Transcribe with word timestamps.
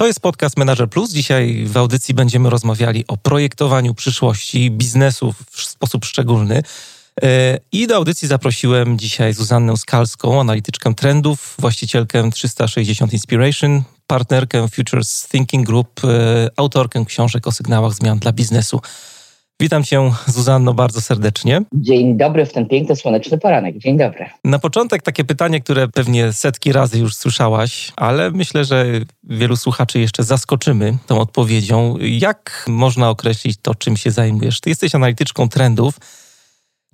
To 0.00 0.06
jest 0.06 0.20
podcast 0.20 0.56
Manager 0.56 0.90
Plus. 0.90 1.12
Dzisiaj 1.12 1.64
w 1.66 1.76
audycji 1.76 2.14
będziemy 2.14 2.50
rozmawiali 2.50 3.04
o 3.08 3.16
projektowaniu 3.16 3.94
przyszłości 3.94 4.70
biznesu 4.70 5.34
w 5.50 5.62
sposób 5.62 6.04
szczególny. 6.04 6.62
E, 7.22 7.58
I 7.72 7.86
do 7.86 7.96
audycji 7.96 8.28
zaprosiłem 8.28 8.98
dzisiaj 8.98 9.34
Zuzannę 9.34 9.76
Skalską, 9.76 10.40
analityczkę 10.40 10.94
trendów, 10.94 11.54
właścicielkę 11.58 12.30
360 12.30 13.12
Inspiration, 13.12 13.82
partnerkę 14.06 14.68
Futures 14.68 15.28
Thinking 15.28 15.66
Group, 15.66 16.00
e, 16.04 16.48
autorkę 16.56 17.04
książek 17.04 17.46
o 17.46 17.52
sygnałach 17.52 17.94
zmian 17.94 18.18
dla 18.18 18.32
biznesu. 18.32 18.80
Witam 19.60 19.84
Cię, 19.84 20.12
Zuzanno, 20.26 20.74
bardzo 20.74 21.00
serdecznie. 21.00 21.62
Dzień 21.74 22.16
dobry 22.16 22.46
w 22.46 22.52
ten 22.52 22.66
piękny, 22.66 22.96
słoneczny 22.96 23.38
poranek. 23.38 23.78
Dzień 23.78 23.98
dobry. 23.98 24.26
Na 24.44 24.58
początek 24.58 25.02
takie 25.02 25.24
pytanie, 25.24 25.60
które 25.60 25.88
pewnie 25.88 26.32
setki 26.32 26.72
razy 26.72 26.98
już 26.98 27.14
słyszałaś, 27.14 27.92
ale 27.96 28.30
myślę, 28.30 28.64
że 28.64 28.86
wielu 29.24 29.56
słuchaczy 29.56 30.00
jeszcze 30.00 30.22
zaskoczymy 30.22 30.98
tą 31.06 31.20
odpowiedzią. 31.20 31.96
Jak 32.00 32.64
można 32.68 33.10
określić 33.10 33.58
to, 33.62 33.74
czym 33.74 33.96
się 33.96 34.10
zajmujesz? 34.10 34.60
Ty 34.60 34.70
jesteś 34.70 34.94
analityczką 34.94 35.48
trendów, 35.48 35.94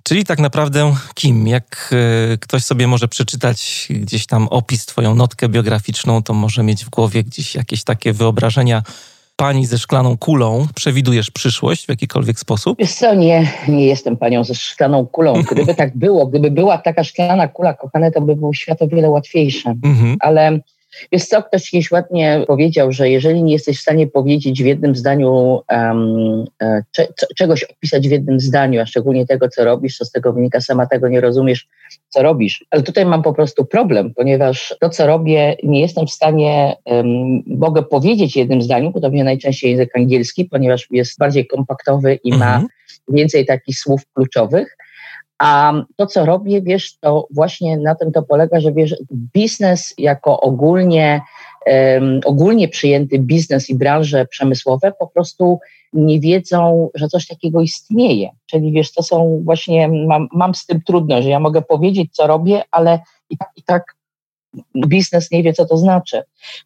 czyli 0.03 0.23
tak 0.23 0.39
naprawdę 0.39 0.95
kim? 1.13 1.47
Jak 1.47 1.93
e, 2.33 2.37
ktoś 2.37 2.63
sobie 2.63 2.87
może 2.87 3.07
przeczytać 3.07 3.87
gdzieś 3.89 4.25
tam 4.25 4.47
opis, 4.47 4.85
Twoją 4.85 5.15
notkę 5.15 5.49
biograficzną, 5.49 6.23
to 6.23 6.33
może 6.33 6.63
mieć 6.63 6.85
w 6.85 6.89
głowie 6.89 7.23
gdzieś 7.23 7.55
jakieś 7.55 7.83
takie 7.83 8.13
wyobrażenia 8.13 8.83
pani 9.37 9.65
ze 9.65 9.77
szklaną 9.77 10.17
kulą, 10.17 10.67
przewidujesz 10.75 11.31
przyszłość 11.31 11.85
w 11.85 11.89
jakikolwiek 11.89 12.39
sposób? 12.39 12.79
Wiesz 12.79 12.93
co, 12.93 13.15
nie, 13.15 13.51
nie 13.67 13.85
jestem 13.85 14.17
panią 14.17 14.43
ze 14.43 14.55
szklaną 14.55 15.05
kulą. 15.05 15.33
Gdyby 15.51 15.75
tak 15.75 15.97
było, 15.97 16.27
gdyby 16.27 16.51
była 16.51 16.77
taka 16.77 17.03
szklana 17.03 17.47
kula, 17.47 17.73
kochane, 17.73 18.11
to 18.11 18.21
by 18.21 18.35
był 18.35 18.53
świat 18.53 18.81
o 18.81 18.87
wiele 18.87 19.09
łatwiejszy. 19.09 19.69
Mhm. 19.69 20.17
Ale 20.19 20.59
Wiesz 21.11 21.25
co, 21.25 21.43
ktoś 21.43 21.69
kiedyś 21.69 21.91
ładnie 21.91 22.43
powiedział, 22.47 22.91
że 22.91 23.09
jeżeli 23.09 23.43
nie 23.43 23.53
jesteś 23.53 23.77
w 23.77 23.81
stanie 23.81 24.07
powiedzieć 24.07 24.63
w 24.63 24.65
jednym 24.65 24.95
zdaniu, 24.95 25.61
um, 25.71 26.45
cze, 26.91 27.07
czegoś 27.37 27.63
opisać 27.63 28.07
w 28.07 28.11
jednym 28.11 28.39
zdaniu, 28.39 28.81
a 28.81 28.85
szczególnie 28.85 29.25
tego, 29.25 29.49
co 29.49 29.65
robisz, 29.65 29.97
to 29.97 30.05
z 30.05 30.11
tego 30.11 30.33
wynika, 30.33 30.61
sama 30.61 30.85
tego 30.85 31.07
nie 31.07 31.21
rozumiesz, 31.21 31.67
co 32.09 32.23
robisz. 32.23 32.65
Ale 32.71 32.83
tutaj 32.83 33.05
mam 33.05 33.23
po 33.23 33.33
prostu 33.33 33.65
problem, 33.65 34.13
ponieważ 34.13 34.75
to, 34.79 34.89
co 34.89 35.07
robię, 35.07 35.55
nie 35.63 35.81
jestem 35.81 36.07
w 36.07 36.11
stanie, 36.11 36.75
um, 36.85 37.43
mogę 37.47 37.83
powiedzieć 37.83 38.33
w 38.33 38.35
jednym 38.35 38.61
to 39.01 39.09
mnie 39.09 39.23
najczęściej 39.23 39.71
język 39.71 39.95
angielski, 39.95 40.45
ponieważ 40.45 40.87
jest 40.91 41.19
bardziej 41.19 41.47
kompaktowy 41.47 42.19
i 42.23 42.33
mhm. 42.33 42.61
ma 42.61 42.67
więcej 43.09 43.45
takich 43.45 43.79
słów 43.79 44.01
kluczowych, 44.13 44.77
a 45.39 45.73
to, 45.95 46.05
co 46.05 46.25
robię, 46.25 46.61
wiesz, 46.61 46.97
to 46.97 47.27
właśnie 47.31 47.77
na 47.77 47.95
tym 47.95 48.11
to 48.11 48.23
polega, 48.23 48.59
że 48.59 48.71
wiesz, 48.71 48.95
biznes 49.11 49.93
jako 49.97 50.41
ogólnie, 50.41 51.21
um, 51.65 52.19
ogólnie 52.25 52.67
przyjęty 52.67 53.19
biznes 53.19 53.69
i 53.69 53.75
branże 53.75 54.25
przemysłowe 54.25 54.91
po 54.99 55.07
prostu 55.07 55.59
nie 55.93 56.19
wiedzą, 56.19 56.89
że 56.95 57.07
coś 57.07 57.27
takiego 57.27 57.61
istnieje. 57.61 58.29
Czyli 58.45 58.71
wiesz, 58.71 58.93
to 58.93 59.03
są 59.03 59.41
właśnie, 59.45 59.87
mam, 59.87 60.27
mam 60.33 60.55
z 60.55 60.65
tym 60.65 60.81
trudność, 60.81 61.23
że 61.23 61.29
ja 61.29 61.39
mogę 61.39 61.61
powiedzieć, 61.61 62.15
co 62.15 62.27
robię, 62.27 62.63
ale 62.71 62.99
i 63.29 63.37
tak, 63.37 63.49
i 63.55 63.63
tak 63.63 63.96
biznes 64.87 65.31
nie 65.31 65.43
wie, 65.43 65.53
co 65.53 65.65
to 65.65 65.77
znaczy. 65.77 66.23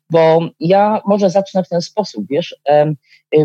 Bo 0.09 0.39
ja 0.59 1.01
może 1.05 1.29
zacznę 1.29 1.63
w 1.63 1.69
ten 1.69 1.81
sposób, 1.81 2.25
wiesz, 2.29 2.55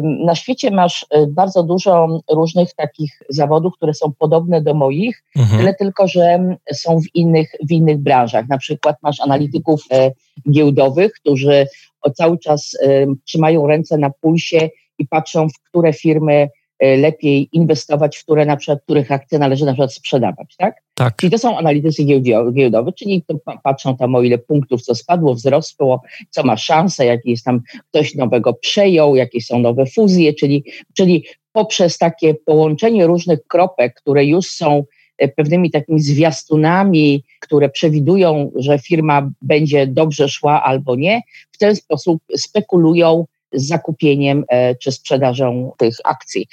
na 0.03 0.35
świecie 0.35 0.71
masz 0.71 1.07
e, 1.11 1.27
bardzo 1.27 1.63
dużo 1.63 2.21
różnych 2.31 2.75
takich 2.75 3.23
zawodów, 3.29 3.75
które 3.77 3.95
są 3.95 4.13
podobne 4.19 4.61
do 4.61 4.75
moich, 4.75 5.25
mhm. 5.37 5.59
tyle 5.59 5.75
tylko, 5.75 6.09
że 6.09 6.57
są 6.73 7.01
w 7.01 7.15
innych, 7.15 7.53
w 7.69 7.73
innych 7.73 7.99
branżach. 7.99 8.49
Na 8.49 8.59
przykład 8.59 8.97
masz 9.03 9.21
analityków 9.21 9.83
e, 9.91 10.11
giełdowych, 10.51 11.13
którzy 11.13 11.67
cały 12.15 12.39
czas 12.39 12.79
trzymają 13.25 13.67
ręce 13.67 13.99
na 13.99 14.11
pulsie 14.11 14.69
i 14.99 15.07
patrzą, 15.07 15.49
w 15.49 15.71
które 15.71 15.93
firmy 15.93 16.49
lepiej 16.81 17.49
inwestować, 17.53 18.17
w 18.17 18.25
które 18.25 18.47
na 18.47 18.57
przykład, 18.57 18.83
których 18.83 19.13
akcje 19.13 19.39
należy 19.39 19.65
na 19.65 19.73
przykład 19.73 19.95
sprzedawać, 19.95 20.57
tak? 20.57 20.75
Tak. 20.95 21.17
Czyli 21.17 21.31
to 21.31 21.39
są 21.39 21.59
analitycy 21.59 22.05
giełdowi, 22.53 22.93
czyli 22.93 23.25
patrzą 23.63 23.97
tam 23.97 24.15
o 24.15 24.23
ile 24.23 24.39
punktów, 24.39 24.83
co 24.83 24.95
spadło, 24.95 25.35
wzrosło, 25.35 26.03
co 26.31 26.43
ma 26.43 26.57
szansę, 26.57 27.07
jaki 27.07 27.31
jest 27.31 27.45
tam 27.45 27.61
ktoś 27.91 28.15
nowego 28.15 28.55
przejął, 28.55 29.17
jakie 29.17 29.41
są 29.41 29.59
nowe 29.59 29.87
fuzje, 29.87 30.35
czyli, 30.35 30.65
czyli 30.95 31.25
poprzez 31.53 31.99
takie 31.99 32.35
połączenie 32.35 33.07
różnych 33.07 33.47
kropek, 33.47 33.95
które 33.95 34.25
już 34.25 34.47
są 34.47 34.85
e, 35.19 35.29
pewnymi 35.29 35.71
takimi 35.71 36.01
zwiastunami, 36.01 37.25
które 37.41 37.69
przewidują, 37.69 38.53
że 38.55 38.79
firma 38.79 39.31
będzie 39.43 39.87
dobrze 39.87 40.29
szła 40.29 40.63
albo 40.63 40.97
nie, 40.97 41.23
w 41.53 41.59
ten 41.59 41.77
sposób 41.77 42.23
spekulują 42.37 43.25
zakupieniem 43.57 44.45
e, 44.49 44.75
czy 44.75 44.93
sprzedażą 44.93 45.73
tych 45.79 45.97
akcji. 46.05 46.49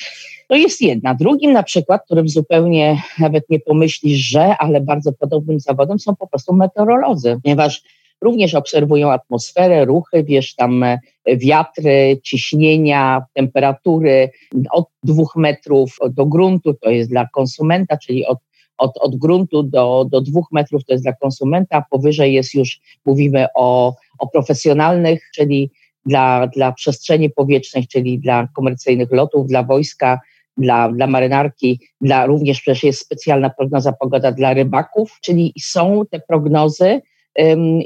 To 0.48 0.56
jest 0.56 0.82
jedna. 0.82 1.16
Drugim 1.16 1.52
na 1.52 1.64
przykład, 1.64 2.06
którym 2.06 2.30
zupełnie 2.30 3.02
nawet 3.20 3.50
nie 3.50 3.60
pomyślisz, 3.60 4.20
że, 4.20 4.58
ale 4.58 4.82
bardzo 4.82 5.14
podobnym 5.14 5.60
zawodem 5.60 6.00
są 6.00 6.16
po 6.16 6.28
prostu 6.28 6.54
meteorolodzy, 6.54 7.40
ponieważ 7.44 7.84
również 8.22 8.56
obserwują 8.56 9.12
atmosferę, 9.12 9.86
ruchy, 9.86 10.24
wiesz, 10.24 10.56
tam 10.56 10.84
e, 10.84 11.00
wiatry, 11.26 12.20
ciśnienia, 12.24 13.26
temperatury 13.34 14.32
od 14.72 14.86
dwóch 15.04 15.36
metrów 15.36 15.98
do 16.10 16.26
gruntu, 16.26 16.74
to 16.74 16.90
jest 16.90 17.10
dla 17.10 17.28
konsumenta, 17.34 17.98
czyli 17.98 18.26
od 18.26 18.38
od, 18.78 18.98
od 19.00 19.16
gruntu 19.16 19.64
do, 19.64 20.06
do 20.10 20.22
dwóch 20.22 20.48
metrów 20.52 20.86
to 20.86 20.94
jest 20.94 21.06
dla 21.06 21.14
konsumenta, 21.14 21.86
powyżej 21.90 22.34
jest 22.34 22.54
już, 22.54 22.82
mówimy 23.06 23.46
o, 23.56 23.96
o 24.20 24.28
profesjonalnych, 24.28 25.30
czyli 25.36 25.72
dla, 26.06 26.48
dla 26.48 26.72
przestrzeni 26.72 27.30
powietrznej, 27.30 27.88
czyli 27.88 28.20
dla 28.20 28.48
komercyjnych 28.56 29.12
lotów, 29.12 29.48
dla 29.48 29.64
wojska, 29.64 30.20
dla, 30.58 30.92
dla 30.92 31.08
marynarki, 31.08 31.80
dla 32.02 32.26
również 32.26 32.62
przecież 32.62 32.84
jest 32.84 33.00
specjalna 33.00 33.50
prognoza 33.50 33.94
pogoda 33.94 34.32
dla 34.32 34.54
rybaków, 34.54 35.18
czyli 35.22 35.54
są 35.62 36.02
te 36.12 36.20
prognozy 36.20 37.02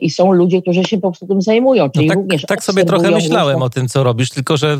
i 0.01 0.09
są 0.09 0.31
ludzie, 0.31 0.61
którzy 0.61 0.83
się 0.83 0.97
po 0.97 1.01
prostu 1.01 1.27
tym 1.27 1.41
zajmują. 1.41 1.89
Czyli 1.89 2.07
no 2.07 2.13
tak, 2.13 2.21
również 2.21 2.41
tak 2.41 2.63
sobie 2.63 2.85
trochę 2.85 3.11
myślałem 3.11 3.61
o 3.61 3.69
tym, 3.69 3.87
co 3.87 4.03
robisz, 4.03 4.29
tylko 4.29 4.57
że 4.57 4.77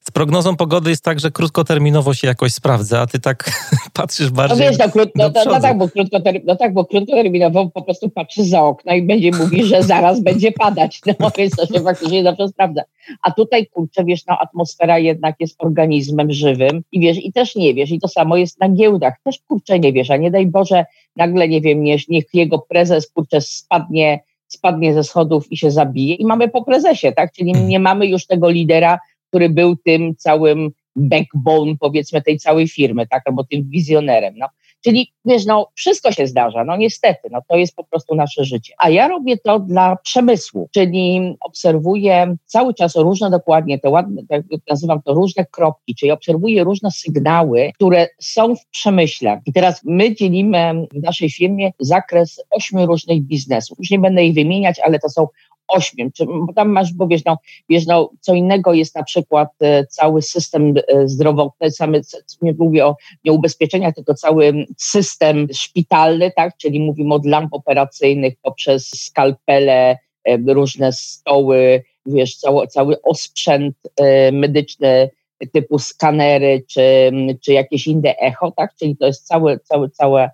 z 0.00 0.10
prognozą 0.10 0.56
pogody 0.56 0.90
jest 0.90 1.04
tak, 1.04 1.20
że 1.20 1.30
krótkoterminowo 1.30 2.14
się 2.14 2.26
jakoś 2.28 2.52
sprawdza, 2.52 3.00
a 3.00 3.06
ty 3.06 3.20
tak 3.20 3.50
patrzysz 3.92 4.30
bardziej 4.30 4.58
no 4.58 4.64
wiesz, 4.64 4.78
no, 4.78 4.90
krótko, 4.90 5.18
no, 5.18 5.30
no, 5.46 5.60
tak, 5.60 5.78
bo 5.78 5.88
krótkoter, 5.88 6.40
no 6.44 6.56
tak, 6.56 6.72
bo 6.72 6.84
krótkoterminowo 6.84 7.70
po 7.70 7.82
prostu 7.82 8.08
patrzysz 8.08 8.46
za 8.46 8.62
okno 8.62 8.94
i 8.94 9.02
będzie 9.02 9.30
mówić, 9.30 9.66
że 9.66 9.82
zaraz 9.82 10.20
będzie 10.20 10.52
padać, 10.52 11.00
no 11.20 11.30
więc 11.38 11.56
to 11.56 11.66
się 11.66 11.80
faktycznie 11.80 12.22
zawsze 12.22 12.48
sprawdza. 12.48 12.82
A 13.22 13.30
tutaj, 13.30 13.66
kurczę, 13.66 14.04
wiesz, 14.04 14.26
no 14.26 14.38
atmosfera 14.38 14.98
jednak 14.98 15.36
jest 15.40 15.56
organizmem 15.58 16.32
żywym 16.32 16.82
i 16.92 17.00
wiesz, 17.00 17.24
i 17.24 17.32
też 17.32 17.56
nie 17.56 17.74
wiesz, 17.74 17.90
i 17.90 18.00
to 18.00 18.08
samo 18.08 18.36
jest 18.36 18.60
na 18.60 18.68
giełdach, 18.68 19.14
też 19.24 19.38
kurczę 19.48 19.78
nie 19.78 19.92
wiesz, 19.92 20.10
a 20.10 20.16
nie 20.16 20.30
daj 20.30 20.46
Boże, 20.46 20.84
nagle, 21.16 21.48
nie 21.48 21.60
wiem, 21.60 21.82
niech, 21.82 22.08
niech 22.08 22.24
jego 22.34 22.58
prezes, 22.58 23.10
kurczę, 23.10 23.40
spadnie 23.40 24.20
spadnie 24.52 24.94
ze 24.94 25.04
schodów 25.04 25.52
i 25.52 25.56
się 25.56 25.70
zabije 25.70 26.14
i 26.14 26.26
mamy 26.26 26.48
po 26.48 26.64
prezesie, 26.64 27.12
tak? 27.16 27.32
Czyli 27.32 27.52
nie 27.52 27.80
mamy 27.80 28.06
już 28.06 28.26
tego 28.26 28.50
lidera, 28.50 28.98
który 29.30 29.48
był 29.48 29.76
tym 29.76 30.16
całym 30.16 30.70
backbone, 30.96 31.74
powiedzmy, 31.80 32.22
tej 32.22 32.38
całej 32.38 32.68
firmy, 32.68 33.06
tak, 33.06 33.22
albo 33.26 33.44
tym 33.44 33.70
wizjonerem. 33.70 34.34
No. 34.38 34.46
Czyli 34.84 35.12
wiesz, 35.24 35.46
no 35.46 35.68
wszystko 35.74 36.12
się 36.12 36.26
zdarza, 36.26 36.64
no 36.64 36.76
niestety, 36.76 37.28
no 37.30 37.40
to 37.48 37.56
jest 37.56 37.76
po 37.76 37.84
prostu 37.84 38.14
nasze 38.14 38.44
życie. 38.44 38.74
A 38.78 38.90
ja 38.90 39.08
robię 39.08 39.38
to 39.38 39.58
dla 39.58 39.96
przemysłu, 39.96 40.68
czyli 40.72 41.36
obserwuję 41.40 42.36
cały 42.46 42.74
czas 42.74 42.96
różne 42.96 43.30
dokładnie, 43.30 43.78
te 43.78 43.90
ładne, 43.90 44.22
tak 44.28 44.42
nazywam 44.70 45.02
to 45.02 45.14
różne 45.14 45.46
kropki, 45.46 45.94
czyli 45.94 46.12
obserwuję 46.12 46.64
różne 46.64 46.90
sygnały, 46.90 47.70
które 47.74 48.08
są 48.18 48.56
w 48.56 48.66
przemyśle. 48.66 49.40
I 49.46 49.52
teraz 49.52 49.80
my 49.84 50.14
dzielimy 50.14 50.86
w 50.94 51.02
naszej 51.02 51.30
firmie 51.30 51.72
zakres 51.78 52.42
ośmiu 52.50 52.86
różnych 52.86 53.22
biznesów. 53.22 53.78
Już 53.78 53.90
nie 53.90 53.98
będę 53.98 54.24
ich 54.24 54.34
wymieniać, 54.34 54.80
ale 54.84 54.98
to 54.98 55.08
są 55.08 55.26
ośmiu, 55.70 56.10
czy, 56.10 56.26
bo 56.26 56.52
tam 56.52 56.68
masz, 56.68 56.92
bo 56.92 57.06
wiesz, 57.06 57.24
no, 57.24 57.38
wiesz, 57.68 57.86
no, 57.86 58.10
co 58.20 58.34
innego 58.34 58.74
jest 58.74 58.94
na 58.94 59.02
przykład 59.02 59.48
e, 59.60 59.86
cały 59.86 60.22
system 60.22 60.74
e, 60.76 61.08
zdrowotny, 61.08 61.70
same, 61.70 62.00
nie 62.42 62.54
mówię 62.58 62.86
o 62.86 62.96
nie 63.24 63.32
ubezpieczeniach, 63.32 63.94
tylko 63.94 64.14
cały 64.14 64.66
system 64.78 65.46
szpitalny, 65.52 66.32
tak, 66.36 66.56
czyli 66.56 66.80
mówimy 66.80 67.14
od 67.14 67.26
lamp 67.26 67.54
operacyjnych 67.54 68.34
poprzez 68.42 68.88
skalpele, 68.88 69.98
e, 70.24 70.36
różne 70.54 70.92
stoły, 70.92 71.82
wiesz, 72.06 72.36
cały, 72.36 72.66
cały 72.66 73.02
osprzęt 73.02 73.76
medyczny, 74.32 75.10
typu 75.46 75.78
skanery 75.78 76.64
czy, 76.68 77.12
czy 77.44 77.52
jakieś 77.52 77.86
inne 77.86 78.16
echo, 78.16 78.52
tak? 78.56 78.74
Czyli 78.78 78.96
to 78.96 79.06
jest 79.06 79.26
całe, 79.26 79.58
całe, 79.58 79.90
całe, 79.90 80.30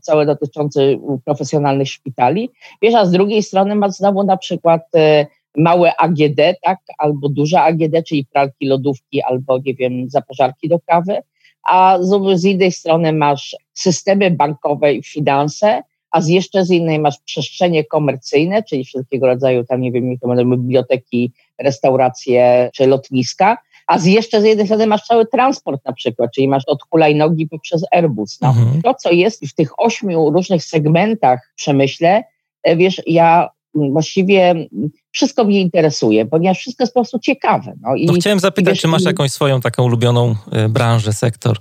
całe, 0.00 0.26
dotyczące 0.26 0.80
profesjonalnych 1.24 1.88
szpitali. 1.88 2.50
Wiesz, 2.82 2.94
a 2.94 3.06
z 3.06 3.10
drugiej 3.10 3.42
strony 3.42 3.74
masz 3.74 3.92
znowu 3.92 4.24
na 4.24 4.36
przykład 4.36 4.82
e, 4.94 5.26
małe 5.56 5.96
AGD, 5.96 6.40
tak? 6.62 6.78
Albo 6.98 7.28
duże 7.28 7.62
AGD, 7.62 8.06
czyli 8.06 8.26
pralki, 8.32 8.66
lodówki, 8.66 9.22
albo 9.22 9.58
nie 9.58 9.74
wiem, 9.74 10.10
zaparzarki 10.10 10.68
do 10.68 10.78
kawy. 10.86 11.18
A 11.62 11.98
z, 12.00 12.40
z 12.40 12.74
strony 12.74 13.12
masz 13.12 13.56
systemy 13.74 14.30
bankowe 14.30 14.94
i 14.94 15.02
finanse, 15.02 15.82
a 16.10 16.20
z 16.20 16.28
jeszcze 16.28 16.64
z 16.64 16.70
innej 16.70 16.98
masz 16.98 17.18
przestrzenie 17.24 17.84
komercyjne, 17.84 18.62
czyli 18.62 18.84
wszelkiego 18.84 19.26
rodzaju, 19.26 19.64
tam 19.64 19.80
nie 19.80 19.92
wiem, 19.92 20.16
biblioteki, 20.46 21.32
restauracje 21.58 22.70
czy 22.74 22.86
lotniska, 22.86 23.58
a 23.86 23.98
z 23.98 24.06
jeszcze 24.06 24.40
z 24.40 24.44
jednej 24.44 24.66
strony 24.66 24.86
masz 24.86 25.02
cały 25.02 25.26
transport 25.26 25.84
na 25.84 25.92
przykład, 25.92 26.30
czyli 26.34 26.48
masz 26.48 26.62
od 26.66 26.82
hulajnogi 26.90 27.46
poprzez 27.46 27.84
Airbus. 27.90 28.40
No. 28.40 28.48
Mhm. 28.48 28.82
To, 28.82 28.94
co 28.94 29.10
jest 29.10 29.46
w 29.46 29.54
tych 29.54 29.80
ośmiu 29.80 30.30
różnych 30.30 30.64
segmentach 30.64 31.52
przemyśle, 31.56 32.24
e, 32.62 32.76
wiesz, 32.76 33.02
ja 33.06 33.48
właściwie 33.74 34.68
wszystko 35.10 35.44
mnie 35.44 35.60
interesuje, 35.60 36.26
ponieważ 36.26 36.58
wszystko 36.58 36.82
jest 36.82 36.94
po 36.94 37.00
prostu 37.00 37.18
ciekawe. 37.18 37.74
No, 37.80 37.94
i, 37.94 38.06
no 38.06 38.12
chciałem 38.12 38.40
zapytać, 38.40 38.74
wiesz, 38.74 38.80
czy 38.80 38.88
masz 38.88 39.04
jakąś 39.04 39.32
swoją 39.32 39.60
taką 39.60 39.84
ulubioną 39.84 40.34
e, 40.52 40.68
branżę, 40.68 41.12
sektor? 41.12 41.58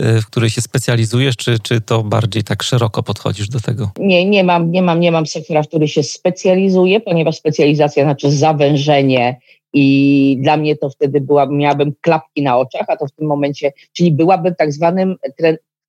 Y, 0.00 0.22
w 0.22 0.26
której 0.26 0.50
się 0.50 0.60
specjalizujesz, 0.60 1.36
czy, 1.36 1.58
czy 1.58 1.80
to 1.80 2.02
bardziej 2.02 2.44
tak 2.44 2.62
szeroko 2.62 3.02
podchodzisz 3.02 3.48
do 3.48 3.60
tego? 3.60 3.90
Nie, 3.98 4.24
nie 4.24 4.44
mam, 4.44 4.70
nie 4.70 4.82
mam, 4.82 5.00
nie 5.00 5.12
mam 5.12 5.26
sektora, 5.26 5.62
w 5.62 5.68
który 5.68 5.88
się 5.88 6.02
specjalizuję, 6.02 7.00
ponieważ 7.00 7.36
specjalizacja 7.36 8.04
znaczy 8.04 8.30
zawężenie 8.30 9.40
i 9.72 10.36
dla 10.40 10.56
mnie 10.56 10.76
to 10.76 10.90
wtedy 10.90 11.20
była, 11.20 11.46
miałabym 11.46 11.92
klapki 12.00 12.42
na 12.42 12.58
oczach, 12.58 12.84
a 12.88 12.96
to 12.96 13.06
w 13.06 13.12
tym 13.12 13.26
momencie, 13.26 13.72
czyli 13.92 14.12
byłabym 14.12 14.54
tak 14.54 14.72
zwanym 14.72 15.16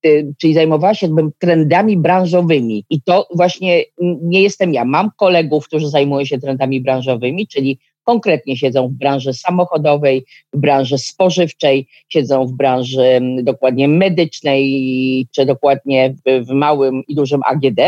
y, 0.05 0.33
czyli 0.37 0.53
zajmowała 0.53 0.93
się 0.93 1.15
trendami 1.39 1.97
branżowymi. 1.97 2.85
I 2.89 3.01
to 3.01 3.27
właśnie 3.35 3.83
nie 4.21 4.41
jestem 4.41 4.73
ja. 4.73 4.85
Mam 4.85 5.09
kolegów, 5.17 5.67
którzy 5.67 5.89
zajmują 5.89 6.25
się 6.25 6.39
trendami 6.39 6.81
branżowymi, 6.81 7.47
czyli 7.47 7.79
konkretnie 8.03 8.57
siedzą 8.57 8.87
w 8.87 8.91
branży 8.91 9.33
samochodowej, 9.33 10.25
w 10.53 10.59
branży 10.59 10.97
spożywczej, 10.97 11.87
siedzą 12.09 12.45
w 12.45 12.53
branży 12.53 13.21
dokładnie 13.43 13.87
medycznej, 13.87 15.27
czy 15.31 15.45
dokładnie 15.45 16.13
w, 16.25 16.45
w 16.45 16.49
małym 16.49 17.03
i 17.07 17.15
dużym 17.15 17.41
AGD. 17.45 17.79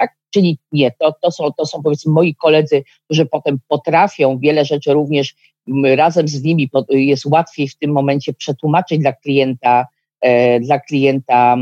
Tak? 0.00 0.16
Czyli 0.30 0.58
nie, 0.72 0.90
to, 0.90 1.14
to, 1.22 1.30
są, 1.30 1.52
to 1.52 1.66
są 1.66 1.82
powiedzmy 1.82 2.12
moi 2.12 2.34
koledzy, 2.34 2.82
którzy 3.04 3.26
potem 3.26 3.58
potrafią 3.68 4.38
wiele 4.38 4.64
rzeczy 4.64 4.92
również 4.92 5.34
razem 5.96 6.28
z 6.28 6.42
nimi 6.42 6.70
jest 6.88 7.26
łatwiej 7.26 7.68
w 7.68 7.76
tym 7.76 7.92
momencie 7.92 8.32
przetłumaczyć 8.32 8.98
dla 8.98 9.12
klienta, 9.12 9.86
e, 10.20 10.60
dla 10.60 10.80
klienta 10.80 11.56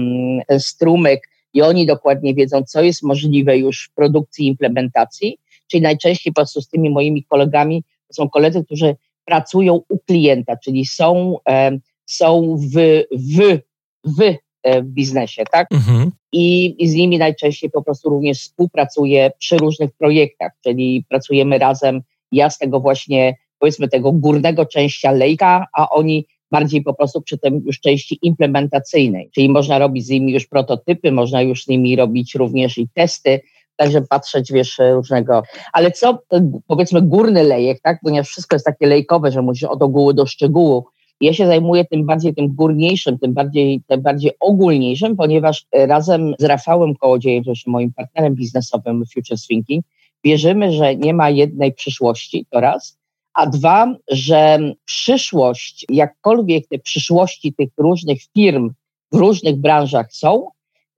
strumyk 0.58 1.28
i 1.54 1.62
oni 1.62 1.86
dokładnie 1.86 2.34
wiedzą, 2.34 2.62
co 2.62 2.82
jest 2.82 3.02
możliwe 3.02 3.58
już 3.58 3.88
w 3.90 3.94
produkcji 3.94 4.44
i 4.44 4.48
implementacji. 4.48 5.38
Czyli 5.70 5.82
najczęściej 5.82 6.32
po 6.32 6.40
prostu 6.40 6.62
z 6.62 6.68
tymi 6.68 6.90
moimi 6.90 7.24
kolegami 7.24 7.84
to 8.08 8.14
są 8.14 8.28
koledzy, 8.28 8.64
którzy 8.64 8.96
pracują 9.24 9.80
u 9.88 9.98
klienta, 9.98 10.56
czyli 10.56 10.86
są, 10.86 11.36
e, 11.48 11.78
są 12.06 12.56
w, 12.56 13.04
w, 13.12 13.58
w 14.04 14.47
biznesie, 14.82 15.44
tak? 15.52 15.66
Mhm. 15.72 16.10
I, 16.32 16.74
I 16.82 16.88
z 16.88 16.94
nimi 16.94 17.18
najczęściej 17.18 17.70
po 17.70 17.82
prostu 17.82 18.10
również 18.10 18.40
współpracuję 18.40 19.30
przy 19.38 19.56
różnych 19.56 19.90
projektach, 19.92 20.52
czyli 20.64 21.04
pracujemy 21.08 21.58
razem. 21.58 22.00
Ja 22.32 22.50
z 22.50 22.58
tego 22.58 22.80
właśnie, 22.80 23.36
powiedzmy, 23.58 23.88
tego 23.88 24.12
górnego 24.12 24.66
części 24.66 25.08
lejka, 25.08 25.66
a 25.76 25.88
oni 25.88 26.26
bardziej 26.50 26.82
po 26.82 26.94
prostu 26.94 27.22
przy 27.22 27.38
tym 27.38 27.62
już 27.66 27.80
części 27.80 28.18
implementacyjnej. 28.22 29.30
Czyli 29.34 29.48
można 29.48 29.78
robić 29.78 30.06
z 30.06 30.10
nimi 30.10 30.32
już 30.32 30.46
prototypy, 30.46 31.12
można 31.12 31.42
już 31.42 31.64
z 31.64 31.68
nimi 31.68 31.96
robić 31.96 32.34
również 32.34 32.78
i 32.78 32.88
testy, 32.94 33.40
także 33.76 34.02
patrzeć, 34.02 34.52
wiesz, 34.52 34.78
różnego. 34.92 35.42
Ale 35.72 35.90
co, 35.90 36.18
powiedzmy, 36.66 37.02
górny 37.02 37.44
lejek, 37.44 37.80
tak, 37.82 37.98
ponieważ 38.04 38.28
wszystko 38.28 38.56
jest 38.56 38.66
takie 38.66 38.86
lejkowe, 38.86 39.32
że 39.32 39.42
musisz 39.42 39.68
od 39.68 39.82
ogółu 39.82 40.12
do 40.12 40.26
szczegółu. 40.26 40.84
Ja 41.20 41.32
się 41.32 41.46
zajmuję 41.46 41.84
tym 41.84 42.06
bardziej 42.06 42.34
tym 42.34 42.54
górniejszym, 42.54 43.18
tym 43.18 43.34
bardziej, 43.34 43.82
tym 43.86 44.02
bardziej 44.02 44.32
ogólniejszym, 44.40 45.16
ponieważ 45.16 45.66
razem 45.72 46.34
z 46.38 46.44
Rafałem 46.44 46.94
Kołodziejem, 46.94 47.44
się 47.54 47.70
moim 47.70 47.92
partnerem 47.92 48.34
biznesowym 48.34 49.04
Future 49.14 49.38
Thinking, 49.48 49.84
wierzymy, 50.24 50.72
że 50.72 50.96
nie 50.96 51.14
ma 51.14 51.30
jednej 51.30 51.72
przyszłości, 51.72 52.46
to 52.50 52.60
raz, 52.60 52.98
a 53.34 53.46
dwa, 53.46 53.94
że 54.10 54.58
przyszłość, 54.84 55.86
jakkolwiek 55.88 56.68
te 56.68 56.78
przyszłości 56.78 57.54
tych 57.54 57.68
różnych 57.78 58.18
firm 58.34 58.72
w 59.12 59.16
różnych 59.16 59.56
branżach 59.56 60.12
są, 60.12 60.48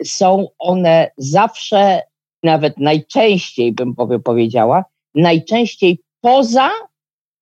są 0.05 0.47
one 0.59 1.11
zawsze 1.17 2.03
nawet 2.43 2.79
najczęściej 2.79 3.73
bym 3.73 3.95
powiedziała, 4.25 4.85
najczęściej 5.15 5.99
poza 6.21 6.71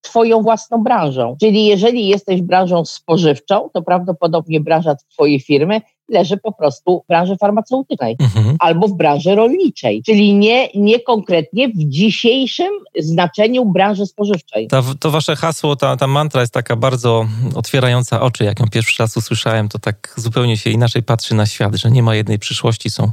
Twoją 0.00 0.42
własną 0.42 0.82
branżą. 0.82 1.36
Czyli 1.40 1.66
jeżeli 1.66 2.08
jesteś 2.08 2.42
branżą 2.42 2.84
spożywczą, 2.84 3.70
to 3.74 3.82
prawdopodobnie 3.82 4.60
branża 4.60 4.94
Twojej 5.12 5.40
firmy 5.40 5.80
leży 6.08 6.36
po 6.36 6.52
prostu 6.52 7.02
w 7.04 7.08
branży 7.08 7.36
farmaceutycznej 7.36 8.16
mhm. 8.20 8.56
albo 8.60 8.88
w 8.88 8.96
branży 8.96 9.34
rolniczej, 9.34 10.02
czyli 10.02 10.34
nie, 10.34 10.68
nie 10.74 11.00
konkretnie 11.00 11.68
w 11.68 11.76
dzisiejszym 11.76 12.70
znaczeniu 12.98 13.64
branży 13.64 14.06
spożywczej. 14.06 14.68
To, 14.68 14.82
to 15.00 15.10
wasze 15.10 15.36
hasło, 15.36 15.76
ta, 15.76 15.96
ta 15.96 16.06
mantra 16.06 16.40
jest 16.40 16.52
taka 16.52 16.76
bardzo 16.76 17.26
otwierająca 17.54 18.20
oczy. 18.20 18.44
Jak 18.44 18.60
ją 18.60 18.66
pierwszy 18.72 19.02
raz 19.02 19.16
usłyszałem, 19.16 19.68
to 19.68 19.78
tak 19.78 20.14
zupełnie 20.16 20.56
się 20.56 20.70
inaczej 20.70 21.02
patrzy 21.02 21.34
na 21.34 21.46
świat, 21.46 21.74
że 21.74 21.90
nie 21.90 22.02
ma 22.02 22.14
jednej 22.14 22.38
przyszłości, 22.38 22.90
są 22.90 23.12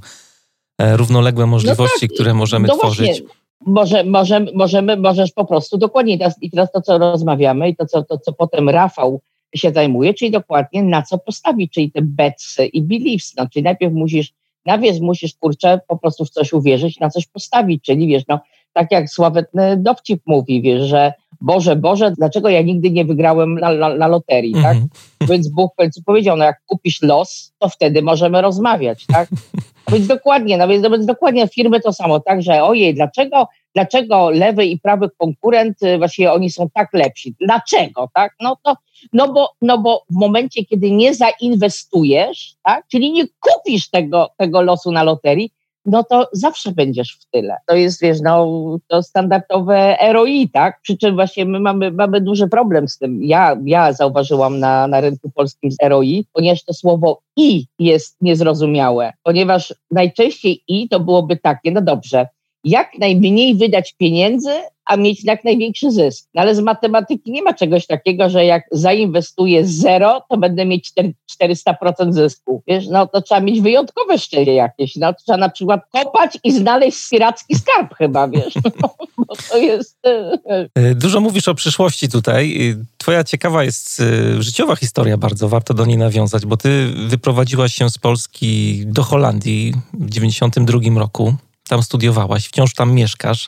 E, 0.77 0.97
równoległe 0.97 1.45
możliwości, 1.45 1.99
no 2.01 2.07
tak, 2.07 2.15
które 2.15 2.33
możemy 2.33 2.67
no 2.67 2.77
tworzyć. 2.77 3.07
Właśnie. 3.07 3.44
Może, 3.65 4.03
możemy, 4.03 4.51
możemy, 4.55 4.97
możesz 4.97 5.31
po 5.31 5.45
prostu 5.45 5.77
dokładnie 5.77 6.17
i 6.41 6.49
teraz 6.49 6.71
to, 6.71 6.81
co 6.81 6.97
rozmawiamy 6.97 7.69
i 7.69 7.75
to 7.75 7.85
co, 7.85 8.03
to, 8.03 8.17
co 8.17 8.33
potem 8.33 8.69
Rafał 8.69 9.21
się 9.55 9.71
zajmuje, 9.71 10.13
czyli 10.13 10.31
dokładnie 10.31 10.83
na 10.83 11.01
co 11.01 11.17
postawić, 11.17 11.73
czyli 11.73 11.91
te 11.91 12.01
bets 12.01 12.57
i 12.73 12.81
beliefs, 12.81 13.35
no, 13.37 13.49
czyli 13.49 13.63
najpierw 13.63 13.93
musisz, 13.93 14.33
najpierw 14.65 14.99
musisz, 14.99 15.33
kurczę, 15.39 15.79
po 15.87 15.97
prostu 15.97 16.25
w 16.25 16.29
coś 16.29 16.53
uwierzyć, 16.53 16.99
na 16.99 17.09
coś 17.09 17.27
postawić, 17.27 17.83
czyli 17.83 18.07
wiesz, 18.07 18.23
no, 18.27 18.39
tak 18.75 18.91
jak 18.91 19.09
sławetny 19.09 19.77
dowcip 19.77 20.21
mówi, 20.25 20.61
wiesz, 20.61 20.81
że 20.81 21.13
Boże, 21.41 21.75
Boże, 21.75 22.11
dlaczego 22.11 22.49
ja 22.49 22.61
nigdy 22.61 22.91
nie 22.91 23.05
wygrałem 23.05 23.59
na, 23.59 23.73
na, 23.73 23.95
na 23.95 24.07
loterii, 24.07 24.53
tak? 24.53 24.77
-hmm. 24.77 25.27
Więc 25.29 25.47
Bóg 25.47 25.73
powiedział, 26.05 26.37
no 26.37 26.45
jak 26.45 26.61
kupisz 26.65 27.01
los, 27.01 27.53
to 27.59 27.69
wtedy 27.69 28.01
możemy 28.01 28.41
rozmawiać, 28.41 29.05
tak? 29.05 29.29
No 29.87 29.93
więc 29.93 30.07
dokładnie, 30.07 30.57
no 30.57 30.67
więc, 30.67 30.83
no 30.83 30.89
więc 30.89 31.05
dokładnie 31.05 31.47
firmy 31.47 31.79
to 31.79 31.93
samo, 31.93 32.19
tak, 32.19 32.41
że 32.41 32.63
ojej, 32.63 32.93
dlaczego, 32.93 33.47
dlaczego 33.75 34.29
lewy 34.29 34.65
i 34.65 34.79
prawy 34.79 35.09
konkurent, 35.17 35.83
y, 35.83 35.97
właściwie 35.97 36.33
oni 36.33 36.49
są 36.51 36.69
tak 36.73 36.93
lepsi? 36.93 37.35
Dlaczego, 37.41 38.09
tak? 38.13 38.35
No 38.41 38.57
to, 38.63 38.75
no 39.13 39.33
bo, 39.33 39.49
no 39.61 39.77
bo 39.77 40.03
w 40.09 40.15
momencie, 40.15 40.65
kiedy 40.65 40.91
nie 40.91 41.13
zainwestujesz, 41.13 42.55
tak, 42.63 42.87
czyli 42.87 43.11
nie 43.11 43.23
kupisz 43.39 43.89
tego, 43.89 44.29
tego 44.37 44.61
losu 44.61 44.91
na 44.91 45.03
loterii, 45.03 45.51
no 45.85 46.03
to 46.03 46.29
zawsze 46.33 46.71
będziesz 46.71 47.17
w 47.21 47.25
tyle. 47.25 47.57
To 47.65 47.75
jest, 47.75 48.01
wiesz, 48.01 48.21
no, 48.21 48.47
to 48.87 49.03
standardowe 49.03 49.97
ROI, 50.13 50.49
tak? 50.49 50.81
Przy 50.81 50.97
czym 50.97 51.15
właśnie 51.15 51.45
my 51.45 51.59
mamy, 51.59 51.91
mamy 51.91 52.21
duży 52.21 52.47
problem 52.47 52.87
z 52.87 52.97
tym. 52.97 53.23
Ja, 53.23 53.57
ja 53.65 53.93
zauważyłam 53.93 54.59
na, 54.59 54.87
na 54.87 55.01
rynku 55.01 55.29
polskim 55.29 55.71
z 55.71 55.77
ROI, 55.83 56.25
ponieważ 56.33 56.63
to 56.63 56.73
słowo 56.73 57.21
i 57.37 57.65
jest 57.79 58.17
niezrozumiałe, 58.21 59.13
ponieważ 59.23 59.73
najczęściej 59.91 60.63
i 60.67 60.89
to 60.89 60.99
byłoby 60.99 61.37
takie, 61.37 61.71
no 61.71 61.81
dobrze, 61.81 62.27
jak 62.63 62.97
najmniej 62.99 63.55
wydać 63.55 63.93
pieniędzy, 63.93 64.51
a 64.85 64.97
mieć 64.97 65.23
jak 65.23 65.43
największy 65.43 65.91
zysk. 65.91 66.29
No 66.33 66.41
ale 66.41 66.55
z 66.55 66.59
matematyki 66.59 67.31
nie 67.31 67.43
ma 67.43 67.53
czegoś 67.53 67.87
takiego, 67.87 68.29
że 68.29 68.45
jak 68.45 68.63
zainwestuję 68.71 69.65
zero, 69.65 70.21
to 70.29 70.37
będę 70.37 70.65
mieć 70.65 70.91
400% 71.41 72.13
zysku. 72.13 72.63
Wiesz, 72.67 72.87
no 72.87 73.07
to 73.07 73.21
trzeba 73.21 73.41
mieć 73.41 73.61
wyjątkowe 73.61 74.17
szczęście 74.17 74.53
jakieś. 74.53 74.95
No, 74.95 75.13
trzeba 75.13 75.37
na 75.37 75.49
przykład 75.49 75.81
kopać 75.91 76.37
i 76.43 76.51
znaleźć 76.51 77.09
piracki 77.09 77.55
skarb 77.55 77.95
chyba, 77.95 78.27
wiesz. 78.27 78.53
No, 79.17 79.35
to 79.49 79.57
jest... 79.57 79.97
E, 80.05 80.37
e. 80.75 80.95
Dużo 80.95 81.19
mówisz 81.19 81.47
o 81.47 81.55
przyszłości 81.55 82.09
tutaj. 82.09 82.75
Twoja 82.97 83.23
ciekawa 83.23 83.63
jest 83.63 83.99
e, 83.99 84.43
życiowa 84.43 84.75
historia 84.75 85.17
bardzo, 85.17 85.49
warto 85.49 85.73
do 85.73 85.85
niej 85.85 85.97
nawiązać, 85.97 86.45
bo 86.45 86.57
ty 86.57 86.87
wyprowadziłaś 87.07 87.73
się 87.73 87.89
z 87.89 87.97
Polski 87.97 88.83
do 88.85 89.03
Holandii 89.03 89.73
w 89.93 90.09
92 90.09 90.79
roku. 90.99 91.35
Tam 91.69 91.83
studiowałaś, 91.83 92.47
wciąż 92.47 92.73
tam 92.73 92.93
mieszkasz. 92.93 93.47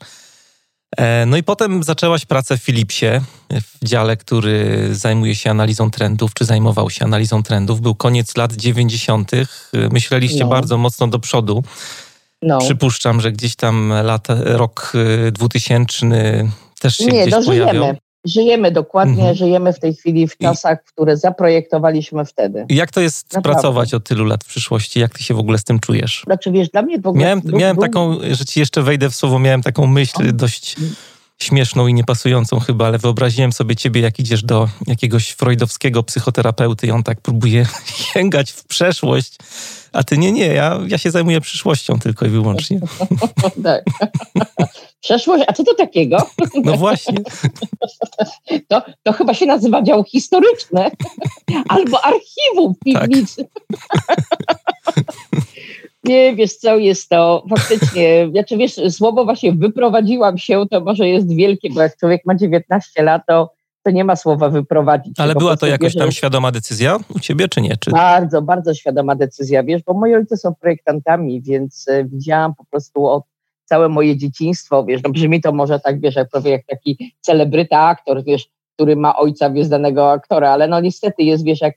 E, 0.98 1.26
no 1.26 1.38
i 1.38 1.44
potem 1.44 1.84
zaczęłaś 1.84 2.26
pracę 2.26 2.58
w 2.58 2.64
Philipsie, 2.64 3.06
w 3.52 3.86
dziale, 3.86 4.18
który 4.18 4.88
zajmuje 4.92 5.36
się 5.36 5.50
analizą 5.50 5.92
trendów, 5.92 6.34
czy 6.34 6.46
zajmował 6.46 6.90
się 6.90 7.06
analizą 7.06 7.44
trendów. 7.44 7.82
Był 7.82 7.96
koniec 7.96 8.38
lat 8.38 8.54
90. 8.54 9.32
Myśleliście 9.92 10.44
no. 10.44 10.50
bardzo 10.50 10.78
mocno 10.78 11.08
do 11.08 11.20
przodu. 11.20 11.64
No. 12.42 12.60
Przypuszczam, 12.60 13.22
że 13.22 13.32
gdzieś 13.32 13.56
tam 13.56 13.94
lat, 14.04 14.28
rok 14.46 14.94
2000 15.32 16.06
też 16.80 16.98
się 16.98 17.06
Nie, 17.06 17.22
gdzieś 17.22 17.32
dożyjemy. 17.32 17.98
Żyjemy 18.28 18.72
dokładnie, 18.72 19.14
mhm. 19.14 19.36
żyjemy 19.36 19.74
w 19.74 19.80
tej 19.80 19.96
chwili 19.96 20.28
w 20.28 20.38
czasach, 20.38 20.84
które 20.84 21.18
zaprojektowaliśmy 21.18 22.26
wtedy. 22.26 22.66
Jak 22.70 22.92
to 22.92 23.02
jest 23.02 23.34
Naprawdę. 23.34 23.62
pracować 23.62 23.94
od 23.94 24.04
tylu 24.04 24.26
lat 24.26 24.44
w 24.44 24.48
przyszłości? 24.48 25.00
Jak 25.00 25.18
ty 25.18 25.24
się 25.24 25.34
w 25.34 25.40
ogóle 25.40 25.58
z 25.58 25.64
tym 25.64 25.80
czujesz? 25.80 26.24
Znaczy 26.26 26.52
wiesz, 26.52 26.70
dla 26.70 26.82
mnie 26.82 27.00
w 27.00 27.08
ogóle... 27.08 27.26
Miałem, 27.26 27.42
miałem 27.46 27.78
taką, 27.78 28.18
że 28.32 28.46
ci 28.46 28.60
jeszcze 28.60 28.82
wejdę 28.82 29.10
w 29.10 29.16
słowo, 29.16 29.40
miałem 29.40 29.62
taką 29.62 29.88
myśl 29.88 30.36
dość 30.36 30.76
śmieszną 31.40 31.88
i 31.88 31.94
niepasującą 31.94 32.60
chyba, 32.60 32.88
ale 32.88 32.98
wyobraziłem 32.98 33.54
sobie 33.54 33.76
ciebie, 33.76 34.02
jak 34.02 34.20
idziesz 34.20 34.44
do 34.44 34.70
jakiegoś 34.88 35.32
freudowskiego 35.32 36.04
psychoterapeuty 36.04 36.88
i 36.88 36.92
on 36.92 37.04
tak 37.04 37.22
próbuje 37.22 37.66
sięgać 38.14 38.52
w 38.52 38.64
przeszłość, 38.64 39.36
a 39.94 40.04
ty 40.04 40.18
nie, 40.18 40.32
nie, 40.32 40.48
ja, 40.48 40.80
ja 40.88 40.98
się 40.98 41.12
zajmuję 41.12 41.42
przyszłością 41.42 42.00
tylko 42.00 42.26
i 42.26 42.30
wyłącznie. 42.30 42.80
tak. 43.64 43.84
Przeszłość, 45.02 45.44
a 45.48 45.54
co 45.54 45.64
to 45.64 45.74
takiego? 45.74 46.18
No 46.66 46.78
właśnie. 46.78 47.18
To, 48.68 48.82
to 49.04 49.14
chyba 49.14 49.34
się 49.34 49.46
nazywa 49.46 49.82
dział 49.82 50.04
historyczny 50.04 50.92
albo 51.70 52.06
archiwum 52.06 52.74
w 52.74 52.80
piwnicy. 52.80 53.48
Tak. 53.72 55.06
Nie, 56.04 56.36
wiesz 56.36 56.54
co, 56.54 56.78
jest 56.78 57.10
to 57.10 57.44
faktycznie, 57.50 58.28
znaczy 58.32 58.58
wiesz, 58.58 58.76
słowo 58.90 59.26
właśnie 59.26 59.54
wyprowadziłam 59.54 60.38
się, 60.38 60.66
to 60.72 60.82
może 60.82 61.08
jest 61.08 61.36
wielkie, 61.36 61.70
bo 61.70 61.82
jak 61.82 61.98
człowiek 61.98 62.22
ma 62.26 62.36
19 62.36 63.04
lat, 63.04 63.22
to, 63.28 63.54
to 63.84 63.92
nie 63.92 64.04
ma 64.04 64.16
słowa 64.16 64.50
wyprowadzić. 64.50 65.20
Ale 65.20 65.36
była 65.36 65.58
to 65.58 65.68
jakoś 65.68 65.96
tam 65.96 66.12
świadoma 66.12 66.52
decyzja 66.52 66.98
u 67.16 67.20
ciebie, 67.20 67.48
czy 67.48 67.62
nie? 67.62 67.78
Czy... 67.78 67.92
Bardzo, 67.92 68.42
bardzo 68.42 68.74
świadoma 68.74 69.16
decyzja, 69.16 69.64
wiesz, 69.64 69.84
bo 69.84 69.94
moi 69.94 70.16
ojcy 70.16 70.38
są 70.38 70.56
projektantami, 70.56 71.42
więc 71.42 71.86
e, 71.88 72.06
widziałam 72.06 72.56
po 72.56 72.66
prostu 72.66 73.06
od 73.06 73.24
całe 73.68 73.90
moje 73.90 74.18
dzieciństwo, 74.18 74.86
wiesz, 74.86 75.02
no 75.04 75.10
brzmi 75.10 75.42
to 75.42 75.52
może 75.52 75.80
tak, 75.80 76.02
wiesz, 76.02 76.16
jak 76.16 76.30
prawie 76.30 76.52
jak 76.52 76.66
taki 76.66 77.14
celebryta 77.22 77.80
aktor, 77.80 78.24
wiesz, 78.24 78.48
który 78.76 78.96
ma 78.96 79.16
ojca, 79.16 79.50
wiesz, 79.50 79.68
danego 79.68 80.12
aktora, 80.12 80.50
ale 80.52 80.68
no 80.68 80.80
niestety 80.80 81.24
jest, 81.24 81.44
wiesz, 81.44 81.62
jak 81.62 81.76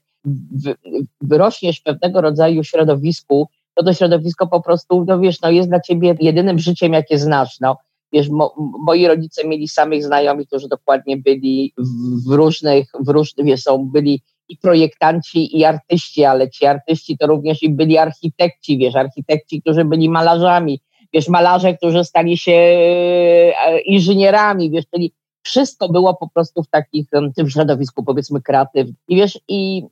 wyrośniesz 1.21 1.79
w 1.79 1.83
pewnego 1.83 2.21
rodzaju 2.21 2.63
środowisku, 2.63 3.47
to 3.73 3.83
to 3.83 3.93
środowisko 3.93 4.47
po 4.47 4.61
prostu, 4.61 5.05
no 5.07 5.19
wiesz, 5.19 5.41
no 5.41 5.49
jest 5.49 5.69
dla 5.69 5.79
ciebie 5.79 6.15
jedynym 6.19 6.59
życiem, 6.59 6.93
jakie 6.93 7.17
znasz, 7.17 7.59
no. 7.59 7.77
Wiesz, 8.13 8.29
mo, 8.29 8.55
moi 8.85 9.07
rodzice 9.07 9.47
mieli 9.47 9.67
samych 9.67 10.03
znajomych, 10.03 10.47
którzy 10.47 10.67
dokładnie 10.67 11.17
byli 11.17 11.73
w, 11.77 12.29
w 12.29 12.31
różnych, 12.31 12.91
w 12.99 13.09
różnych, 13.09 13.45
wiesz, 13.45 13.61
są, 13.61 13.85
byli 13.85 14.21
i 14.49 14.57
projektanci, 14.57 15.57
i 15.57 15.65
artyści, 15.65 16.23
ale 16.23 16.49
ci 16.49 16.65
artyści 16.65 17.17
to 17.17 17.27
również 17.27 17.63
i 17.63 17.69
byli 17.69 17.97
architekci, 17.97 18.77
wiesz, 18.77 18.95
architekci, 18.95 19.61
którzy 19.61 19.85
byli 19.85 20.09
malarzami, 20.09 20.79
wiesz, 21.13 21.27
malarze, 21.27 21.73
którzy 21.73 22.03
stali 22.03 22.37
się 22.37 22.51
e, 22.51 23.79
inżynierami, 23.79 24.71
wiesz, 24.71 24.85
czyli 24.93 25.13
wszystko 25.43 25.89
było 25.89 26.13
po 26.13 26.29
prostu 26.29 26.63
w 26.63 26.67
takich, 26.67 27.07
tym 27.35 27.49
środowisku, 27.49 28.03
powiedzmy, 28.03 28.41
kreatywnym. 28.41 28.95
I 29.07 29.15
wiesz, 29.15 29.39
i 29.47 29.83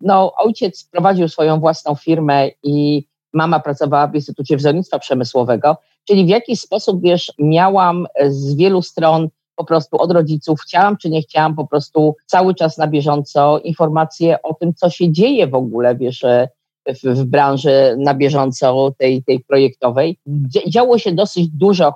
no, 0.00 0.32
ojciec 0.36 0.88
prowadził 0.92 1.28
swoją 1.28 1.60
własną 1.60 1.94
firmę 1.94 2.48
i 2.62 3.04
mama 3.32 3.60
pracowała 3.60 4.06
w 4.06 4.14
Instytucie 4.14 4.56
Wzornictwa 4.56 4.98
Przemysłowego, 4.98 5.76
czyli 6.04 6.24
w 6.24 6.28
jakiś 6.28 6.60
sposób, 6.60 7.02
wiesz, 7.02 7.32
miałam 7.38 8.06
z 8.28 8.54
wielu 8.54 8.82
stron 8.82 9.28
po 9.56 9.64
prostu 9.64 9.96
od 9.96 10.12
rodziców, 10.12 10.60
chciałam 10.60 10.96
czy 10.96 11.10
nie 11.10 11.22
chciałam, 11.22 11.54
po 11.54 11.66
prostu 11.66 12.16
cały 12.26 12.54
czas 12.54 12.78
na 12.78 12.86
bieżąco 12.86 13.58
informacje 13.58 14.42
o 14.42 14.54
tym, 14.54 14.74
co 14.74 14.90
się 14.90 15.12
dzieje 15.12 15.46
w 15.46 15.54
ogóle, 15.54 15.96
wiesz, 15.96 16.24
w, 16.88 17.02
w 17.02 17.24
branży 17.24 17.96
na 17.98 18.14
bieżąco 18.14 18.92
tej, 18.98 19.22
tej 19.22 19.40
projektowej. 19.40 20.18
Działo 20.68 20.98
się 20.98 21.12
dosyć 21.12 21.48
dużo, 21.48 21.94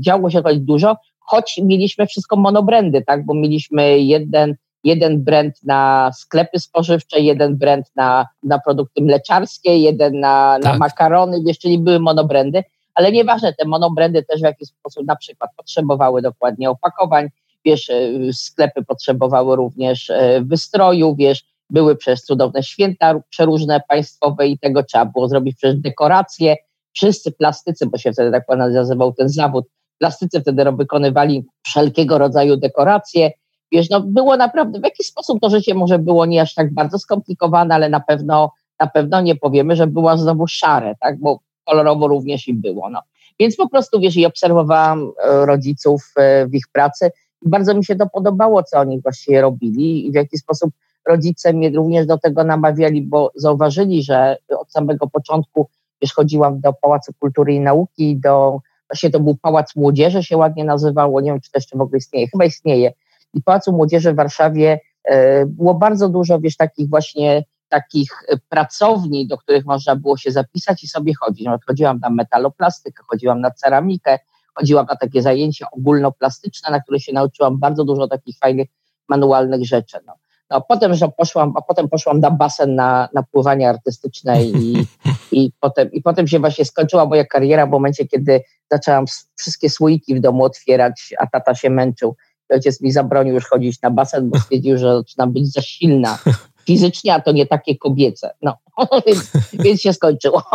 działo 0.00 0.30
się 0.30 0.42
dość 0.42 0.58
dużo, 0.58 0.96
choć 1.20 1.60
mieliśmy 1.62 2.06
wszystko 2.06 2.36
monobrandy, 2.36 3.02
tak, 3.02 3.26
bo 3.26 3.34
mieliśmy 3.34 3.98
jeden, 3.98 4.54
jeden 4.84 5.24
brand 5.24 5.62
na 5.62 6.10
sklepy 6.14 6.58
spożywcze, 6.60 7.20
jeden 7.20 7.56
brand 7.56 7.86
na, 7.96 8.26
na 8.42 8.58
produkty 8.58 9.02
mleczarskie, 9.02 9.78
jeden 9.78 10.20
na, 10.20 10.58
na 10.58 10.70
tak. 10.70 10.78
makarony, 10.78 11.42
wiesz, 11.46 11.58
czyli 11.58 11.78
były 11.78 12.00
monobrandy, 12.00 12.64
ale 12.94 13.12
nieważne, 13.12 13.54
te 13.54 13.64
monobrandy 13.64 14.22
też 14.22 14.40
w 14.40 14.44
jakiś 14.44 14.68
sposób 14.68 15.06
na 15.06 15.16
przykład 15.16 15.50
potrzebowały 15.56 16.22
dokładnie 16.22 16.70
opakowań, 16.70 17.28
wiesz, 17.64 17.90
e, 17.90 18.32
sklepy 18.32 18.84
potrzebowały 18.84 19.56
również 19.56 20.10
e, 20.10 20.40
wystroju, 20.44 21.14
wiesz, 21.14 21.44
były 21.70 21.96
przez 21.96 22.24
cudowne 22.24 22.62
święta 22.62 23.20
przeróżne 23.30 23.80
państwowe 23.88 24.48
i 24.48 24.58
tego 24.58 24.82
trzeba 24.82 25.04
było 25.04 25.28
zrobić 25.28 25.56
przez 25.56 25.80
dekoracje. 25.80 26.56
Wszyscy 26.92 27.32
plastycy, 27.32 27.86
bo 27.86 27.98
się 27.98 28.12
wtedy 28.12 28.30
tak 28.30 28.58
nazywał 28.58 29.12
ten 29.12 29.28
zawód, 29.28 29.66
plastycy 29.98 30.40
wtedy 30.40 30.64
wykonywali 30.72 31.44
wszelkiego 31.66 32.18
rodzaju 32.18 32.56
dekoracje. 32.56 33.30
Wiesz, 33.72 33.90
no 33.90 34.00
było 34.00 34.36
naprawdę, 34.36 34.80
w 34.80 34.84
jakiś 34.84 35.06
sposób 35.06 35.40
to 35.40 35.50
życie 35.50 35.74
może 35.74 35.98
było 35.98 36.26
nie 36.26 36.42
aż 36.42 36.54
tak 36.54 36.74
bardzo 36.74 36.98
skomplikowane, 36.98 37.74
ale 37.74 37.88
na 37.88 38.00
pewno, 38.00 38.52
na 38.80 38.86
pewno 38.86 39.20
nie 39.20 39.36
powiemy, 39.36 39.76
że 39.76 39.86
była 39.86 40.16
znowu 40.16 40.46
szare, 40.46 40.94
tak, 41.00 41.20
bo 41.20 41.40
kolorowo 41.64 42.08
również 42.08 42.48
i 42.48 42.54
było, 42.54 42.90
no. 42.90 43.00
Więc 43.40 43.56
po 43.56 43.68
prostu, 43.68 44.00
wiesz, 44.00 44.16
i 44.16 44.26
obserwowałam 44.26 45.12
e, 45.24 45.46
rodziców 45.46 46.12
e, 46.16 46.46
w 46.46 46.54
ich 46.54 46.64
pracy 46.72 47.10
i 47.42 47.48
bardzo 47.48 47.74
mi 47.74 47.84
się 47.84 47.96
to 47.96 48.08
podobało, 48.08 48.62
co 48.62 48.78
oni 48.78 49.00
właściwie 49.00 49.40
robili 49.40 50.06
i 50.06 50.12
w 50.12 50.14
jaki 50.14 50.38
sposób 50.38 50.70
rodzice 51.06 51.52
mnie 51.52 51.70
również 51.70 52.06
do 52.06 52.18
tego 52.18 52.44
namawiali, 52.44 53.02
bo 53.02 53.32
zauważyli, 53.34 54.02
że 54.02 54.36
od 54.58 54.72
samego 54.72 55.06
początku, 55.06 55.68
wiesz, 56.02 56.14
chodziłam 56.14 56.60
do 56.60 56.72
Pałacu 56.72 57.12
Kultury 57.18 57.54
i 57.54 57.60
Nauki, 57.60 58.16
do 58.16 58.60
Właśnie 58.90 59.10
to 59.10 59.20
był 59.20 59.36
Pałac 59.36 59.76
Młodzieży, 59.76 60.22
się 60.22 60.36
ładnie 60.36 60.64
nazywało, 60.64 61.20
nie 61.20 61.30
wiem, 61.30 61.40
czy 61.40 61.50
to 61.50 61.58
jeszcze 61.58 61.78
w 61.78 61.80
ogóle 61.80 61.98
istnieje, 61.98 62.28
chyba 62.28 62.44
istnieje. 62.44 62.92
I 63.34 63.42
Pałacu 63.42 63.72
Młodzieży 63.72 64.12
w 64.12 64.16
Warszawie 64.16 64.80
e, 65.04 65.46
było 65.46 65.74
bardzo 65.74 66.08
dużo, 66.08 66.40
wiesz, 66.40 66.56
takich 66.56 66.88
właśnie 66.88 67.44
takich 67.68 68.10
pracowni, 68.48 69.26
do 69.26 69.38
których 69.38 69.64
można 69.64 69.96
było 69.96 70.16
się 70.16 70.30
zapisać 70.30 70.84
i 70.84 70.88
sobie 70.88 71.14
chodzić. 71.14 71.48
Chodziłam 71.66 71.98
na 71.98 72.10
metaloplastykę, 72.10 73.02
chodziłam 73.06 73.40
na 73.40 73.50
ceramikę, 73.50 74.18
chodziłam 74.54 74.86
na 74.86 74.96
takie 74.96 75.22
zajęcia 75.22 75.66
ogólnoplastyczne, 75.72 76.70
na 76.70 76.80
które 76.80 77.00
się 77.00 77.12
nauczyłam 77.12 77.58
bardzo 77.58 77.84
dużo 77.84 78.08
takich 78.08 78.38
fajnych 78.38 78.68
manualnych 79.08 79.64
rzeczy. 79.64 79.98
No. 80.06 80.14
No, 80.50 80.60
potem, 80.60 80.94
że 80.94 81.08
poszłam, 81.08 81.52
a 81.56 81.62
potem 81.62 81.88
poszłam 81.88 82.20
na 82.20 82.30
basen 82.30 82.74
na, 82.74 83.08
na 83.14 83.22
pływanie 83.22 83.68
artystyczne 83.68 84.44
i, 84.44 84.86
i, 85.32 85.52
potem, 85.60 85.92
i 85.92 86.02
potem 86.02 86.28
się 86.28 86.38
właśnie 86.38 86.64
skończyła 86.64 87.06
moja 87.06 87.24
kariera 87.24 87.66
w 87.66 87.70
momencie, 87.70 88.06
kiedy 88.06 88.40
zaczęłam 88.72 89.04
wszystkie 89.38 89.70
słoiki 89.70 90.14
w 90.14 90.20
domu 90.20 90.44
otwierać, 90.44 91.14
a 91.18 91.26
tata 91.26 91.54
się 91.54 91.70
męczył. 91.70 92.16
Ojciec 92.48 92.80
mi 92.80 92.92
zabronił 92.92 93.34
już 93.34 93.46
chodzić 93.46 93.82
na 93.82 93.90
basen, 93.90 94.30
bo 94.30 94.40
stwierdził, 94.40 94.78
że 94.78 94.96
zaczynam 94.96 95.32
być 95.32 95.52
za 95.52 95.62
silna 95.62 96.18
fizycznie, 96.66 97.14
a 97.14 97.20
to 97.20 97.32
nie 97.32 97.46
takie 97.46 97.76
kobiece. 97.76 98.30
No, 98.42 98.56
więc, 99.06 99.32
więc 99.52 99.80
się 99.80 99.92
skończyło. 99.92 100.42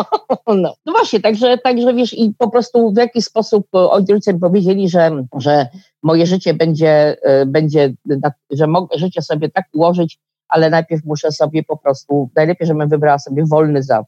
No. 0.48 0.76
no 0.86 0.92
właśnie, 0.92 1.20
także, 1.20 1.58
także 1.58 1.94
wiesz, 1.94 2.14
i 2.14 2.34
po 2.38 2.50
prostu 2.50 2.94
w 2.94 2.98
jaki 2.98 3.22
sposób 3.22 3.68
ojcowie 3.72 4.40
powiedzieli, 4.42 4.90
że, 4.90 5.26
że 5.38 5.68
moje 6.04 6.26
życie 6.26 6.54
będzie, 6.54 7.18
e, 7.24 7.46
będzie 7.46 7.94
że 8.52 8.68
mogę 8.68 8.98
życie 8.98 9.22
sobie 9.22 9.50
tak 9.50 9.66
ułożyć, 9.74 10.20
ale 10.48 10.70
najpierw 10.70 11.06
muszę 11.06 11.32
sobie 11.32 11.64
po 11.64 11.78
prostu, 11.78 12.30
najlepiej, 12.36 12.68
żebym 12.68 12.90
wybrała 12.90 13.20
sobie 13.20 13.46
wolny 13.46 13.84
zawód. 13.84 14.08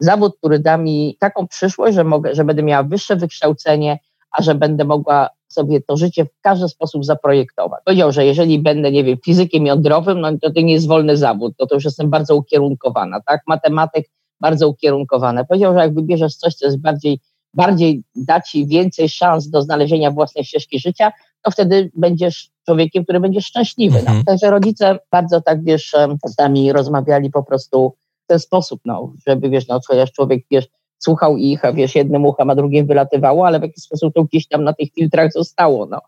Zawód, 0.00 0.36
który 0.38 0.58
da 0.58 0.76
mi 0.76 1.16
taką 1.20 1.48
przyszłość, 1.48 1.94
że, 1.94 2.04
mogę, 2.04 2.34
że 2.34 2.44
będę 2.44 2.62
miała 2.62 2.82
wyższe 2.82 3.16
wykształcenie, 3.16 3.98
a 4.30 4.42
że 4.42 4.54
będę 4.54 4.84
mogła 4.84 5.28
sobie 5.56 5.80
to 5.80 5.96
życie 5.96 6.24
w 6.24 6.40
każdy 6.40 6.68
sposób 6.68 7.04
zaprojektować. 7.04 7.82
Powiedział, 7.84 8.12
że 8.12 8.26
jeżeli 8.26 8.58
będę, 8.58 8.92
nie 8.92 9.04
wiem, 9.04 9.18
fizykiem 9.24 9.66
jądrowym, 9.66 10.20
no 10.20 10.30
to 10.42 10.52
to 10.52 10.60
nie 10.60 10.72
jest 10.72 10.86
wolny 10.86 11.16
zawód, 11.16 11.54
to 11.56 11.66
to 11.66 11.74
już 11.74 11.84
jestem 11.84 12.10
bardzo 12.10 12.36
ukierunkowana, 12.36 13.20
tak? 13.26 13.40
Matematyk 13.46 14.06
bardzo 14.40 14.68
ukierunkowane. 14.68 15.44
Powiedział, 15.44 15.74
że 15.74 15.80
jak 15.80 15.94
wybierzesz 15.94 16.34
coś, 16.34 16.54
co 16.54 16.66
jest 16.66 16.80
bardziej, 16.80 17.20
bardziej 17.54 18.02
da 18.14 18.40
ci 18.40 18.66
więcej 18.66 19.08
szans 19.08 19.50
do 19.50 19.62
znalezienia 19.62 20.10
własnej 20.10 20.44
ścieżki 20.44 20.78
życia, 20.78 21.12
to 21.42 21.50
wtedy 21.50 21.90
będziesz 21.94 22.50
człowiekiem, 22.66 23.04
który 23.04 23.20
będzie 23.20 23.40
szczęśliwy. 23.40 23.94
No. 23.94 24.00
Mhm. 24.00 24.24
Także 24.24 24.50
rodzice 24.50 24.98
bardzo 25.10 25.40
tak, 25.40 25.64
wiesz, 25.64 25.94
z 26.24 26.38
nami 26.38 26.72
rozmawiali 26.72 27.30
po 27.30 27.42
prostu 27.42 27.92
w 28.24 28.26
ten 28.26 28.38
sposób, 28.38 28.80
no, 28.84 29.12
żeby, 29.26 29.50
wiesz, 29.50 29.68
no, 29.68 29.80
chociaż 29.88 30.12
człowiek, 30.12 30.44
wiesz, 30.50 30.66
słuchał 30.98 31.36
ich, 31.36 31.64
a 31.64 31.72
wiesz, 31.72 31.94
jednym 31.94 32.24
uchem, 32.24 32.50
a 32.50 32.54
drugim 32.54 32.86
wylatywało, 32.86 33.46
ale 33.46 33.58
w 33.58 33.62
jakiś 33.62 33.84
sposób 33.84 34.14
to 34.14 34.24
gdzieś 34.24 34.48
tam 34.48 34.64
na 34.64 34.72
tych 34.72 34.92
filtrach 34.92 35.32
zostało, 35.32 35.86
no. 35.86 36.00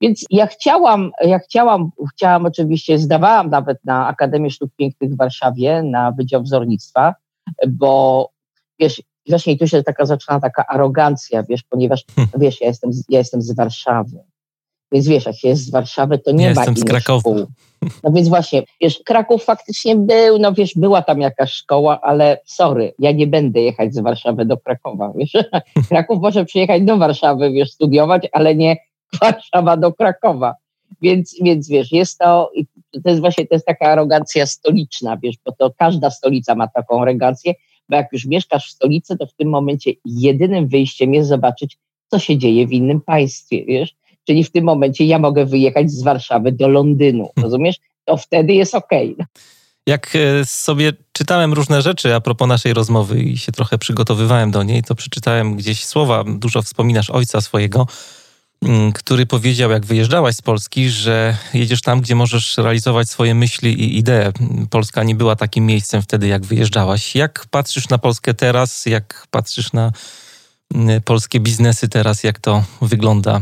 Więc 0.00 0.24
ja 0.30 0.46
chciałam, 0.46 1.10
ja 1.22 1.38
chciałam, 1.38 1.90
chciałam 2.14 2.46
oczywiście, 2.46 2.98
zdawałam 2.98 3.50
nawet 3.50 3.78
na 3.84 4.06
Akademię 4.06 4.50
Sztuk 4.50 4.70
Pięknych 4.76 5.10
w 5.10 5.16
Warszawie, 5.16 5.82
na 5.82 6.12
Wydział 6.12 6.42
Wzornictwa, 6.42 7.14
bo 7.68 8.30
wiesz, 8.78 9.02
właśnie 9.28 9.58
tu 9.58 9.68
się 9.68 9.82
taka 9.82 10.06
zaczyna 10.06 10.40
taka 10.40 10.66
arogancja, 10.66 11.42
wiesz, 11.42 11.62
ponieważ, 11.62 12.04
wiesz, 12.40 12.60
ja 12.60 12.66
jestem, 12.66 12.90
ja 13.08 13.18
jestem 13.18 13.42
z 13.42 13.54
Warszawy. 13.54 14.18
Więc 14.92 15.08
wiesz, 15.08 15.26
jak 15.26 15.36
się 15.36 15.48
jest 15.48 15.64
z 15.66 15.70
Warszawy, 15.70 16.18
to 16.18 16.32
nie 16.32 16.44
ja 16.44 16.54
ma 16.54 16.60
jestem 16.60 16.76
z 16.76 16.84
Krakowa. 16.84 17.20
Szkół. 17.20 17.46
No 18.04 18.12
więc 18.12 18.28
właśnie, 18.28 18.62
wiesz, 18.80 19.00
Kraków 19.04 19.44
faktycznie 19.44 19.96
był, 19.96 20.38
no 20.38 20.52
wiesz, 20.52 20.74
była 20.76 21.02
tam 21.02 21.20
jakaś 21.20 21.52
szkoła, 21.52 22.00
ale 22.00 22.40
sorry, 22.44 22.94
ja 22.98 23.12
nie 23.12 23.26
będę 23.26 23.60
jechać 23.60 23.94
z 23.94 23.98
Warszawy 23.98 24.44
do 24.44 24.56
Krakowa, 24.56 25.12
wiesz. 25.16 25.32
Kraków 25.88 26.20
może 26.20 26.44
przyjechać 26.44 26.82
do 26.82 26.96
Warszawy, 26.96 27.52
wiesz, 27.52 27.70
studiować, 27.70 28.28
ale 28.32 28.54
nie 28.54 28.76
Warszawa 29.20 29.76
do 29.76 29.92
Krakowa. 29.92 30.54
Więc, 31.02 31.36
więc 31.42 31.68
wiesz, 31.68 31.92
jest 31.92 32.18
to, 32.18 32.50
to 33.04 33.10
jest 33.10 33.20
właśnie 33.20 33.46
to 33.46 33.54
jest 33.54 33.66
taka 33.66 33.86
arogancja 33.86 34.46
stoliczna, 34.46 35.16
wiesz, 35.22 35.36
bo 35.44 35.52
to 35.52 35.72
każda 35.78 36.10
stolica 36.10 36.54
ma 36.54 36.68
taką 36.68 37.02
arogancję, 37.02 37.54
bo 37.88 37.96
jak 37.96 38.12
już 38.12 38.26
mieszkasz 38.26 38.68
w 38.68 38.74
stolicy, 38.74 39.16
to 39.16 39.26
w 39.26 39.34
tym 39.34 39.48
momencie 39.48 39.92
jedynym 40.04 40.68
wyjściem 40.68 41.14
jest 41.14 41.28
zobaczyć, 41.28 41.78
co 42.08 42.18
się 42.18 42.38
dzieje 42.38 42.66
w 42.66 42.72
innym 42.72 43.00
państwie, 43.00 43.64
wiesz? 43.64 43.96
Czyli 44.26 44.44
w 44.44 44.50
tym 44.50 44.64
momencie 44.64 45.04
ja 45.04 45.18
mogę 45.18 45.46
wyjechać 45.46 45.90
z 45.90 46.02
Warszawy 46.02 46.52
do 46.52 46.68
Londynu, 46.68 47.30
hmm. 47.34 47.44
rozumiesz? 47.44 47.76
To 48.04 48.16
wtedy 48.16 48.52
jest 48.52 48.74
okej. 48.74 49.14
Okay. 49.14 49.26
Jak 49.86 50.16
e, 50.16 50.44
sobie 50.44 50.92
czytałem 51.12 51.52
różne 51.52 51.82
rzeczy 51.82 52.14
a 52.14 52.20
propos 52.20 52.48
naszej 52.48 52.74
rozmowy 52.74 53.22
i 53.22 53.38
się 53.38 53.52
trochę 53.52 53.78
przygotowywałem 53.78 54.50
do 54.50 54.62
niej, 54.62 54.82
to 54.82 54.94
przeczytałem 54.94 55.56
gdzieś 55.56 55.84
słowa, 55.84 56.24
dużo 56.26 56.62
wspominasz 56.62 57.10
ojca 57.10 57.40
swojego, 57.40 57.86
mm, 58.62 58.92
który 58.92 59.26
powiedział, 59.26 59.70
jak 59.70 59.86
wyjeżdżałaś 59.86 60.36
z 60.36 60.42
Polski, 60.42 60.88
że 60.88 61.36
jedziesz 61.54 61.82
tam, 61.82 62.00
gdzie 62.00 62.14
możesz 62.14 62.58
realizować 62.58 63.10
swoje 63.10 63.34
myśli 63.34 63.82
i 63.82 63.98
idee. 63.98 64.32
Polska 64.70 65.02
nie 65.02 65.14
była 65.14 65.36
takim 65.36 65.66
miejscem 65.66 66.02
wtedy, 66.02 66.26
jak 66.26 66.44
wyjeżdżałaś. 66.44 67.14
Jak 67.14 67.46
patrzysz 67.50 67.88
na 67.88 67.98
Polskę 67.98 68.34
teraz? 68.34 68.86
Jak 68.86 69.26
patrzysz 69.30 69.72
na 69.72 69.92
mm, 70.74 71.02
polskie 71.02 71.40
biznesy 71.40 71.88
teraz? 71.88 72.24
Jak 72.24 72.38
to 72.38 72.64
wygląda? 72.82 73.40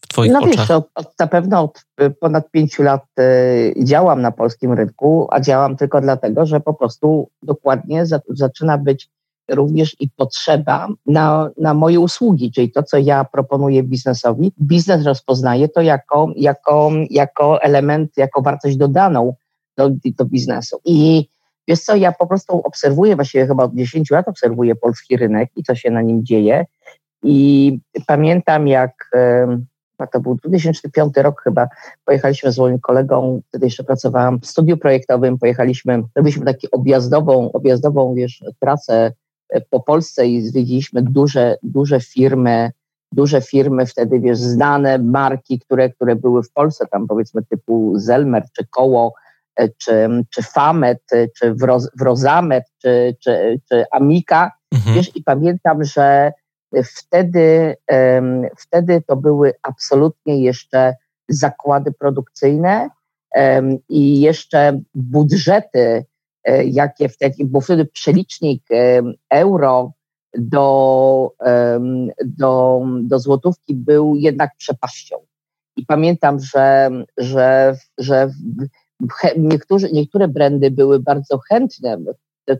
W 0.00 0.08
Twoich 0.08 0.32
no, 0.32 0.38
oczach? 0.38 0.56
Wiesz, 0.56 0.70
od, 0.70 0.88
od, 0.94 1.18
na 1.18 1.26
pewno 1.26 1.62
od 1.62 1.84
y, 2.02 2.10
ponad 2.10 2.50
pięciu 2.50 2.82
lat 2.82 3.04
y, 3.20 3.74
działam 3.84 4.22
na 4.22 4.32
polskim 4.32 4.72
rynku, 4.72 5.28
a 5.30 5.40
działam 5.40 5.76
tylko 5.76 6.00
dlatego, 6.00 6.46
że 6.46 6.60
po 6.60 6.74
prostu 6.74 7.30
dokładnie 7.42 8.06
za, 8.06 8.20
zaczyna 8.28 8.78
być 8.78 9.10
również 9.48 9.96
i 10.00 10.08
potrzeba 10.10 10.88
na, 11.06 11.50
na 11.56 11.74
moje 11.74 12.00
usługi, 12.00 12.52
czyli 12.52 12.72
to, 12.72 12.82
co 12.82 12.98
ja 12.98 13.24
proponuję 13.24 13.82
biznesowi. 13.82 14.52
Biznes 14.62 15.06
rozpoznaje 15.06 15.68
to 15.68 15.80
jako, 15.80 16.32
jako, 16.36 16.90
jako 17.10 17.62
element, 17.62 18.16
jako 18.16 18.42
wartość 18.42 18.76
dodaną 18.76 19.34
do, 19.76 19.90
do 20.04 20.24
biznesu. 20.24 20.80
I 20.84 21.28
wiesz 21.68 21.80
co, 21.80 21.96
ja 21.96 22.12
po 22.12 22.26
prostu 22.26 22.52
obserwuję, 22.52 23.16
właściwie 23.16 23.46
chyba 23.46 23.64
od 23.64 23.74
10 23.74 24.10
lat 24.10 24.28
obserwuję 24.28 24.74
polski 24.74 25.16
rynek 25.16 25.50
i 25.56 25.62
co 25.62 25.74
się 25.74 25.90
na 25.90 26.02
nim 26.02 26.24
dzieje. 26.24 26.66
I 27.22 27.78
pamiętam, 28.06 28.68
jak 28.68 29.10
to 30.06 30.20
był 30.20 30.34
2005 30.34 31.16
rok 31.16 31.42
chyba, 31.42 31.68
pojechaliśmy 32.04 32.52
z 32.52 32.58
moim 32.58 32.78
kolegą, 32.78 33.40
wtedy 33.48 33.66
jeszcze 33.66 33.84
pracowałam 33.84 34.40
w 34.40 34.46
studiu 34.46 34.76
projektowym, 34.76 35.38
pojechaliśmy, 35.38 36.02
robiliśmy 36.16 36.44
taką 36.44 36.58
objazdową, 36.72 37.52
objazdową 37.52 38.14
wiesz, 38.14 38.44
trasę 38.60 39.12
e, 39.48 39.60
po 39.60 39.80
Polsce 39.80 40.26
i 40.26 40.42
zwiedziliśmy 40.42 41.02
duże, 41.02 41.56
duże 41.62 42.00
firmy, 42.00 42.70
duże 43.12 43.40
firmy 43.40 43.86
wtedy, 43.86 44.20
wiesz, 44.20 44.38
znane 44.38 44.98
marki, 44.98 45.58
które, 45.58 45.90
które 45.90 46.16
były 46.16 46.42
w 46.42 46.52
Polsce, 46.52 46.86
tam 46.86 47.06
powiedzmy 47.06 47.42
typu 47.44 47.92
Zelmer, 47.96 48.44
czy 48.56 48.66
Koło, 48.66 49.14
e, 49.56 49.68
czy, 49.68 50.08
czy 50.30 50.42
Famet, 50.42 51.02
e, 51.12 51.28
czy 51.28 51.54
Wrozamet, 52.00 52.64
czy, 52.82 53.16
czy, 53.20 53.60
czy 53.68 53.84
Amika, 53.92 54.52
mhm. 54.74 54.96
wiesz, 54.96 55.16
i 55.16 55.22
pamiętam, 55.22 55.84
że 55.84 56.32
Wtedy, 56.96 57.76
wtedy 58.58 59.02
to 59.06 59.16
były 59.16 59.52
absolutnie 59.62 60.42
jeszcze 60.42 60.94
zakłady 61.28 61.92
produkcyjne 61.92 62.88
i 63.88 64.20
jeszcze 64.20 64.80
budżety, 64.94 66.04
e, 66.44 66.64
jakie 66.64 67.08
wtedy, 67.08 67.34
bo 67.44 67.60
wtedy 67.60 67.84
przelicznik 67.84 68.62
euro 69.30 69.92
do, 70.34 71.32
do, 72.24 72.82
do 73.02 73.18
złotówki 73.18 73.74
był 73.74 74.16
jednak 74.16 74.50
przepaścią. 74.56 75.16
I 75.76 75.86
pamiętam, 75.86 76.40
że, 76.40 76.90
że, 77.16 77.76
że 77.98 78.30
niektórzy, 79.36 79.88
niektóre 79.92 80.28
brandy 80.28 80.70
były 80.70 81.00
bardzo 81.00 81.38
chętne, 81.38 81.98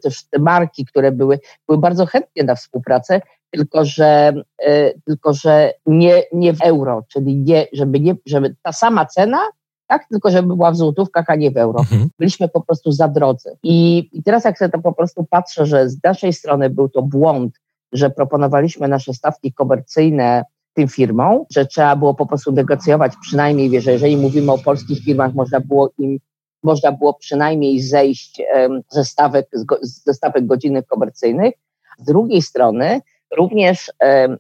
też 0.03 0.25
te 0.25 0.39
marki, 0.39 0.85
które 0.85 1.13
były, 1.13 1.41
były 1.69 1.79
bardzo 1.79 2.07
chętnie 2.07 2.45
na 2.45 2.55
współpracę, 2.55 3.21
tylko 3.51 3.85
że, 3.85 4.33
e, 4.59 4.93
tylko 5.01 5.33
że 5.33 5.73
nie, 5.87 6.23
nie 6.33 6.53
w 6.53 6.63
euro, 6.63 7.05
czyli 7.09 7.37
nie, 7.37 7.67
żeby, 7.73 8.01
nie, 8.01 8.15
żeby 8.27 8.57
ta 8.63 8.73
sama 8.73 9.07
cena, 9.07 9.39
tak, 9.87 10.09
tylko 10.11 10.31
żeby 10.31 10.49
była 10.57 10.71
w 10.71 10.77
złotówkach, 10.77 11.25
a 11.29 11.35
nie 11.35 11.51
w 11.51 11.57
euro. 11.57 11.81
Mhm. 11.81 12.09
Byliśmy 12.19 12.49
po 12.49 12.61
prostu 12.61 12.93
za 12.93 13.09
drodzy. 13.09 13.57
I, 13.63 14.09
I 14.13 14.23
teraz 14.23 14.45
jak 14.45 14.59
sobie 14.59 14.71
to 14.71 14.79
po 14.79 14.93
prostu 14.93 15.25
patrzę, 15.31 15.67
że 15.67 15.89
z 15.89 15.99
naszej 16.05 16.33
strony 16.33 16.71
był 16.71 16.89
to 16.89 17.03
błąd, 17.03 17.55
że 17.93 18.11
proponowaliśmy 18.11 18.89
nasze 18.89 19.15
stawki 19.15 19.53
komercyjne 19.53 20.45
tym 20.75 20.89
firmom, 20.89 21.45
że 21.51 21.67
trzeba 21.67 21.97
było 21.97 22.15
po 22.15 22.27
prostu 22.27 22.53
negocjować 22.53 23.13
przynajmniej, 23.23 23.71
wiesz, 23.71 23.87
jeżeli 23.87 24.17
mówimy 24.17 24.53
o 24.53 24.59
polskich 24.59 25.05
firmach, 25.05 25.35
można 25.35 25.61
było 25.61 25.91
im 25.99 26.19
można 26.63 26.93
było 26.93 27.15
przynajmniej 27.15 27.81
zejść 27.81 28.43
ze 28.91 29.05
stawek, 29.05 29.49
ze 29.83 30.15
stawek 30.15 30.47
godziny 30.47 30.83
komercyjnych. 30.83 31.55
Z 31.99 32.05
drugiej 32.05 32.43
strony 32.43 33.01
Również 33.37 33.93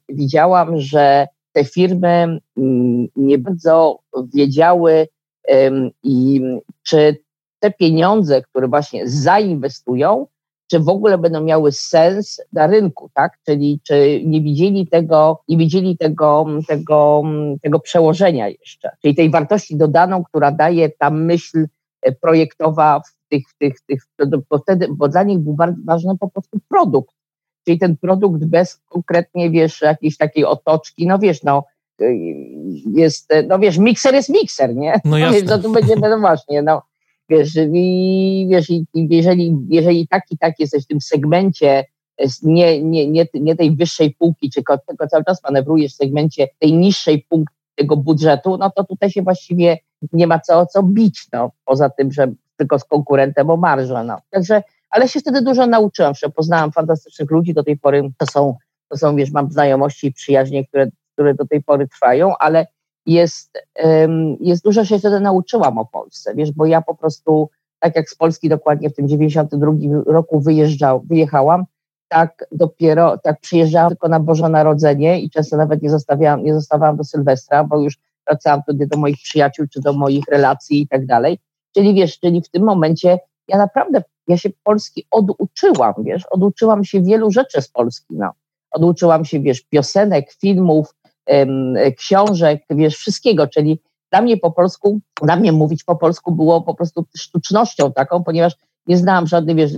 widziałam, 0.09 0.81
że 0.81 1.27
te 1.53 1.64
firmy 1.64 2.40
mm, 2.57 3.09
nie 3.16 3.38
bardzo 3.38 3.98
wiedziały, 4.35 5.09
czy 6.83 7.16
te 7.61 7.70
pieniądze, 7.70 8.42
które 8.42 8.68
właśnie 8.68 9.09
zainwestują, 9.09 10.27
czy 10.70 10.81
w 10.81 10.88
ogóle 10.88 11.18
będą 11.18 11.40
miały 11.40 11.72
sens 11.72 12.40
na 12.53 12.66
rynku, 12.66 13.11
tak? 13.14 13.38
Czyli 13.46 13.81
czy 13.83 14.22
nie 14.24 14.40
widzieli 14.40 14.87
tego, 14.87 15.42
nie 15.48 15.57
widzieli 15.57 15.98
tego, 15.98 16.46
tego, 16.68 17.22
tego 17.62 17.81
przełożenia 17.81 18.48
jeszcze, 18.48 18.90
czyli 19.03 19.14
tej 19.14 19.31
wartości 19.31 19.77
dodaną, 19.77 20.24
która 20.24 20.53
daje 20.53 20.88
ta 20.88 21.11
myśl 21.11 21.66
e, 22.03 22.12
projektowa 22.12 23.01
w 23.01 23.29
tych, 23.29 23.48
w 23.48 23.59
tych, 23.59 23.74
tych 23.87 24.03
bo, 24.51 24.59
wtedy, 24.59 24.88
bo 24.90 25.09
dla 25.09 25.22
nich 25.22 25.38
był 25.38 25.53
bardzo 25.53 25.81
ważny 25.85 26.18
po 26.18 26.29
prostu 26.29 26.59
produkt, 26.68 27.14
czyli 27.68 27.78
ten 27.78 27.96
produkt 27.96 28.44
bez 28.44 28.81
konkretnie, 28.88 29.50
wiesz, 29.50 29.83
jakiejś 29.83 30.16
takiej 30.16 30.44
otoczki, 30.44 31.07
no 31.07 31.18
wiesz, 31.18 31.42
no 31.42 31.64
jest, 32.94 33.33
no 33.48 33.59
wiesz, 33.59 33.78
mikser 33.78 34.14
jest 34.14 34.28
mikser, 34.28 34.76
nie? 34.76 35.00
No, 35.04 35.18
jasne. 35.35 35.42
no 35.42 35.59
to 35.59 35.70
będzie, 35.70 35.96
no 35.96 36.18
właśnie, 36.20 36.62
no 36.62 36.83
wiesz, 37.28 37.50
i, 37.72 38.46
wiesz, 38.50 38.70
i, 38.70 38.87
jeżeli, 38.94 39.57
jeżeli 39.68 40.09
tak 40.09 40.22
i 40.31 40.38
tak 40.38 40.54
jesteś 40.59 40.85
w 40.85 40.87
tym 40.87 41.00
segmencie 41.00 41.85
nie, 42.42 42.83
nie, 42.83 43.09
nie, 43.09 43.26
nie 43.35 43.57
tej 43.57 43.76
wyższej 43.76 44.14
półki, 44.18 44.50
czy 44.50 44.62
tylko 44.87 45.09
cały 45.11 45.24
czas 45.24 45.42
manewrujesz 45.44 45.92
w 45.92 45.96
segmencie 45.96 46.48
tej 46.59 46.72
niższej 46.72 47.26
półki 47.28 47.54
tego 47.74 47.96
budżetu, 47.96 48.57
no 48.59 48.70
to 48.70 48.85
tutaj 48.85 49.11
się 49.11 49.22
właściwie 49.22 49.78
nie 50.12 50.26
ma 50.26 50.40
co, 50.40 50.66
co 50.66 50.83
bić, 50.83 51.26
no, 51.33 51.50
poza 51.64 51.90
tym, 51.90 52.12
że 52.12 52.33
tylko 52.57 52.78
z 52.78 52.85
konkurentem 52.85 53.50
o 53.50 53.57
marżę, 53.57 54.04
no. 54.04 54.16
Także 54.31 54.62
ale 54.90 55.09
się 55.09 55.20
wtedy 55.20 55.42
dużo 55.42 55.66
nauczyłam, 55.66 56.14
że 56.14 56.29
poznałam 56.29 56.72
fantastycznych 56.72 57.31
ludzi, 57.31 57.55
do 57.55 57.64
tej 57.64 57.79
pory 57.79 58.11
to 58.18 58.27
są, 58.27 58.57
to 58.88 58.96
są 58.96 59.16
wiesz, 59.16 59.31
mam 59.31 59.51
znajomości 59.51 60.07
i 60.07 60.12
przyjaźnie, 60.12 60.66
które, 60.66 60.88
które 61.12 61.35
do 61.35 61.46
tej 61.46 61.62
pory 61.62 61.88
trwają, 61.88 62.33
ale 62.38 62.66
jest, 63.07 63.62
jest 64.40 64.64
dużo 64.64 64.85
się 64.85 64.98
wtedy 64.98 65.20
nauczyłam 65.20 65.79
o 65.79 65.85
Polsce, 65.85 66.35
wiesz, 66.35 66.53
bo 66.53 66.66
ja 66.66 66.83
po 66.83 66.94
prostu, 66.94 67.51
tak 67.79 67.96
jak 67.96 68.11
z 68.11 68.14
Polski 68.14 68.48
dokładnie 68.48 68.90
w 68.90 68.94
tym 68.94 69.09
92 69.09 69.72
roku 70.07 70.40
wyjeżdżał, 70.40 71.03
wyjechałam, 71.09 71.64
tak 72.09 72.44
dopiero, 72.53 73.18
tak 73.18 73.40
przyjeżdżałam 73.40 73.88
tylko 73.88 74.09
na 74.09 74.20
Boże 74.20 74.48
Narodzenie 74.48 75.20
i 75.20 75.31
często 75.31 75.57
nawet 75.57 75.83
nie 75.83 75.90
zostawiałam, 75.90 76.44
nie 76.44 76.55
zostawałam 76.55 76.96
do 76.96 77.05
Sylwestra, 77.05 77.64
bo 77.64 77.81
już 77.81 77.98
wracałam 78.27 78.62
wtedy 78.62 78.87
do 78.87 78.98
moich 78.98 79.16
przyjaciół, 79.16 79.66
czy 79.72 79.81
do 79.81 79.92
moich 79.92 80.24
relacji 80.31 80.81
i 80.83 80.88
tak 80.88 81.07
dalej. 81.07 81.38
Czyli 81.74 81.94
wiesz, 81.94 82.20
czyli 82.20 82.42
w 82.42 82.48
tym 82.48 82.64
momencie 82.64 83.18
ja 83.48 83.59
naprawdę 83.59 84.03
ja 84.28 84.36
się 84.36 84.50
Polski 84.64 85.06
oduczyłam, 85.10 85.94
wiesz, 85.98 86.22
oduczyłam 86.30 86.84
się 86.84 87.02
wielu 87.02 87.30
rzeczy 87.30 87.62
z 87.62 87.68
Polski, 87.68 88.06
no. 88.10 88.30
Oduczyłam 88.70 89.24
się, 89.24 89.40
wiesz, 89.40 89.62
piosenek, 89.62 90.32
filmów, 90.32 90.94
em, 91.26 91.74
książek, 91.96 92.62
wiesz, 92.70 92.96
wszystkiego, 92.96 93.46
czyli 93.46 93.80
dla 94.10 94.22
mnie 94.22 94.36
po 94.36 94.50
polsku, 94.50 95.00
dla 95.22 95.36
mnie 95.36 95.52
mówić 95.52 95.84
po 95.84 95.96
polsku 95.96 96.32
było 96.32 96.62
po 96.62 96.74
prostu 96.74 97.04
sztucznością 97.16 97.92
taką, 97.92 98.24
ponieważ 98.24 98.56
nie 98.86 98.96
znałam 98.96 99.26
żadnych, 99.26 99.56
wiesz, 99.56 99.72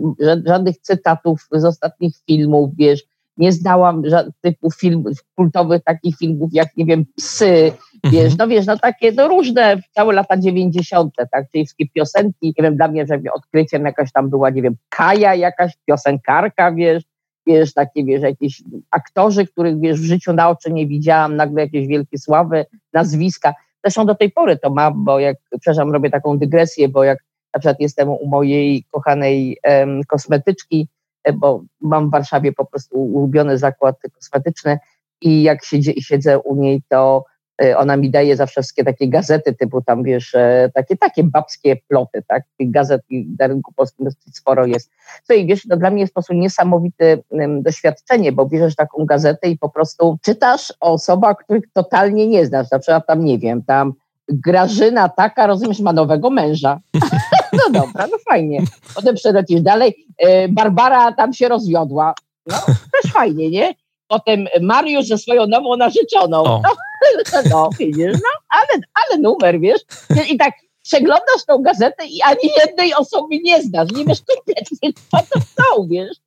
żadnych 0.47 0.79
cytatów 0.81 1.49
z 1.53 1.65
ostatnich 1.65 2.15
filmów, 2.27 2.71
wiesz, 2.77 3.03
nie 3.41 3.53
znałam 3.53 4.03
typu 4.41 4.71
film, 4.71 5.05
kultowych 5.35 5.83
takich 5.85 6.17
filmów 6.17 6.51
jak, 6.53 6.69
nie 6.77 6.85
wiem, 6.85 7.05
Psy, 7.17 7.73
wiesz, 8.05 8.33
mhm. 8.33 8.35
no 8.39 8.49
wiesz, 8.49 8.67
no 8.67 8.79
takie, 8.79 9.13
no 9.13 9.29
różne, 9.29 9.81
całe 9.91 10.15
lata 10.15 10.37
90., 10.37 11.15
tak, 11.31 11.45
czyli 11.53 11.65
wszystkie 11.65 11.89
piosenki, 11.89 12.55
nie 12.59 12.63
wiem, 12.63 12.77
dla 12.77 12.89
mnie, 12.89 13.07
że 13.07 13.21
odkryciem 13.35 13.85
jakaś 13.85 14.13
tam 14.13 14.31
była, 14.31 14.51
nie 14.51 14.63
wiem, 14.63 14.77
Kaja 14.89 15.35
jakaś, 15.35 15.73
piosenkarka, 15.87 16.73
wiesz, 16.73 17.03
wiesz, 17.47 17.73
takie, 17.75 18.05
wiesz, 18.05 18.23
jakieś 18.23 18.63
aktorzy, 18.91 19.47
których, 19.47 19.81
wiesz, 19.81 20.01
w 20.01 20.05
życiu 20.05 20.33
na 20.33 20.49
oczy 20.49 20.73
nie 20.73 20.87
widziałam, 20.87 21.37
nagle 21.37 21.63
jakieś 21.63 21.87
wielkie 21.87 22.19
sławy, 22.19 22.67
nazwiska. 22.93 23.55
Zresztą 23.85 24.07
do 24.07 24.15
tej 24.15 24.31
pory 24.31 24.57
to 24.57 24.71
mam, 24.71 25.05
bo 25.05 25.21
jak, 25.21 25.37
przepraszam, 25.51 25.93
robię 25.93 26.11
taką 26.11 26.39
dygresję, 26.39 26.89
bo 26.89 27.05
jak 27.05 27.19
na 27.55 27.61
przykład 27.61 27.81
jestem 27.81 28.09
u 28.09 28.27
mojej 28.27 28.85
kochanej 28.91 29.59
em, 29.63 30.01
kosmetyczki, 30.09 30.89
bo 31.35 31.63
mam 31.81 32.09
w 32.09 32.11
Warszawie 32.11 32.53
po 32.53 32.65
prostu 32.65 32.97
ulubiony 32.97 33.59
zakład 33.59 33.97
kosmetyczny 34.15 34.79
i 35.21 35.43
jak 35.43 35.65
siedzę, 35.65 35.93
siedzę 36.01 36.39
u 36.39 36.57
niej, 36.57 36.83
to 36.89 37.25
Y, 37.65 37.77
ona 37.77 37.97
mi 37.97 38.11
daje 38.11 38.37
zawsze 38.37 38.63
wszystkie 38.63 38.85
takie 38.85 39.09
gazety 39.09 39.55
typu 39.55 39.83
tam, 39.83 40.03
wiesz, 40.03 40.35
e, 40.35 40.71
takie, 40.75 40.97
takie 40.97 41.25
babskie 41.25 41.77
ploty, 41.89 42.23
tak? 42.29 42.43
Tych 42.59 42.71
gazet 42.71 43.03
na 43.39 43.47
rynku 43.47 43.73
polskim 43.73 44.05
dosyć 44.05 44.37
sporo 44.37 44.67
jest. 44.67 44.91
Co 45.25 45.35
i 45.35 45.47
wiesz, 45.47 45.69
to 45.69 45.77
dla 45.77 45.91
mnie 45.91 46.01
jest 46.01 46.15
po 46.15 46.21
prostu 46.21 46.35
niesamowite 46.35 47.19
doświadczenie, 47.61 48.33
bo 48.33 48.47
bierzesz 48.47 48.77
taką 48.77 49.05
gazetę 49.05 49.49
i 49.49 49.59
po 49.59 49.69
prostu 49.69 50.19
czytasz 50.23 50.73
o 50.81 50.93
osobach, 50.93 51.37
których 51.37 51.65
totalnie 51.73 52.27
nie 52.27 52.47
znasz. 52.47 52.71
Na 52.71 52.79
przykład 52.79 53.07
tam, 53.07 53.25
nie 53.25 53.39
wiem, 53.39 53.63
tam 53.63 53.93
Grażyna 54.29 55.09
taka, 55.09 55.47
rozumiesz, 55.47 55.81
ma 55.81 55.93
nowego 55.93 56.31
męża. 56.31 56.81
no 57.53 57.81
dobra, 57.81 58.07
no 58.07 58.19
fajnie. 58.29 58.63
Potem 58.95 59.15
przelecisz 59.15 59.61
dalej. 59.61 60.07
E, 60.19 60.49
Barbara 60.49 61.13
tam 61.13 61.33
się 61.33 61.49
rozwiodła. 61.49 62.15
No, 62.47 62.57
też 62.67 63.13
fajnie, 63.13 63.51
nie? 63.51 63.75
Potem 64.09 64.47
Mariusz 64.61 65.07
ze 65.07 65.19
swoją 65.19 65.47
nową 65.47 65.77
narzeczoną. 65.77 66.45
No, 66.45 66.63
no, 67.51 67.71
widzisz, 67.79 68.13
no, 68.13 68.31
ale, 68.49 68.83
ale 68.95 69.21
numer, 69.21 69.61
wiesz. 69.61 69.81
I 70.31 70.37
tak 70.37 70.55
przeglądasz 70.83 71.45
tą 71.47 71.63
gazetę 71.63 72.07
i 72.07 72.23
ani 72.23 72.51
jednej 72.67 72.95
osoby 72.95 73.39
nie 73.43 73.63
znasz. 73.63 73.89
Nie 73.93 74.05
wiesz 74.05 74.19
kompletnie, 74.29 74.93
co 75.11 75.19
to 75.19 75.41
są, 75.41 75.89
wiesz. 75.89 76.17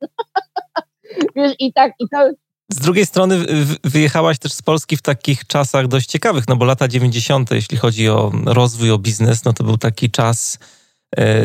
Wiesz, 1.36 1.52
i 1.58 1.72
tak, 1.72 1.92
i 1.98 2.08
to, 2.08 2.30
z 2.72 2.78
drugiej 2.78 3.06
strony 3.06 3.38
wyjechałaś 3.84 4.38
też 4.38 4.52
z 4.52 4.62
Polski 4.62 4.96
w 4.96 5.02
takich 5.02 5.46
czasach 5.46 5.88
dość 5.88 6.06
ciekawych, 6.06 6.48
no 6.48 6.56
bo 6.56 6.64
lata 6.64 6.88
90., 6.88 7.50
jeśli 7.50 7.78
chodzi 7.78 8.08
o 8.08 8.32
rozwój, 8.44 8.90
o 8.90 8.98
biznes, 8.98 9.44
no 9.44 9.52
to 9.52 9.64
był 9.64 9.78
taki 9.78 10.10
czas 10.10 10.58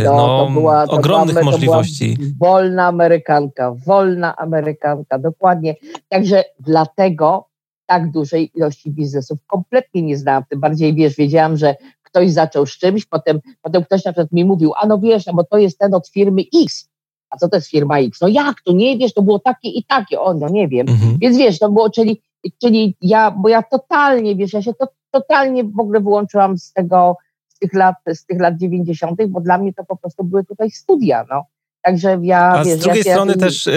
no, 0.05 0.15
no, 0.15 0.45
to 0.45 0.51
była, 0.51 0.87
to 0.87 0.93
ogromnych 0.93 1.35
była, 1.35 1.51
możliwości. 1.51 2.17
wolna 2.39 2.87
Amerykanka, 2.87 3.75
wolna 3.85 4.35
Amerykanka, 4.35 5.19
dokładnie. 5.19 5.75
Także 6.09 6.43
dlatego 6.59 7.45
tak 7.85 8.11
dużej 8.11 8.51
ilości 8.55 8.91
biznesów 8.91 9.39
kompletnie 9.47 10.01
nie 10.01 10.17
znałam. 10.17 10.43
Tym 10.49 10.59
bardziej, 10.59 10.93
wiesz, 10.93 11.15
wiedziałam, 11.15 11.57
że 11.57 11.75
ktoś 12.03 12.31
zaczął 12.31 12.65
z 12.65 12.77
czymś, 12.77 13.05
potem, 13.05 13.39
potem 13.61 13.83
ktoś 13.83 14.05
na 14.05 14.11
przykład 14.11 14.31
mi 14.31 14.45
mówił, 14.45 14.71
a 14.81 14.87
no 14.87 14.97
wiesz, 14.97 15.25
no 15.25 15.33
bo 15.33 15.43
to 15.43 15.57
jest 15.57 15.79
ten 15.79 15.93
od 15.93 16.07
firmy 16.07 16.41
X 16.63 16.89
a 17.29 17.37
co 17.37 17.49
to 17.49 17.57
jest 17.57 17.69
firma 17.69 17.99
X? 17.99 18.21
No 18.21 18.27
jak 18.27 18.61
to 18.65 18.71
nie 18.71 18.97
wiesz, 18.97 19.13
to 19.13 19.21
było 19.21 19.39
takie 19.39 19.69
i 19.69 19.83
takie, 19.83 20.21
o 20.21 20.33
no 20.33 20.49
nie 20.49 20.67
wiem. 20.67 20.89
Mhm. 20.89 21.17
Więc 21.21 21.37
wiesz, 21.37 21.59
to 21.59 21.69
było, 21.69 21.89
czyli, 21.89 22.21
czyli 22.61 22.95
ja, 23.01 23.31
bo 23.31 23.49
ja 23.49 23.63
totalnie, 23.63 24.35
wiesz, 24.35 24.53
ja 24.53 24.61
się 24.61 24.73
to, 24.73 24.87
totalnie 25.11 25.63
w 25.63 25.79
ogóle 25.79 25.99
wyłączyłam 25.99 26.57
z 26.57 26.73
tego, 26.73 27.17
tych 27.59 27.73
lat, 27.73 27.95
z 28.13 28.25
tych 28.25 28.39
lat 28.39 28.57
90., 28.57 29.19
bo 29.27 29.41
dla 29.41 29.57
mnie 29.57 29.73
to 29.73 29.85
po 29.85 29.97
prostu 29.97 30.23
były 30.23 30.45
tutaj 30.45 30.71
studia, 30.71 31.25
no. 31.29 31.45
Także 31.81 32.19
ja, 32.21 32.49
A 32.49 32.63
wiesz, 32.63 32.79
z 32.79 32.81
drugiej 32.81 33.03
ja, 33.05 33.13
strony 33.13 33.35
też 33.35 33.69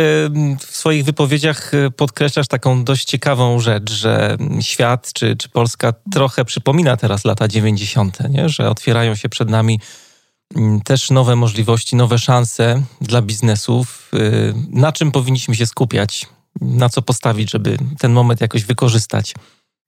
w 0.58 0.76
swoich 0.76 1.04
wypowiedziach 1.04 1.74
y, 1.74 1.90
podkreślasz 1.90 2.48
taką 2.48 2.84
dość 2.84 3.04
ciekawą 3.04 3.60
rzecz, 3.60 3.92
że 3.92 4.36
świat 4.60 5.12
czy, 5.12 5.36
czy 5.36 5.48
Polska 5.48 5.92
trochę 6.12 6.44
przypomina 6.44 6.96
teraz 6.96 7.24
lata 7.24 7.48
90., 7.48 8.30
nie? 8.30 8.48
że 8.48 8.70
otwierają 8.70 9.14
się 9.14 9.28
przed 9.28 9.50
nami 9.50 9.80
też 10.84 11.10
nowe 11.10 11.36
możliwości, 11.36 11.96
nowe 11.96 12.18
szanse 12.18 12.82
dla 13.00 13.22
biznesów. 13.22 14.10
Y, 14.14 14.54
na 14.70 14.92
czym 14.92 15.12
powinniśmy 15.12 15.54
się 15.54 15.66
skupiać? 15.66 16.26
Na 16.60 16.88
co 16.88 17.02
postawić, 17.02 17.50
żeby 17.50 17.76
ten 17.98 18.12
moment 18.12 18.40
jakoś 18.40 18.64
wykorzystać? 18.64 19.34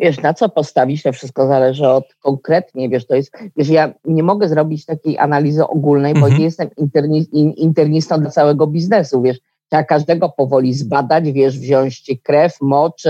Wiesz, 0.00 0.22
na 0.22 0.34
co 0.34 0.48
postawić, 0.48 1.02
to 1.02 1.12
wszystko 1.12 1.46
zależy 1.46 1.88
od 1.88 2.14
konkretnie, 2.14 2.88
wiesz, 2.88 3.06
to 3.06 3.14
jest, 3.14 3.32
wiesz, 3.56 3.68
ja 3.68 3.94
nie 4.04 4.22
mogę 4.22 4.48
zrobić 4.48 4.86
takiej 4.86 5.18
analizy 5.18 5.66
ogólnej, 5.66 6.14
bo 6.14 6.20
mhm. 6.20 6.38
nie 6.38 6.44
jestem 6.44 6.68
interni, 6.76 7.26
internistą 7.62 8.20
dla 8.20 8.30
całego 8.30 8.66
biznesu, 8.66 9.22
wiesz, 9.22 9.38
trzeba 9.70 9.84
każdego 9.84 10.28
powoli 10.28 10.74
zbadać, 10.74 11.32
wiesz, 11.32 11.58
wziąć 11.58 12.10
krew, 12.22 12.60
mocz, 12.60 13.02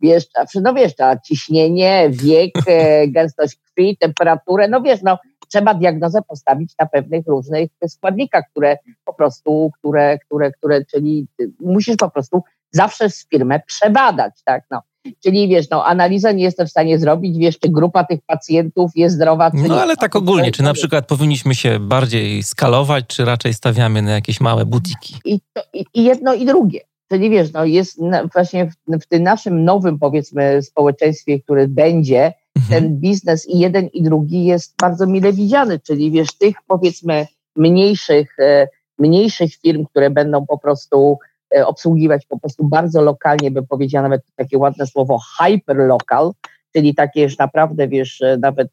wiesz, 0.00 0.26
no 0.62 0.74
wiesz, 0.74 0.92
ciśnienie, 1.24 2.08
wiek, 2.10 2.50
e, 2.66 3.08
gęstość 3.08 3.56
krwi, 3.56 3.96
temperaturę, 3.96 4.68
no 4.68 4.80
wiesz, 4.80 5.02
no 5.02 5.18
trzeba 5.48 5.74
diagnozę 5.74 6.22
postawić 6.28 6.74
na 6.78 6.86
pewnych 6.86 7.26
różnych 7.26 7.70
składnikach, 7.88 8.44
które 8.50 8.78
po 9.04 9.14
prostu, 9.14 9.70
które, 9.78 10.18
które, 10.18 10.52
które, 10.52 10.84
czyli 10.84 11.26
musisz 11.60 11.96
po 11.96 12.10
prostu 12.10 12.42
zawsze 12.70 13.10
z 13.10 13.28
firmę 13.28 13.60
przebadać, 13.66 14.42
tak, 14.44 14.64
no. 14.70 14.80
Czyli 15.24 15.48
wiesz, 15.48 15.70
no, 15.70 15.84
analizę 15.84 16.34
nie 16.34 16.44
jestem 16.44 16.66
w 16.66 16.70
stanie 16.70 16.98
zrobić, 16.98 17.38
wiesz, 17.38 17.58
czy 17.58 17.68
grupa 17.68 18.04
tych 18.04 18.20
pacjentów 18.26 18.90
jest 18.94 19.14
zdrowa, 19.14 19.50
czy 19.50 19.56
No 19.56 19.74
nie. 19.74 19.82
ale 19.82 19.96
tak 19.96 20.16
ogólnie, 20.16 20.52
czy 20.52 20.62
na 20.62 20.72
przykład 20.74 21.06
powinniśmy 21.06 21.54
się 21.54 21.78
bardziej 21.80 22.42
skalować, 22.42 23.04
czy 23.06 23.24
raczej 23.24 23.54
stawiamy 23.54 24.02
na 24.02 24.10
jakieś 24.12 24.40
małe 24.40 24.64
butiki? 24.66 25.14
I, 25.24 25.40
to, 25.52 25.62
i, 25.94 26.04
jedno, 26.04 26.34
i 26.34 26.44
drugie. 26.46 26.80
Czyli 27.10 27.30
wiesz, 27.30 27.52
no 27.52 27.64
jest 27.64 28.00
właśnie 28.32 28.66
w, 28.66 28.98
w 29.02 29.06
tym 29.06 29.22
naszym 29.22 29.64
nowym, 29.64 29.98
powiedzmy, 29.98 30.62
społeczeństwie, 30.62 31.40
które 31.40 31.68
będzie, 31.68 32.32
Mhm. 32.56 32.82
ten 32.82 32.96
biznes 33.00 33.48
i 33.48 33.58
jeden 33.58 33.86
i 33.86 34.02
drugi 34.02 34.44
jest 34.44 34.74
bardzo 34.80 35.06
mile 35.06 35.32
widziany, 35.32 35.80
czyli 35.80 36.10
wiesz, 36.10 36.28
tych 36.38 36.56
powiedzmy 36.66 37.26
mniejszych, 37.56 38.36
e, 38.38 38.68
mniejszych 38.98 39.54
firm, 39.54 39.84
które 39.86 40.10
będą 40.10 40.46
po 40.46 40.58
prostu 40.58 41.18
obsługiwać 41.64 42.26
po 42.26 42.38
prostu 42.38 42.68
bardzo 42.68 43.02
lokalnie, 43.02 43.50
bym 43.50 43.66
powiedziała 43.66 44.02
nawet 44.02 44.22
takie 44.36 44.58
ładne 44.58 44.86
słowo 44.86 45.18
hyperlocal, 45.38 46.32
czyli 46.72 46.94
takie 46.94 47.22
już 47.22 47.38
naprawdę, 47.38 47.88
wiesz, 47.88 48.22
e, 48.22 48.36
nawet 48.36 48.68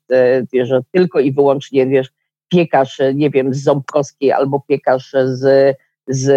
wiesz, 0.53 0.69
tylko 0.91 1.19
i 1.19 1.31
wyłącznie, 1.31 1.88
wiesz, 1.88 2.12
piekarz, 2.49 3.01
nie 3.15 3.29
wiem, 3.29 3.53
z 3.53 3.63
Ząbkowskiej 3.63 4.31
albo 4.31 4.63
piekarz 4.67 5.15
z, 5.25 5.77
z 6.07 6.27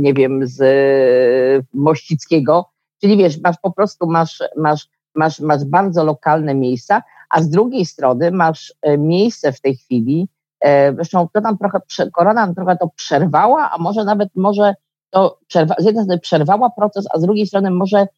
nie 0.00 0.14
wiem, 0.14 0.46
z 0.46 1.66
Mościckiego, 1.74 2.70
czyli 3.00 3.16
wiesz, 3.16 3.40
masz 3.40 3.56
po 3.62 3.72
prostu, 3.72 4.06
masz, 4.06 4.42
masz 4.56 4.88
masz, 5.18 5.40
masz 5.40 5.64
bardzo 5.64 6.04
lokalne 6.04 6.54
miejsca, 6.54 7.02
a 7.30 7.42
z 7.42 7.50
drugiej 7.50 7.86
strony 7.86 8.30
masz 8.30 8.74
e, 8.82 8.98
miejsce 8.98 9.52
w 9.52 9.60
tej 9.60 9.76
chwili, 9.76 10.28
e, 10.60 10.94
zresztą 10.94 11.28
to 11.32 11.40
nam 11.40 11.58
trochę, 11.58 11.80
korona 12.12 12.46
nam 12.46 12.54
trochę 12.54 12.76
to 12.76 12.88
przerwała, 12.96 13.70
a 13.70 13.78
może 13.78 14.04
nawet 14.04 14.28
może 14.36 14.74
to 15.10 15.38
przerwa, 15.46 15.74
z 15.78 15.84
jednej 15.84 16.04
strony 16.04 16.20
przerwała 16.20 16.70
proces, 16.70 17.06
a 17.14 17.18
z 17.18 17.22
drugiej 17.22 17.46
strony 17.46 17.70
może 17.70 18.08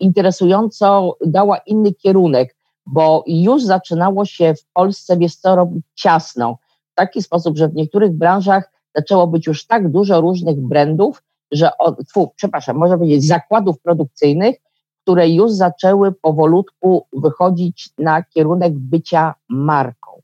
interesująco 0.00 1.16
dała 1.26 1.58
inny 1.58 1.94
kierunek, 1.94 2.56
bo 2.86 3.24
już 3.26 3.64
zaczynało 3.64 4.24
się 4.24 4.54
w 4.54 4.64
Polsce, 4.72 5.16
wiesz 5.16 5.36
co, 5.36 5.56
robić 5.56 5.84
ciasno. 5.94 6.58
W 6.92 6.94
taki 6.94 7.22
sposób, 7.22 7.56
że 7.56 7.68
w 7.68 7.74
niektórych 7.74 8.12
branżach 8.12 8.72
zaczęło 8.94 9.26
być 9.26 9.46
już 9.46 9.66
tak 9.66 9.90
dużo 9.90 10.20
różnych 10.20 10.60
brandów, 10.60 11.22
że, 11.52 11.70
tfu, 12.08 12.32
przepraszam, 12.36 12.76
można 12.76 12.96
powiedzieć 12.96 13.26
zakładów 13.26 13.80
produkcyjnych, 13.80 14.56
które 15.02 15.28
już 15.28 15.52
zaczęły 15.52 16.12
powolutku 16.12 17.06
wychodzić 17.12 17.90
na 17.98 18.22
kierunek 18.22 18.72
bycia 18.72 19.34
marką. 19.48 20.22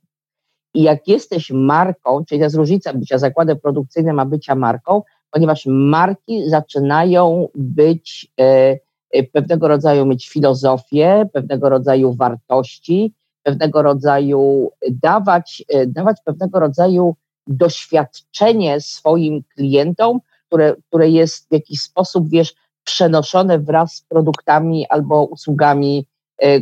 I 0.75 0.83
jak 0.83 1.09
jesteś 1.09 1.51
marką, 1.51 2.25
czyli 2.25 2.39
to 2.39 2.45
jest 2.45 2.57
różnica 2.57 2.93
bycia 2.95 3.19
zakładem 3.19 3.61
produkcyjnym, 3.61 4.21
a 4.21 4.27
bycia 4.27 4.55
marką, 4.55 5.03
ponieważ 5.31 5.67
marki 5.67 6.49
zaczynają 6.51 7.49
być 7.55 8.33
e, 8.41 8.79
e, 9.11 9.23
pewnego 9.23 9.69
rodzaju 9.69 10.07
mieć 10.07 10.29
filozofię, 10.29 11.29
pewnego 11.33 11.69
rodzaju 11.69 12.15
wartości, 12.15 13.13
pewnego 13.43 13.83
rodzaju 13.83 14.71
dawać, 14.91 15.65
e, 15.69 15.87
dawać 15.87 16.17
pewnego 16.25 16.61
rodzaju 16.61 17.17
doświadczenie 17.47 18.81
swoim 18.81 19.43
klientom, 19.55 20.21
które, 20.47 20.77
które 20.89 21.11
jest 21.11 21.49
w 21.49 21.53
jakiś 21.53 21.81
sposób, 21.81 22.29
wiesz, 22.29 22.55
przenoszone 22.85 23.59
wraz 23.59 23.95
z 23.95 24.03
produktami 24.03 24.87
albo 24.89 25.25
usługami, 25.25 26.07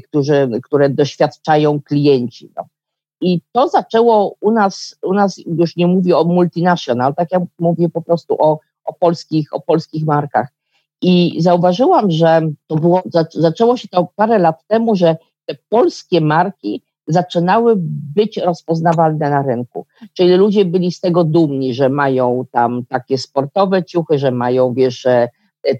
którzy, 0.08 0.50
które 0.62 0.90
doświadczają 0.90 1.80
klienci. 1.82 2.52
No. 2.56 2.64
I 3.24 3.40
to 3.52 3.68
zaczęło 3.68 4.34
u 4.40 4.50
nas, 4.50 4.96
u 5.02 5.14
nas 5.14 5.40
już 5.46 5.76
nie 5.76 5.86
mówię 5.86 6.18
o 6.18 6.24
multinational, 6.24 7.14
tak 7.14 7.32
jak 7.32 7.42
mówię 7.58 7.88
po 7.88 8.02
prostu 8.02 8.36
o, 8.38 8.58
o, 8.84 8.92
polskich, 8.92 9.54
o 9.54 9.60
polskich 9.60 10.04
markach. 10.04 10.48
I 11.02 11.36
zauważyłam, 11.42 12.10
że 12.10 12.40
to 12.66 12.76
było, 12.76 13.02
zaczęło 13.32 13.76
się 13.76 13.88
to 13.88 14.08
parę 14.16 14.38
lat 14.38 14.66
temu, 14.66 14.96
że 14.96 15.16
te 15.46 15.54
polskie 15.68 16.20
marki 16.20 16.82
zaczynały 17.06 17.74
być 18.16 18.36
rozpoznawalne 18.36 19.30
na 19.30 19.42
rynku. 19.42 19.86
Czyli 20.12 20.34
ludzie 20.34 20.64
byli 20.64 20.92
z 20.92 21.00
tego 21.00 21.24
dumni, 21.24 21.74
że 21.74 21.88
mają 21.88 22.44
tam 22.50 22.84
takie 22.88 23.18
sportowe 23.18 23.84
ciuchy, 23.84 24.18
że 24.18 24.30
mają, 24.30 24.74
wiesz, 24.74 25.06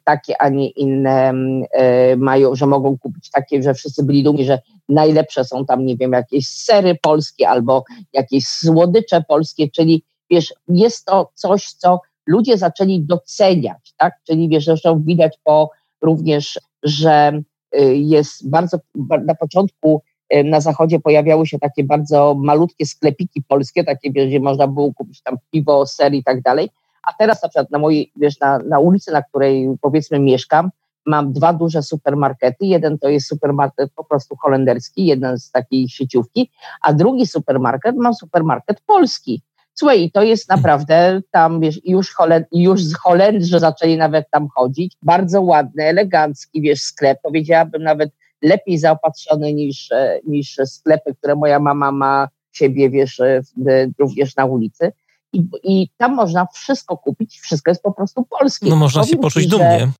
takie, 0.04 0.42
a 0.42 0.48
nie 0.48 0.68
inne 0.70 1.32
e, 1.72 2.16
mają, 2.16 2.54
że 2.54 2.66
mogą 2.66 2.98
kupić 2.98 3.30
takie, 3.30 3.62
że 3.62 3.74
wszyscy 3.74 4.04
byli 4.04 4.22
dumni, 4.22 4.44
że 4.44 4.58
najlepsze 4.88 5.44
są 5.44 5.66
tam, 5.66 5.86
nie 5.86 5.96
wiem, 5.96 6.12
jakieś 6.12 6.48
sery 6.48 6.96
polskie 7.02 7.48
albo 7.48 7.84
jakieś 8.12 8.46
słodycze 8.46 9.22
polskie, 9.28 9.70
czyli 9.70 10.04
wiesz, 10.30 10.54
jest 10.68 11.04
to 11.04 11.30
coś, 11.34 11.72
co 11.72 12.00
ludzie 12.26 12.58
zaczęli 12.58 13.00
doceniać, 13.00 13.94
tak? 13.96 14.14
Czyli 14.26 14.48
wiesz, 14.48 14.64
zresztą 14.64 15.02
widać 15.02 15.38
po 15.44 15.70
również, 16.02 16.60
że 16.82 17.42
y, 17.80 17.96
jest 17.96 18.50
bardzo, 18.50 18.78
na 19.24 19.34
początku 19.34 20.02
y, 20.34 20.44
na 20.44 20.60
zachodzie 20.60 21.00
pojawiały 21.00 21.46
się 21.46 21.58
takie 21.58 21.84
bardzo 21.84 22.34
malutkie 22.34 22.86
sklepiki 22.86 23.42
polskie, 23.48 23.84
takie, 23.84 24.10
gdzie 24.10 24.40
można 24.40 24.68
było 24.68 24.94
kupić 24.94 25.22
tam 25.22 25.36
piwo, 25.50 25.86
ser 25.86 26.14
i 26.14 26.24
tak 26.24 26.42
dalej, 26.42 26.70
a 27.06 27.12
teraz 27.12 27.42
na 27.42 27.48
przykład 27.48 27.70
na 27.70 27.78
mojej, 27.78 28.12
wiesz, 28.16 28.40
na, 28.40 28.58
na 28.58 28.78
ulicy, 28.78 29.12
na 29.12 29.22
której 29.22 29.68
powiedzmy 29.80 30.18
mieszkam, 30.18 30.70
mam 31.06 31.32
dwa 31.32 31.52
duże 31.52 31.82
supermarkety. 31.82 32.66
Jeden 32.66 32.98
to 32.98 33.08
jest 33.08 33.26
supermarket 33.26 33.90
po 33.96 34.04
prostu 34.04 34.36
holenderski, 34.36 35.06
jeden 35.06 35.38
z 35.38 35.50
takiej 35.50 35.88
sieciówki, 35.88 36.50
a 36.82 36.92
drugi 36.92 37.26
supermarket 37.26 37.96
mam 37.96 38.14
supermarket 38.14 38.80
polski. 38.86 39.42
Słuchaj, 39.74 40.10
to 40.10 40.22
jest 40.22 40.48
naprawdę 40.48 41.20
tam, 41.30 41.60
wiesz, 41.60 41.80
już, 41.84 42.14
Holend, 42.14 42.46
już 42.52 42.84
z 42.84 42.96
Holendrzy 42.96 43.58
zaczęli 43.58 43.96
nawet 43.96 44.30
tam 44.30 44.48
chodzić. 44.54 44.96
Bardzo 45.02 45.42
ładny, 45.42 45.84
elegancki, 45.84 46.60
wiesz, 46.60 46.80
sklep. 46.80 47.18
Powiedziałabym 47.22 47.82
nawet 47.82 48.10
lepiej 48.42 48.78
zaopatrzony 48.78 49.52
niż, 49.52 49.92
e, 49.92 50.20
niż 50.26 50.60
sklepy, 50.64 51.14
które 51.14 51.34
moja 51.34 51.58
mama 51.58 51.92
ma 51.92 52.28
siebie, 52.52 52.90
wiesz, 52.90 53.20
również 53.98 54.36
na 54.36 54.44
ulicy. 54.44 54.92
I, 55.34 55.48
I 55.62 55.88
tam 55.96 56.14
można 56.14 56.46
wszystko 56.54 56.96
kupić, 56.96 57.40
wszystko 57.40 57.70
jest 57.70 57.82
po 57.82 57.92
prostu 57.92 58.24
polskie. 58.24 58.66
No 58.66 58.76
można 58.76 59.00
Powiem 59.00 59.12
się 59.12 59.18
poczuć 59.18 59.42
ci, 59.42 59.48
dumnie. 59.48 59.92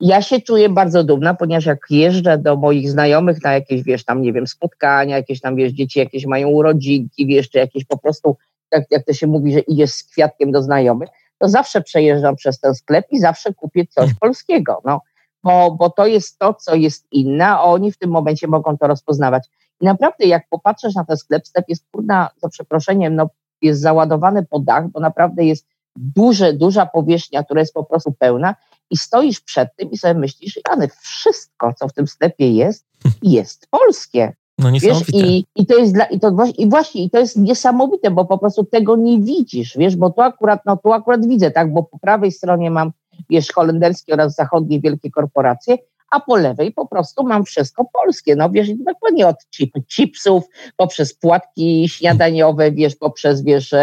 Ja 0.00 0.22
się 0.22 0.40
czuję 0.40 0.68
bardzo 0.68 1.04
dumna, 1.04 1.34
ponieważ 1.34 1.66
jak 1.66 1.78
jeżdżę 1.90 2.38
do 2.38 2.56
moich 2.56 2.90
znajomych 2.90 3.44
na 3.44 3.52
jakieś, 3.52 3.82
wiesz, 3.82 4.04
tam, 4.04 4.22
nie 4.22 4.32
wiem, 4.32 4.46
spotkania, 4.46 5.16
jakieś 5.16 5.40
tam, 5.40 5.56
wiesz, 5.56 5.72
dzieci 5.72 5.98
jakieś 5.98 6.26
mają 6.26 6.48
urodzinki, 6.48 7.26
wiesz, 7.26 7.50
czy 7.50 7.58
jakieś 7.58 7.84
po 7.84 7.98
prostu, 7.98 8.36
jak, 8.72 8.84
jak 8.90 9.06
to 9.06 9.12
się 9.12 9.26
mówi, 9.26 9.52
że 9.52 9.60
idziesz 9.60 9.90
z 9.90 10.04
kwiatkiem 10.04 10.52
do 10.52 10.62
znajomych, 10.62 11.08
to 11.38 11.48
zawsze 11.48 11.80
przejeżdżam 11.80 12.36
przez 12.36 12.60
ten 12.60 12.74
sklep 12.74 13.06
i 13.10 13.18
zawsze 13.18 13.54
kupię 13.54 13.86
coś 13.86 14.04
hmm. 14.04 14.16
polskiego, 14.20 14.82
no. 14.84 15.00
Bo, 15.42 15.76
bo 15.78 15.90
to 15.90 16.06
jest 16.06 16.38
to, 16.38 16.54
co 16.54 16.74
jest 16.74 17.06
inne, 17.12 17.46
a 17.46 17.62
oni 17.62 17.92
w 17.92 17.98
tym 17.98 18.10
momencie 18.10 18.48
mogą 18.48 18.78
to 18.78 18.86
rozpoznawać. 18.86 19.48
I 19.80 19.84
naprawdę, 19.84 20.26
jak 20.26 20.48
popatrzysz 20.50 20.94
na 20.94 21.04
ten 21.04 21.16
sklep, 21.16 21.48
sklep 21.48 21.64
jest 21.68 21.84
kurna, 21.90 22.30
za 22.42 22.48
przeproszeniem, 22.48 23.16
no, 23.16 23.30
jest 23.62 23.80
załadowany 23.80 24.46
po 24.46 24.58
dach, 24.58 24.88
bo 24.88 25.00
naprawdę 25.00 25.44
jest 25.44 25.66
duże, 25.96 26.52
duża 26.52 26.86
powierzchnia, 26.86 27.44
która 27.44 27.60
jest 27.60 27.74
po 27.74 27.84
prostu 27.84 28.12
pełna 28.12 28.54
i 28.90 28.96
stoisz 28.96 29.40
przed 29.40 29.76
tym 29.76 29.90
i 29.90 29.98
sobie 29.98 30.14
myślisz, 30.14 30.60
Jany, 30.68 30.88
wszystko, 31.00 31.74
co 31.78 31.88
w 31.88 31.92
tym 31.92 32.06
sklepie 32.06 32.52
jest, 32.52 32.86
jest 33.22 33.66
polskie. 33.70 34.32
No. 34.58 34.70
Wiesz, 34.72 35.02
i, 35.12 35.44
i 35.56 35.66
to 35.66 35.78
jest 35.78 35.92
dla, 35.92 36.04
i 36.04 36.20
to 36.20 36.30
właśnie, 36.30 36.64
i 36.64 36.70
właśnie, 36.70 37.04
i 37.04 37.10
to 37.10 37.18
jest 37.18 37.36
niesamowite, 37.36 38.10
bo 38.10 38.24
po 38.24 38.38
prostu 38.38 38.64
tego 38.64 38.96
nie 38.96 39.20
widzisz, 39.20 39.76
wiesz, 39.76 39.96
bo 39.96 40.10
tu 40.10 40.20
akurat, 40.20 40.60
no 40.66 40.76
tu 40.76 40.92
akurat 40.92 41.26
widzę, 41.26 41.50
tak, 41.50 41.72
bo 41.72 41.82
po 41.82 41.98
prawej 41.98 42.32
stronie 42.32 42.70
mam, 42.70 42.92
wiesz, 43.30 43.52
holenderskie 43.52 44.14
oraz 44.14 44.34
zachodnie 44.34 44.80
wielkie 44.80 45.10
korporacje, 45.10 45.78
a 46.10 46.20
po 46.20 46.36
lewej 46.36 46.72
po 46.72 46.86
prostu 46.86 47.26
mam 47.26 47.44
wszystko 47.44 47.84
polskie. 47.92 48.36
No 48.36 48.50
wiesz, 48.50 48.68
dokładnie 48.74 49.26
od 49.26 49.36
chip, 49.50 49.72
chipsów, 49.88 50.44
poprzez 50.76 51.14
płatki 51.14 51.88
śniadaniowe, 51.88 52.72
wiesz, 52.72 52.96
poprzez, 52.96 53.44
wiesz, 53.44 53.74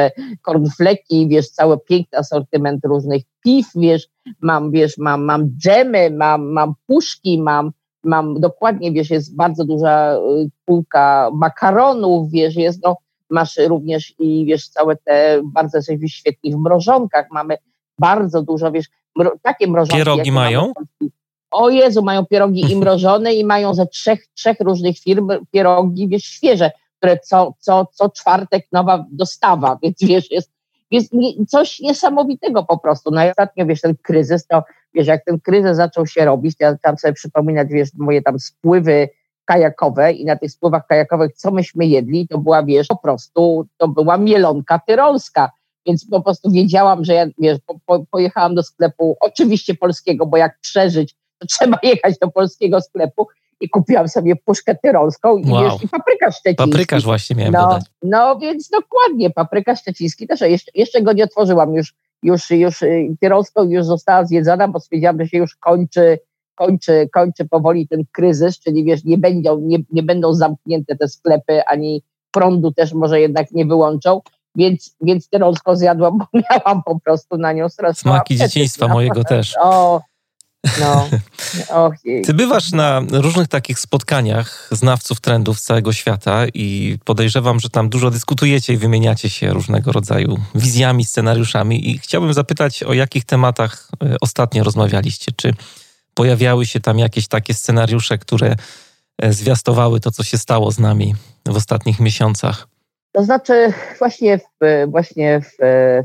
kornfleki, 0.42 1.28
wiesz, 1.28 1.50
cały 1.50 1.80
piękny 1.80 2.18
asortyment 2.18 2.86
różnych 2.86 3.24
piw, 3.44 3.68
wiesz, 3.76 4.08
mam, 4.42 4.72
wiesz, 4.72 4.98
mam, 4.98 5.24
mam 5.24 5.50
dżemy, 5.50 6.12
mam, 6.12 6.52
mam 6.52 6.74
puszki, 6.88 7.42
mam, 7.42 7.72
mam 8.04 8.40
dokładnie, 8.40 8.92
wiesz, 8.92 9.10
jest 9.10 9.36
bardzo 9.36 9.66
duża 9.66 10.16
y, 10.16 10.50
półka 10.66 11.30
makaronów, 11.34 12.32
wiesz, 12.32 12.56
jest, 12.56 12.84
no, 12.84 12.98
masz 13.30 13.58
również 13.68 14.14
i, 14.20 14.46
wiesz, 14.46 14.70
całe 14.70 14.96
te, 14.96 15.42
bardzo 15.54 15.78
jesteśmy 15.78 16.08
w 16.44 16.58
mrożonkach, 16.58 17.26
mamy 17.32 17.58
bardzo 18.00 18.42
dużo, 18.42 18.72
wiesz, 18.72 18.86
mro, 19.16 19.32
takie 19.42 19.68
mrożonki. 19.68 19.98
Pierogi 19.98 20.32
mają? 20.32 20.74
O 21.52 21.70
Jezu, 21.70 22.04
mają 22.04 22.26
pierogi 22.26 22.62
i 22.72 22.76
mrożone 22.76 23.34
i 23.34 23.46
mają 23.46 23.74
ze 23.74 23.88
trzech, 23.88 24.28
trzech 24.34 24.60
różnych 24.60 25.00
firm 25.00 25.30
pierogi, 25.52 26.08
wiesz, 26.08 26.24
świeże, 26.24 26.72
które 26.98 27.20
co, 27.20 27.54
co, 27.60 27.88
co 27.94 28.10
czwartek 28.10 28.68
nowa 28.72 29.06
dostawa, 29.12 29.78
więc 29.84 29.98
wiesz, 30.02 30.32
jest, 30.32 30.52
jest 30.92 31.12
coś 31.48 31.80
niesamowitego 31.80 32.64
po 32.64 32.78
prostu. 32.78 33.12
No 33.12 33.26
i 33.26 33.30
ostatnio, 33.30 33.66
wiesz, 33.66 33.82
ten 33.82 33.96
kryzys, 34.04 34.48
to 34.48 34.64
wiesz, 34.94 35.08
jak 35.08 35.26
ten 35.26 35.40
kryzys 35.40 35.78
zaczął 35.78 36.08
się 36.08 36.26
robić, 36.26 36.56
ja 36.60 36.78
tam 36.78 36.98
sobie 36.98 37.14
przypominać, 37.14 37.68
wiesz, 37.72 37.90
moje 37.98 38.22
tam 38.22 38.40
spływy 38.40 39.10
kajakowe 39.46 40.12
i 40.12 40.26
na 40.26 40.36
tych 40.36 40.52
spływach 40.52 40.88
kajakowych, 40.88 41.34
co 41.36 41.52
myśmy 41.52 41.86
jedli, 41.86 42.28
to 42.28 42.38
była, 42.38 42.64
wiesz, 42.64 42.88
po 42.88 42.98
prostu, 42.98 43.68
to 43.78 43.88
była 43.88 44.18
mielonka 44.18 44.80
tyrolska, 44.88 45.52
więc 45.86 46.06
po 46.10 46.22
prostu 46.22 46.52
wiedziałam, 46.52 47.06
że 47.06 47.14
ja, 47.14 47.26
wiesz, 47.40 47.58
po, 47.66 47.80
po, 47.86 48.06
pojechałam 48.12 48.56
do 48.56 48.64
sklepu, 48.64 49.18
oczywiście 49.20 49.76
polskiego, 49.76 50.26
bo 50.26 50.38
jak 50.38 50.60
przeżyć 50.60 51.16
to 51.40 51.48
trzeba 51.58 51.80
jechać 51.84 52.18
do 52.22 52.32
polskiego 52.32 52.82
sklepu 52.82 53.28
i 53.60 53.70
kupiłam 53.70 54.08
sobie 54.08 54.36
puszkę 54.36 54.76
tyrolską 54.84 55.38
i, 55.38 55.52
wow. 55.52 55.64
wiesz, 55.64 55.84
i 55.84 55.88
papryka 55.88 56.32
szczeciński. 56.32 56.72
Paprykarz 56.72 57.04
właśnie 57.04 57.36
miałem 57.36 57.54
no, 57.54 57.62
dodać. 57.62 57.84
No 58.04 58.40
więc 58.40 58.70
dokładnie, 58.70 59.30
papryka 59.30 59.76
szczeciński 59.76 60.28
też, 60.28 60.42
jeszcze, 60.42 60.72
jeszcze 60.76 61.02
go 61.02 61.14
nie 61.14 61.24
otworzyłam, 61.24 61.74
już, 61.74 61.94
już, 62.24 62.52
już 62.52 62.82
y, 62.82 63.16
tyrolską 63.22 63.64
już 63.64 63.86
została 63.86 64.26
zjedzona, 64.26 64.68
bo 64.68 64.80
stwierdziłam, 64.80 65.20
że 65.20 65.28
się 65.28 65.38
już 65.38 65.56
kończy, 65.56 66.20
kończy, 66.56 67.10
kończy 67.14 67.46
powoli 67.46 67.88
ten 67.88 68.04
kryzys, 68.12 68.60
czyli 68.60 68.84
wiesz, 68.84 69.04
nie 69.04 69.18
będą, 69.18 69.60
nie, 69.60 69.78
nie 69.92 70.04
będą 70.04 70.34
zamknięte 70.34 70.96
te 70.96 71.08
sklepy, 71.08 71.66
ani 71.66 72.04
prądu 72.32 72.72
też 72.72 72.94
może 72.94 73.22
jednak 73.22 73.52
nie 73.52 73.66
wyłączą, 73.66 74.22
więc, 74.56 74.96
więc 75.02 75.30
tyrolską 75.30 75.76
zjadłam, 75.76 76.18
bo 76.18 76.26
miałam 76.52 76.84
po 76.84 77.00
prostu 77.00 77.38
na 77.38 77.54
nią 77.54 77.70
straszną 77.70 78.12
Smaki 78.12 78.36
dzieciństwa 78.36 78.88
mojego 78.88 79.24
też. 79.24 79.56
O, 79.62 80.02
no. 80.80 81.10
Ty 82.26 82.34
bywasz 82.34 82.72
na 82.72 83.02
różnych 83.12 83.48
takich 83.48 83.80
spotkaniach 83.80 84.70
znawców 84.72 85.20
trendów 85.20 85.60
z 85.60 85.64
całego 85.64 85.94
świata 85.94 86.46
i 86.54 86.98
podejrzewam, 87.06 87.60
że 87.60 87.70
tam 87.70 87.90
dużo 87.90 88.12
dyskutujecie 88.12 88.74
i 88.74 88.78
wymieniacie 88.78 89.30
się 89.30 89.54
różnego 89.54 89.92
rodzaju 89.92 90.40
wizjami, 90.56 91.06
scenariuszami. 91.06 91.90
I 91.90 92.00
chciałbym 92.00 92.34
zapytać, 92.34 92.84
o 92.84 92.94
jakich 92.94 93.26
tematach 93.26 93.90
e, 94.04 94.16
ostatnio 94.22 94.64
rozmawialiście? 94.64 95.32
Czy 95.36 95.54
pojawiały 96.14 96.66
się 96.66 96.80
tam 96.80 97.00
jakieś 97.00 97.28
takie 97.28 97.54
scenariusze, 97.54 98.18
które 98.18 98.56
e, 99.22 99.34
zwiastowały 99.34 100.00
to, 100.00 100.12
co 100.12 100.24
się 100.24 100.38
stało 100.38 100.72
z 100.72 100.80
nami 100.80 101.16
w 101.46 101.56
ostatnich 101.56 102.00
miesiącach? 102.00 102.68
To 103.12 103.24
znaczy, 103.24 103.74
właśnie, 104.00 104.38
w, 104.38 104.44
właśnie 104.88 105.42
w, 105.42 105.58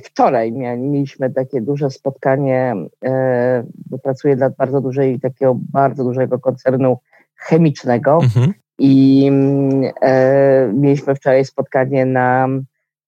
wczoraj 0.05 0.53
mieliśmy 0.53 1.31
takie 1.31 1.61
duże 1.61 1.91
spotkanie, 1.91 2.75
e, 3.05 3.65
bo 3.91 3.99
pracuję 3.99 4.37
dla 4.37 4.51
bardzo 4.51 4.81
dużej, 4.81 5.21
takiego 5.21 5.57
bardzo 5.73 6.05
dużego 6.05 6.39
koncernu 6.39 6.99
chemicznego 7.37 8.19
mhm. 8.23 8.53
i 8.79 9.31
e, 10.03 10.71
mieliśmy 10.75 11.15
wczoraj 11.15 11.45
spotkanie 11.45 12.07
na, 12.07 12.49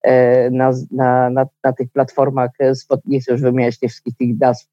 e, 0.01 0.49
na, 0.49 0.71
na, 0.91 1.29
na, 1.29 1.45
na, 1.63 1.73
tych 1.73 1.91
platformach, 1.91 2.51
nie 3.05 3.19
chcę 3.19 3.31
już 3.31 3.41
wymieniać 3.41 3.79
tych 3.79 3.89
wszystkich 3.89 4.17
tych 4.17 4.39
nazw, 4.39 4.67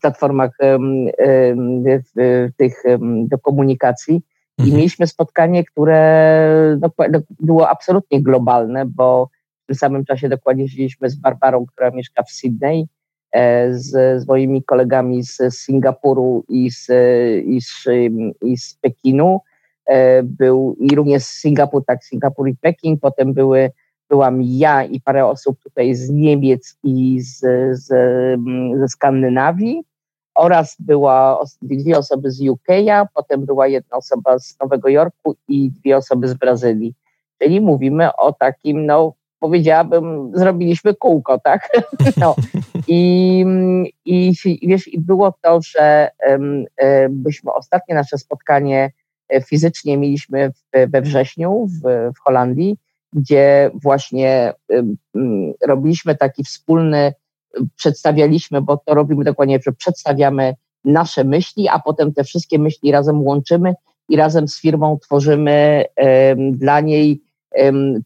platformach 0.00 0.56
tych 2.56 2.82
do 3.26 3.38
komunikacji 3.38 4.22
i 4.58 4.62
mhm. 4.62 4.76
mieliśmy 4.76 5.06
spotkanie, 5.06 5.64
które 5.64 6.78
no, 6.80 6.90
no, 7.10 7.18
było 7.40 7.68
absolutnie 7.68 8.22
globalne, 8.22 8.86
bo 8.86 9.28
w 9.64 9.66
tym 9.66 9.76
samym 9.76 10.04
czasie 10.04 10.28
dokładnie 10.28 10.68
siedzieliśmy 10.68 11.10
z 11.10 11.16
Barbarą, 11.16 11.66
która 11.66 11.90
mieszka 11.90 12.22
w 12.22 12.30
Sydney, 12.30 12.86
e, 13.32 13.74
z, 13.74 14.22
z 14.22 14.28
moimi 14.28 14.62
kolegami 14.62 15.24
z 15.24 15.38
Singapuru 15.50 16.44
i 16.48 16.70
z, 16.70 16.88
i 17.44 17.60
z, 17.60 17.84
i 18.42 18.58
z 18.58 18.74
Pekinu. 18.74 19.40
E, 19.86 20.22
był 20.22 20.76
i 20.80 20.94
również 20.94 21.22
Singapur, 21.22 21.84
tak, 21.84 22.04
Singapur 22.04 22.48
i 22.48 22.56
Pekin. 22.56 22.98
Potem 22.98 23.34
były, 23.34 23.70
byłam 24.10 24.42
ja 24.42 24.84
i 24.84 25.00
parę 25.00 25.26
osób 25.26 25.62
tutaj 25.62 25.94
z 25.94 26.10
Niemiec 26.10 26.78
i 26.82 27.20
z, 27.20 27.40
z, 27.72 27.88
ze 28.78 28.88
Skandynawii 28.88 29.82
oraz 30.36 30.76
była 30.78 31.40
dwie 31.62 31.98
osoby 31.98 32.30
z 32.30 32.48
UK, 32.48 32.66
potem 33.14 33.46
była 33.46 33.66
jedna 33.66 33.96
osoba 33.96 34.38
z 34.38 34.56
Nowego 34.60 34.88
Jorku 34.88 35.36
i 35.48 35.70
dwie 35.70 35.96
osoby 35.96 36.28
z 36.28 36.34
Brazylii. 36.34 36.94
Czyli 37.38 37.60
mówimy 37.60 38.16
o 38.16 38.32
takim, 38.32 38.86
no 38.86 39.12
powiedziałabym, 39.38 40.32
zrobiliśmy 40.34 40.94
kółko, 40.94 41.38
tak? 41.38 41.68
No. 42.16 42.34
I, 42.88 43.44
i, 44.04 44.32
wiesz, 44.62 44.88
i 44.88 45.00
było 45.00 45.34
to, 45.42 45.60
że 45.62 46.10
byśmy 47.10 47.52
ostatnie 47.52 47.94
nasze 47.94 48.18
spotkanie 48.18 48.90
e, 49.28 49.40
fizycznie 49.40 49.98
mieliśmy 49.98 50.52
we 50.88 51.00
wrześniu 51.00 51.66
w, 51.66 52.12
w 52.16 52.18
Holandii, 52.20 52.76
gdzie 53.12 53.70
właśnie 53.74 54.52
robiliśmy 55.66 56.16
taki 56.16 56.44
wspólny 56.44 57.12
przedstawialiśmy, 57.76 58.62
bo 58.62 58.76
to 58.76 58.94
robimy 58.94 59.24
dokładnie, 59.24 59.58
że 59.66 59.72
przedstawiamy 59.72 60.54
nasze 60.84 61.24
myśli, 61.24 61.68
a 61.68 61.78
potem 61.78 62.14
te 62.14 62.24
wszystkie 62.24 62.58
myśli 62.58 62.92
razem 62.92 63.22
łączymy 63.22 63.74
i 64.08 64.16
razem 64.16 64.48
z 64.48 64.60
firmą 64.60 64.98
tworzymy 65.02 65.84
dla 66.50 66.80
niej 66.80 67.22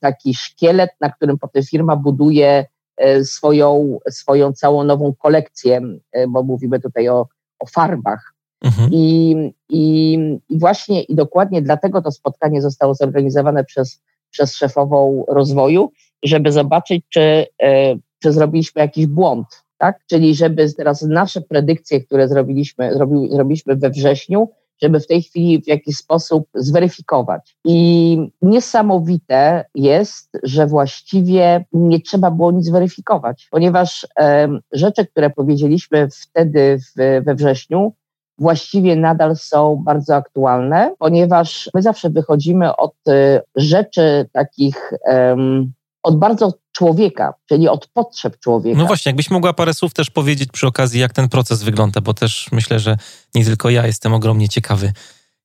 taki 0.00 0.34
szkielet, 0.34 0.90
na 1.00 1.10
którym 1.10 1.38
potem 1.38 1.62
firma 1.62 1.96
buduje 1.96 2.66
e, 2.96 3.24
swoją, 3.24 3.98
swoją 4.10 4.52
całą 4.52 4.84
nową 4.84 5.14
kolekcję, 5.18 5.80
bo 6.28 6.42
mówimy 6.42 6.80
tutaj 6.80 7.08
o, 7.08 7.26
o 7.58 7.66
farbach. 7.66 8.34
Mhm. 8.64 8.90
I, 8.92 9.36
i, 9.68 10.18
I 10.48 10.58
właśnie 10.58 11.02
i 11.02 11.14
dokładnie 11.14 11.62
dlatego 11.62 12.02
to 12.02 12.12
spotkanie 12.12 12.62
zostało 12.62 12.94
zorganizowane 12.94 13.64
przez, 13.64 14.00
przez 14.30 14.54
szefową 14.54 15.24
rozwoju, 15.28 15.92
żeby 16.22 16.52
zobaczyć, 16.52 17.04
czy 17.08 17.46
e, 17.62 17.96
czy 18.22 18.32
zrobiliśmy 18.32 18.82
jakiś 18.82 19.06
błąd, 19.06 19.46
tak? 19.78 20.00
Czyli 20.06 20.34
żeby 20.34 20.72
teraz 20.72 21.02
nasze 21.02 21.40
predykcje, 21.40 22.00
które 22.00 22.28
zrobiliśmy, 22.28 22.94
zrobi, 22.94 23.30
zrobiliśmy 23.30 23.76
we 23.76 23.90
wrześniu, 23.90 24.48
żeby 24.82 25.00
w 25.00 25.06
tej 25.06 25.22
chwili 25.22 25.62
w 25.62 25.68
jakiś 25.68 25.96
sposób 25.96 26.48
zweryfikować. 26.54 27.56
I 27.64 28.18
niesamowite 28.42 29.64
jest, 29.74 30.38
że 30.42 30.66
właściwie 30.66 31.64
nie 31.72 32.00
trzeba 32.00 32.30
było 32.30 32.52
nic 32.52 32.70
weryfikować, 32.70 33.48
ponieważ 33.50 34.06
e, 34.18 34.48
rzeczy, 34.72 35.06
które 35.06 35.30
powiedzieliśmy 35.30 36.08
wtedy 36.10 36.78
w, 36.78 37.24
we 37.24 37.34
wrześniu, 37.34 37.92
właściwie 38.38 38.96
nadal 38.96 39.36
są 39.36 39.76
bardzo 39.76 40.16
aktualne, 40.16 40.94
ponieważ 40.98 41.70
my 41.74 41.82
zawsze 41.82 42.10
wychodzimy 42.10 42.76
od 42.76 42.94
e, 43.08 43.42
rzeczy 43.56 44.28
takich, 44.32 44.92
um, 45.04 45.72
od 46.02 46.18
bardzo 46.18 46.54
człowieka, 46.72 47.34
czyli 47.46 47.68
od 47.68 47.86
potrzeb 47.86 48.38
człowieka. 48.38 48.78
No 48.78 48.86
właśnie, 48.86 49.10
jakbyś 49.10 49.30
mogła 49.30 49.52
parę 49.52 49.74
słów 49.74 49.94
też 49.94 50.10
powiedzieć 50.10 50.50
przy 50.52 50.66
okazji, 50.66 51.00
jak 51.00 51.12
ten 51.12 51.28
proces 51.28 51.62
wygląda, 51.62 52.00
bo 52.00 52.14
też 52.14 52.48
myślę, 52.52 52.78
że 52.78 52.96
nie 53.34 53.44
tylko 53.44 53.70
ja 53.70 53.86
jestem 53.86 54.14
ogromnie 54.14 54.48
ciekawy, 54.48 54.92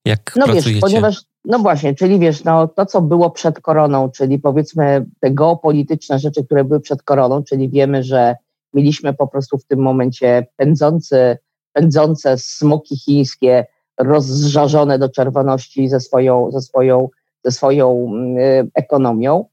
jak 0.05 0.33
no 0.35 0.45
pracujecie. 0.45 0.71
Wiesz, 0.71 0.81
ponieważ, 0.81 1.21
no 1.45 1.59
właśnie, 1.59 1.95
czyli 1.95 2.19
wiesz, 2.19 2.43
no 2.43 2.67
to, 2.67 2.85
co 2.85 3.01
było 3.01 3.31
przed 3.31 3.59
koroną, 3.59 4.11
czyli 4.11 4.39
powiedzmy 4.39 5.05
te 5.19 5.31
geopolityczne 5.31 6.19
rzeczy, 6.19 6.45
które 6.45 6.63
były 6.63 6.79
przed 6.79 7.03
koroną, 7.03 7.43
czyli 7.43 7.69
wiemy, 7.69 8.03
że 8.03 8.35
mieliśmy 8.73 9.13
po 9.13 9.27
prostu 9.27 9.57
w 9.57 9.65
tym 9.65 9.79
momencie 9.79 10.47
pędzący, 10.55 11.37
pędzące 11.73 12.37
smoki 12.37 12.97
chińskie, 12.97 13.65
rozżarzone 13.99 14.99
do 14.99 15.09
czerwoności 15.09 15.89
ze 15.89 15.99
swoją, 15.99 16.51
ze 16.51 16.61
swoją, 16.61 17.09
ze 17.45 17.51
swoją 17.51 18.11
y, 18.37 18.69
ekonomią. 18.73 19.45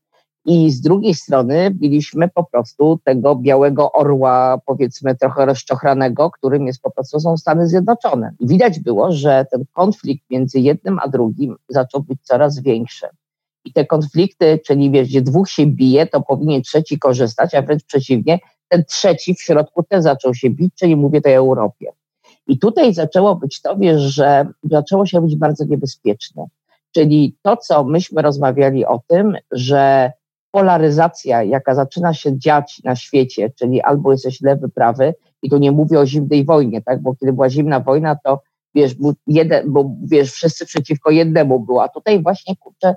I 0.44 0.70
z 0.70 0.80
drugiej 0.80 1.14
strony 1.14 1.76
mieliśmy 1.80 2.28
po 2.28 2.44
prostu 2.44 3.00
tego 3.04 3.36
białego 3.36 3.92
orła, 3.92 4.58
powiedzmy 4.66 5.16
trochę 5.16 5.46
rozczochranego, 5.46 6.30
którym 6.30 6.66
jest 6.66 6.82
po 6.82 6.90
prostu 6.90 7.20
są 7.20 7.36
Stany 7.36 7.68
Zjednoczone. 7.68 8.34
I 8.40 8.46
widać 8.46 8.80
było, 8.80 9.12
że 9.12 9.46
ten 9.50 9.64
konflikt 9.72 10.30
między 10.30 10.60
jednym 10.60 10.98
a 10.98 11.08
drugim 11.08 11.56
zaczął 11.68 12.02
być 12.02 12.18
coraz 12.22 12.60
większy. 12.60 13.06
I 13.64 13.72
te 13.72 13.86
konflikty, 13.86 14.60
czyli 14.66 14.90
wiesz, 14.90 15.08
gdzie 15.08 15.22
dwóch 15.22 15.48
się 15.50 15.66
bije, 15.66 16.06
to 16.06 16.20
powinien 16.20 16.62
trzeci 16.62 16.98
korzystać, 16.98 17.54
a 17.54 17.62
wręcz 17.62 17.84
przeciwnie, 17.84 18.38
ten 18.68 18.84
trzeci 18.84 19.34
w 19.34 19.42
środku 19.42 19.82
też 19.82 20.02
zaczął 20.02 20.34
się 20.34 20.50
bić, 20.50 20.74
czyli 20.74 20.96
mówię 20.96 21.20
tej 21.20 21.34
Europie. 21.34 21.92
I 22.46 22.58
tutaj 22.58 22.94
zaczęło 22.94 23.36
być 23.36 23.60
to, 23.60 23.76
wiesz, 23.76 24.02
że 24.02 24.46
zaczęło 24.62 25.06
się 25.06 25.20
być 25.20 25.36
bardzo 25.36 25.64
niebezpieczne. 25.64 26.46
Czyli 26.94 27.36
to, 27.42 27.56
co 27.56 27.84
myśmy 27.84 28.22
rozmawiali 28.22 28.86
o 28.86 29.00
tym, 29.08 29.36
że 29.50 30.12
polaryzacja, 30.52 31.42
jaka 31.42 31.74
zaczyna 31.74 32.14
się 32.14 32.38
dziać 32.38 32.80
na 32.84 32.96
świecie, 32.96 33.50
czyli 33.50 33.82
albo 33.82 34.12
jesteś 34.12 34.40
lewy, 34.40 34.68
prawy, 34.68 35.14
i 35.42 35.50
tu 35.50 35.58
nie 35.58 35.72
mówię 35.72 36.00
o 36.00 36.06
zimnej 36.06 36.44
wojnie, 36.44 36.82
tak, 36.82 37.02
bo 37.02 37.14
kiedy 37.14 37.32
była 37.32 37.50
zimna 37.50 37.80
wojna, 37.80 38.16
to 38.24 38.40
wiesz, 38.74 38.94
jeden, 39.26 39.72
bo 39.72 39.90
wiesz, 40.04 40.32
wszyscy 40.32 40.66
przeciwko 40.66 41.10
jednemu 41.10 41.60
było, 41.60 41.84
a 41.84 41.88
tutaj 41.88 42.22
właśnie, 42.22 42.56
kurczę, 42.56 42.94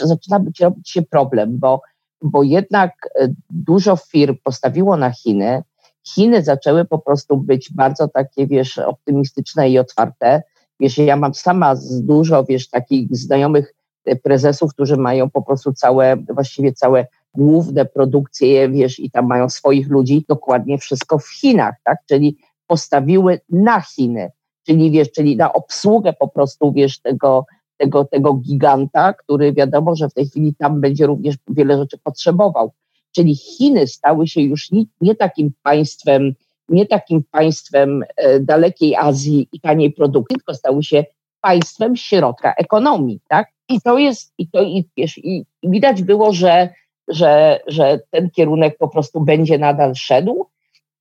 zaczyna 0.00 0.40
być 0.40 0.60
robić 0.60 0.90
się 0.90 1.02
problem, 1.02 1.58
bo, 1.58 1.80
bo 2.22 2.42
jednak 2.42 2.92
e, 3.20 3.28
dużo 3.50 3.96
firm 3.96 4.36
postawiło 4.44 4.96
na 4.96 5.10
Chiny, 5.10 5.62
Chiny 6.06 6.42
zaczęły 6.42 6.84
po 6.84 6.98
prostu 6.98 7.36
być 7.36 7.72
bardzo 7.72 8.08
takie, 8.08 8.46
wiesz, 8.46 8.78
optymistyczne 8.78 9.70
i 9.70 9.78
otwarte. 9.78 10.42
Wiesz, 10.80 10.98
ja 10.98 11.16
mam 11.16 11.34
sama 11.34 11.74
dużo, 12.00 12.44
wiesz, 12.44 12.68
takich 12.68 13.16
znajomych 13.16 13.73
prezesów, 14.22 14.74
którzy 14.74 14.96
mają 14.96 15.30
po 15.30 15.42
prostu 15.42 15.72
całe, 15.72 16.16
właściwie 16.16 16.72
całe 16.72 17.06
główne 17.34 17.84
produkcje, 17.84 18.68
wiesz, 18.68 18.98
i 18.98 19.10
tam 19.10 19.26
mają 19.26 19.48
swoich 19.48 19.88
ludzi, 19.88 20.24
dokładnie 20.28 20.78
wszystko 20.78 21.18
w 21.18 21.28
Chinach, 21.28 21.74
tak? 21.84 21.98
Czyli 22.08 22.36
postawiły 22.66 23.40
na 23.50 23.80
Chiny, 23.80 24.30
czyli 24.66 24.90
wiesz, 24.90 25.12
czyli 25.12 25.36
na 25.36 25.52
obsługę 25.52 26.12
po 26.12 26.28
prostu, 26.28 26.72
wiesz, 26.72 26.98
tego, 26.98 27.46
tego, 27.76 28.04
tego 28.04 28.34
giganta, 28.34 29.12
który 29.12 29.52
wiadomo, 29.52 29.96
że 29.96 30.08
w 30.08 30.14
tej 30.14 30.26
chwili 30.26 30.54
tam 30.54 30.80
będzie 30.80 31.06
również 31.06 31.34
wiele 31.48 31.78
rzeczy 31.78 31.98
potrzebował. 31.98 32.72
Czyli 33.12 33.36
Chiny 33.36 33.86
stały 33.86 34.28
się 34.28 34.40
już 34.40 34.70
nie, 34.70 34.84
nie 35.00 35.14
takim 35.14 35.52
państwem, 35.62 36.34
nie 36.68 36.86
takim 36.86 37.22
państwem 37.30 38.04
e, 38.16 38.40
dalekiej 38.40 38.96
Azji 38.96 39.48
i 39.52 39.60
taniej 39.60 39.92
produkcji, 39.92 40.36
tylko 40.36 40.54
stały 40.54 40.82
się 40.82 41.04
państwem 41.40 41.96
środka 41.96 42.54
ekonomii, 42.54 43.20
tak? 43.28 43.53
I 43.68 43.80
to 43.80 43.98
jest, 43.98 44.32
i 44.38 44.48
to 44.48 44.62
i, 44.62 44.88
wiesz, 44.96 45.18
i 45.18 45.44
widać 45.62 46.02
było, 46.02 46.32
że, 46.32 46.68
że, 47.08 47.60
że 47.66 48.00
ten 48.10 48.30
kierunek 48.30 48.78
po 48.78 48.88
prostu 48.88 49.20
będzie 49.20 49.58
nadal 49.58 49.94
szedł. 49.94 50.46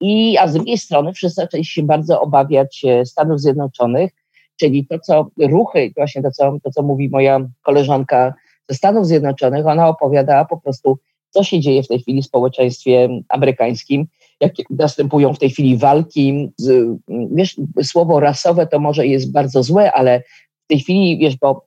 I, 0.01 0.37
a 0.37 0.47
z 0.47 0.53
drugiej 0.53 0.77
strony 0.77 1.13
wszyscy 1.13 1.41
zaczęli 1.41 1.65
się 1.65 1.83
bardzo 1.83 2.21
obawiać 2.21 2.85
e, 2.85 3.05
Stanów 3.05 3.41
Zjednoczonych, 3.41 4.11
czyli 4.59 4.87
to, 4.87 4.99
co 4.99 5.27
ruchy, 5.39 5.91
właśnie 5.95 6.21
to, 6.21 6.31
co, 6.31 6.57
to, 6.63 6.71
co 6.71 6.83
mówi 6.83 7.09
moja 7.09 7.39
koleżanka 7.61 8.33
ze 8.69 8.75
Stanów 8.75 9.07
Zjednoczonych, 9.07 9.67
ona 9.67 9.87
opowiadała 9.87 10.45
po 10.45 10.57
prostu, 10.57 10.97
co 11.29 11.43
się 11.43 11.59
dzieje 11.59 11.83
w 11.83 11.87
tej 11.87 11.99
chwili 11.99 12.21
w 12.21 12.25
społeczeństwie 12.25 13.09
amerykańskim, 13.29 14.07
jakie 14.39 14.63
następują 14.69 15.33
w 15.33 15.39
tej 15.39 15.49
chwili 15.49 15.77
walki. 15.77 16.51
Z, 16.57 16.97
wiesz, 17.31 17.55
słowo 17.83 18.19
rasowe 18.19 18.67
to 18.67 18.79
może 18.79 19.07
jest 19.07 19.31
bardzo 19.31 19.63
złe, 19.63 19.91
ale 19.91 20.23
w 20.63 20.67
tej 20.67 20.79
chwili, 20.79 21.17
wiesz, 21.17 21.37
bo 21.37 21.65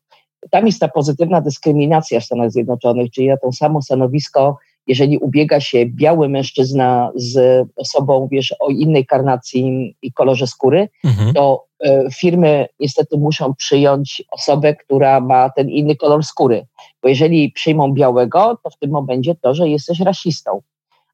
tam 0.51 0.67
jest 0.67 0.81
ta 0.81 0.89
pozytywna 0.89 1.41
dyskryminacja 1.41 2.21
w 2.21 2.25
Stanach 2.25 2.51
Zjednoczonych, 2.51 3.11
czyli 3.11 3.29
na 3.29 3.37
to 3.37 3.53
samo 3.53 3.83
stanowisko, 3.83 4.59
jeżeli 4.87 5.19
ubiega 5.19 5.61
się 5.61 5.87
biały 5.87 6.29
mężczyzna 6.29 7.13
z 7.15 7.67
osobą, 7.77 8.29
wiesz, 8.31 8.55
o 8.61 8.69
innej 8.69 9.07
karnacji 9.07 9.97
i 10.03 10.13
kolorze 10.13 10.47
skóry, 10.47 10.89
mhm. 11.05 11.35
to 11.35 11.65
e, 11.85 12.11
firmy 12.11 12.67
niestety 12.81 13.19
muszą 13.19 13.55
przyjąć 13.55 14.23
osobę, 14.31 14.75
która 14.75 15.21
ma 15.21 15.51
ten 15.51 15.71
inny 15.71 15.97
kolor 15.97 16.25
skóry. 16.25 16.67
Bo 17.03 17.09
jeżeli 17.09 17.53
przyjmą 17.53 17.93
białego, 17.93 18.59
to 18.65 18.71
w 18.71 18.79
tym 18.79 18.91
momencie 18.91 19.35
to, 19.35 19.55
że 19.55 19.69
jesteś 19.69 20.01
rasistą. 20.01 20.63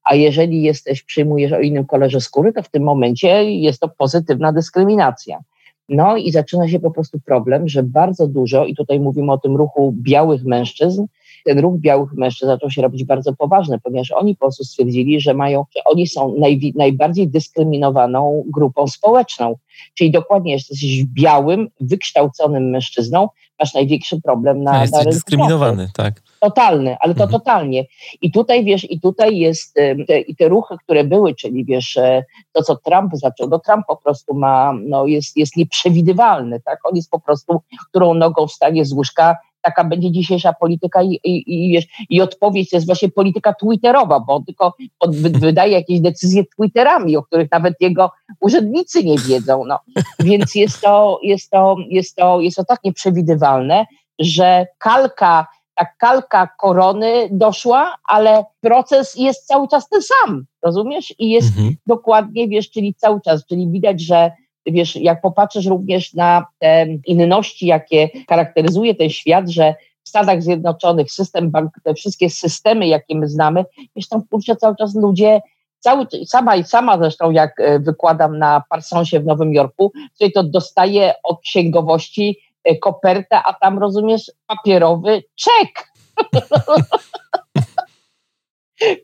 A 0.05 0.15
jeżeli 0.15 0.63
jesteś, 0.63 1.03
przyjmujesz 1.03 1.53
o 1.53 1.61
innym 1.61 1.87
kolorze 1.87 2.21
skóry, 2.21 2.53
to 2.53 2.63
w 2.63 2.69
tym 2.69 2.83
momencie 2.83 3.45
jest 3.45 3.81
to 3.81 3.89
pozytywna 3.89 4.53
dyskryminacja. 4.53 5.39
No 5.89 6.17
i 6.17 6.31
zaczyna 6.31 6.69
się 6.69 6.81
po 6.81 6.91
prostu 6.91 7.21
problem, 7.21 7.69
że 7.69 7.83
bardzo 7.83 8.27
dużo, 8.29 8.65
i 8.65 8.75
tutaj 8.75 9.01
mówimy 9.01 9.33
o 9.33 9.39
tym 9.39 9.57
ruchu 9.57 9.95
białych 9.97 10.45
mężczyzn, 10.45 11.07
ten 11.45 11.59
ruch 11.59 11.81
białych 11.81 12.13
mężczyzn 12.13 12.51
zaczął 12.51 12.71
się 12.71 12.83
robić 12.83 13.05
bardzo 13.05 13.33
poważny, 13.33 13.79
ponieważ 13.83 14.11
oni 14.11 14.35
po 14.35 14.41
prostu 14.41 14.65
stwierdzili, 14.65 15.21
że 15.21 15.35
mają, 15.35 15.65
że 15.77 15.85
oni 15.85 16.07
są 16.07 16.35
naj, 16.39 16.73
najbardziej 16.77 17.29
dyskryminowaną 17.29 18.45
grupą 18.47 18.87
społeczną. 18.87 19.57
Czyli 19.95 20.11
dokładnie 20.11 20.53
jesteś 20.53 21.05
białym, 21.05 21.69
wykształconym 21.81 22.71
mężczyzną, 22.71 23.29
masz 23.63 23.75
największy 23.75 24.21
problem 24.21 24.63
na, 24.63 24.81
jesteś 24.81 24.93
na 24.93 24.99
rynku 24.99 25.13
dyskryminowany, 25.13 25.89
tak. 25.97 26.23
Totalny, 26.41 26.97
ale 27.01 27.15
to 27.15 27.25
mhm. 27.25 27.41
totalnie. 27.41 27.85
I 28.23 28.33
tutaj 28.33 28.65
wiesz, 28.65 28.91
i 28.91 29.01
tutaj 29.01 29.37
jest 29.37 29.75
te, 30.07 30.21
i 30.21 30.37
te 30.37 30.49
ruchy, 30.49 30.77
które 30.85 31.05
były, 31.05 31.35
czyli 31.35 31.65
wiesz, 31.65 31.97
e, 31.97 32.25
to 32.53 32.63
co 32.63 32.77
Trump 32.77 33.13
zaczął, 33.15 33.49
no 33.49 33.59
Trump 33.59 33.87
po 33.87 33.97
prostu 33.97 34.35
ma, 34.35 34.73
no 34.85 35.07
jest, 35.07 35.37
jest 35.37 35.57
nieprzewidywalny, 35.57 36.61
tak? 36.61 36.79
On 36.85 36.97
jest 36.97 37.11
po 37.11 37.21
prostu, 37.21 37.61
którą 37.89 38.15
nogą 38.15 38.47
wstanie 38.47 38.85
z 38.85 38.93
łóżka, 38.93 39.37
taka 39.63 39.85
będzie 39.85 40.13
dzisiejsza 40.13 40.53
polityka 40.53 41.03
i, 41.03 41.21
i, 41.25 41.45
i, 41.47 41.73
wiesz, 41.73 41.87
i 42.11 42.21
odpowiedź 42.21 42.71
to 42.71 42.77
jest 42.77 42.87
właśnie 42.87 43.09
polityka 43.09 43.55
twitterowa, 43.55 44.21
bo 44.21 44.35
on 44.35 44.45
tylko 44.45 44.75
wydaje 45.47 45.73
jakieś 45.73 46.01
decyzje 46.01 46.43
twitterami, 46.57 47.17
o 47.17 47.23
których 47.23 47.51
nawet 47.51 47.75
jego 47.81 48.11
urzędnicy 48.41 49.05
nie 49.05 49.19
wiedzą. 49.19 49.65
No. 49.65 49.79
Więc 50.21 50.55
jest 50.55 50.81
to, 50.81 51.19
jest, 51.23 51.51
to, 51.51 51.77
jest, 51.89 52.17
to, 52.17 52.41
jest 52.41 52.57
to 52.57 52.65
tak 52.65 52.85
nieprzewidywalne, 52.85 53.87
że 54.19 54.67
kalka 54.79 55.47
ta 55.75 55.87
kalka 55.99 56.49
korony 56.59 57.29
doszła, 57.31 57.97
ale 58.05 58.45
proces 58.61 59.17
jest 59.17 59.47
cały 59.47 59.69
czas 59.69 59.89
ten 59.89 60.03
sam, 60.03 60.45
rozumiesz? 60.63 61.15
I 61.19 61.31
jest 61.31 61.49
mhm. 61.49 61.77
dokładnie, 61.87 62.49
wiesz, 62.49 62.71
czyli 62.71 62.95
cały 62.95 63.21
czas, 63.21 63.47
czyli 63.47 63.69
widać, 63.69 64.01
że 64.01 64.31
wiesz, 64.67 64.97
jak 64.97 65.21
popatrzysz 65.21 65.67
również 65.67 66.15
na 66.15 66.47
te 66.59 66.87
inności, 67.07 67.67
jakie 67.67 68.09
charakteryzuje 68.29 68.95
ten 68.95 69.11
świat, 69.11 69.49
że 69.49 69.75
w 70.05 70.09
Stanach 70.09 70.43
Zjednoczonych 70.43 71.13
system 71.13 71.51
bank, 71.51 71.71
te 71.85 71.95
wszystkie 71.95 72.31
systemy, 72.31 72.87
jakie 72.87 73.17
my 73.17 73.29
znamy, 73.29 73.65
wiesz, 73.97 74.09
tam 74.09 74.23
kurczę 74.31 74.57
cały 74.57 74.77
czas 74.77 74.95
ludzie 74.95 75.41
cały, 75.83 76.07
sama 76.27 76.57
i 76.57 76.65
sama 76.65 76.99
zresztą 76.99 77.31
jak 77.31 77.61
e, 77.61 77.79
wykładam 77.79 78.39
na 78.39 78.63
Parsonsie 78.69 79.21
w 79.21 79.27
Nowym 79.27 79.53
Jorku, 79.53 79.93
tutaj 80.13 80.33
to 80.33 80.43
dostaję 80.43 81.15
od 81.23 81.41
księgowości 81.41 82.39
e, 82.65 82.77
kopertę, 82.77 83.43
a 83.45 83.53
tam 83.53 83.79
rozumiesz 83.79 84.33
papierowy 84.47 85.23
czek. 85.35 85.93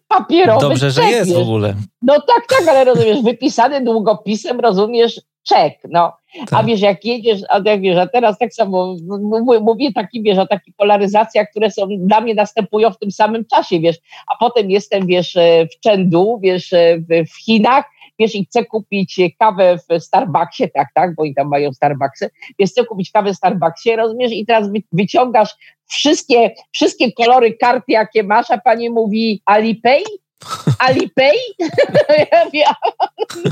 papierowy 0.09 0.69
Dobrze, 0.69 0.93
czek, 0.93 1.05
że 1.05 1.11
jest 1.11 1.31
wiesz. 1.31 1.39
w 1.39 1.43
ogóle. 1.43 1.75
No 2.03 2.15
tak, 2.21 2.47
tak, 2.49 2.69
ale 2.69 2.85
rozumiesz, 2.85 3.23
wypisany 3.23 3.85
długopisem, 3.85 4.61
rozumiesz, 4.61 5.21
czek, 5.49 5.79
no. 5.91 6.13
Tak. 6.39 6.61
A 6.61 6.63
wiesz, 6.63 6.81
jak 6.81 7.05
jedziesz, 7.05 7.41
a 7.49 7.61
jak 7.65 7.81
wiesz, 7.81 7.99
a 7.99 8.07
teraz 8.07 8.39
tak 8.39 8.55
samo 8.55 8.97
mówię 9.61 9.93
taki, 9.93 10.23
wiesz, 10.23 10.39
a 10.39 10.47
taki 10.47 10.73
polaryzacja, 10.73 11.47
które 11.47 11.71
są 11.71 11.87
dla 11.99 12.21
mnie 12.21 12.35
następują 12.35 12.91
w 12.91 12.99
tym 12.99 13.11
samym 13.11 13.45
czasie, 13.45 13.81
wiesz, 13.81 13.97
a 14.27 14.37
potem 14.41 14.71
jestem, 14.71 15.07
wiesz, 15.07 15.37
w 15.73 15.89
Chengdu, 15.89 16.39
wiesz, 16.43 16.75
w 17.09 17.45
Chinach, 17.45 17.85
wiesz, 18.19 18.35
i 18.35 18.45
chcę 18.45 18.65
kupić 18.65 19.21
kawę 19.39 19.79
w 19.79 20.03
Starbucksie, 20.03 20.71
tak, 20.75 20.89
tak, 20.95 21.15
bo 21.15 21.23
oni 21.23 21.35
tam 21.35 21.49
mają 21.49 21.73
Starbucksy, 21.73 22.31
wiesz, 22.59 22.71
chcę 22.71 22.85
kupić 22.85 23.11
kawę 23.11 23.33
w 23.33 23.37
Starbucksie, 23.37 23.97
rozumiesz, 23.97 24.33
i 24.33 24.47
teraz 24.47 24.69
wyciągasz 24.93 25.55
wszystkie, 25.87 26.55
wszystkie 26.73 27.13
kolory 27.13 27.57
karty, 27.57 27.93
jakie 27.93 28.23
masz, 28.23 28.51
a 28.51 28.59
pani 28.59 28.91
mówi 28.91 29.43
Alipay, 29.45 30.03
Alipay? 30.79 31.37
ja 32.33 32.45
mówię, 32.45 32.65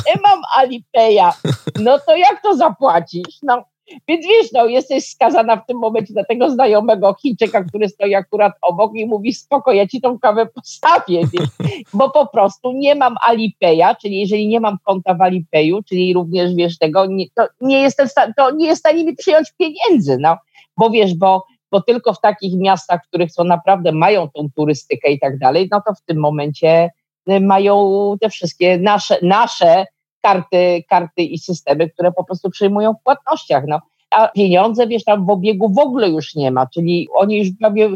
nie 0.06 0.20
mam 0.22 0.42
Alipeya. 0.56 1.32
No 1.80 1.98
to 1.98 2.16
jak 2.16 2.42
to 2.42 2.56
zapłacisz? 2.56 3.38
No, 3.42 3.64
więc 4.09 4.26
wiesz, 4.26 4.53
no, 4.53 4.66
jesteś 4.66 5.05
skazana 5.05 5.57
w 5.57 5.66
tym 5.66 5.78
momencie 5.78 6.14
na 6.14 6.24
tego 6.24 6.51
znajomego 6.51 7.14
Chińczyka, 7.22 7.64
który 7.64 7.89
stoi 7.89 8.14
akurat 8.14 8.53
obok 8.62 8.93
i 8.95 9.07
mówi, 9.07 9.32
spoko, 9.32 9.72
ja 9.72 9.87
ci 9.87 10.01
tą 10.01 10.18
kawę 10.18 10.47
postawię, 10.47 11.20
wiesz, 11.32 11.49
bo 11.95 12.11
po 12.11 12.26
prostu 12.26 12.72
nie 12.72 12.95
mam 12.95 13.14
Alipeya, 13.26 13.97
czyli 14.01 14.20
jeżeli 14.20 14.49
nie 14.49 14.61
mam 14.61 14.78
konta 14.84 15.14
w 15.14 15.22
Alipeyu, 15.22 15.82
czyli 15.82 16.14
również, 16.14 16.55
wiesz, 16.55 16.78
tego, 16.78 17.07
nie, 17.07 17.24
to, 17.34 17.47
nie 17.61 17.80
jestem, 17.80 18.09
to 18.37 18.51
nie 18.51 18.66
jest 18.66 18.78
w 18.78 18.84
stanie 18.84 19.05
mi 19.05 19.16
przyjąć 19.16 19.53
pieniędzy, 19.59 20.18
no, 20.20 20.37
bo 20.76 20.91
wiesz, 20.91 21.14
bo 21.14 21.45
bo 21.70 21.82
tylko 21.82 22.12
w 22.12 22.20
takich 22.20 22.59
miastach, 22.59 23.05
w 23.05 23.09
których 23.09 23.32
są 23.32 23.45
naprawdę 23.45 23.93
mają 23.93 24.28
tą 24.30 24.49
turystykę 24.57 25.11
i 25.11 25.20
tak 25.20 25.39
dalej, 25.39 25.68
no 25.70 25.82
to 25.87 25.95
w 25.95 26.03
tym 26.03 26.18
momencie 26.18 26.91
y, 27.30 27.41
mają 27.41 28.14
te 28.20 28.30
wszystkie 28.30 28.78
nasze, 28.78 29.18
nasze 29.22 29.87
karty, 30.22 30.84
karty 30.88 31.22
i 31.22 31.38
systemy, 31.38 31.90
które 31.90 32.12
po 32.12 32.24
prostu 32.24 32.50
przyjmują 32.50 32.94
w 32.94 33.02
płatnościach. 33.02 33.64
No. 33.68 33.80
A 34.10 34.28
pieniądze, 34.28 34.86
wiesz, 34.86 35.04
tam 35.04 35.26
w 35.26 35.30
obiegu 35.30 35.68
w 35.68 35.78
ogóle 35.78 36.08
już 36.08 36.34
nie 36.34 36.50
ma, 36.50 36.66
czyli 36.66 37.08
oni 37.14 37.38
już 37.38 37.48
prawie, 37.60 37.88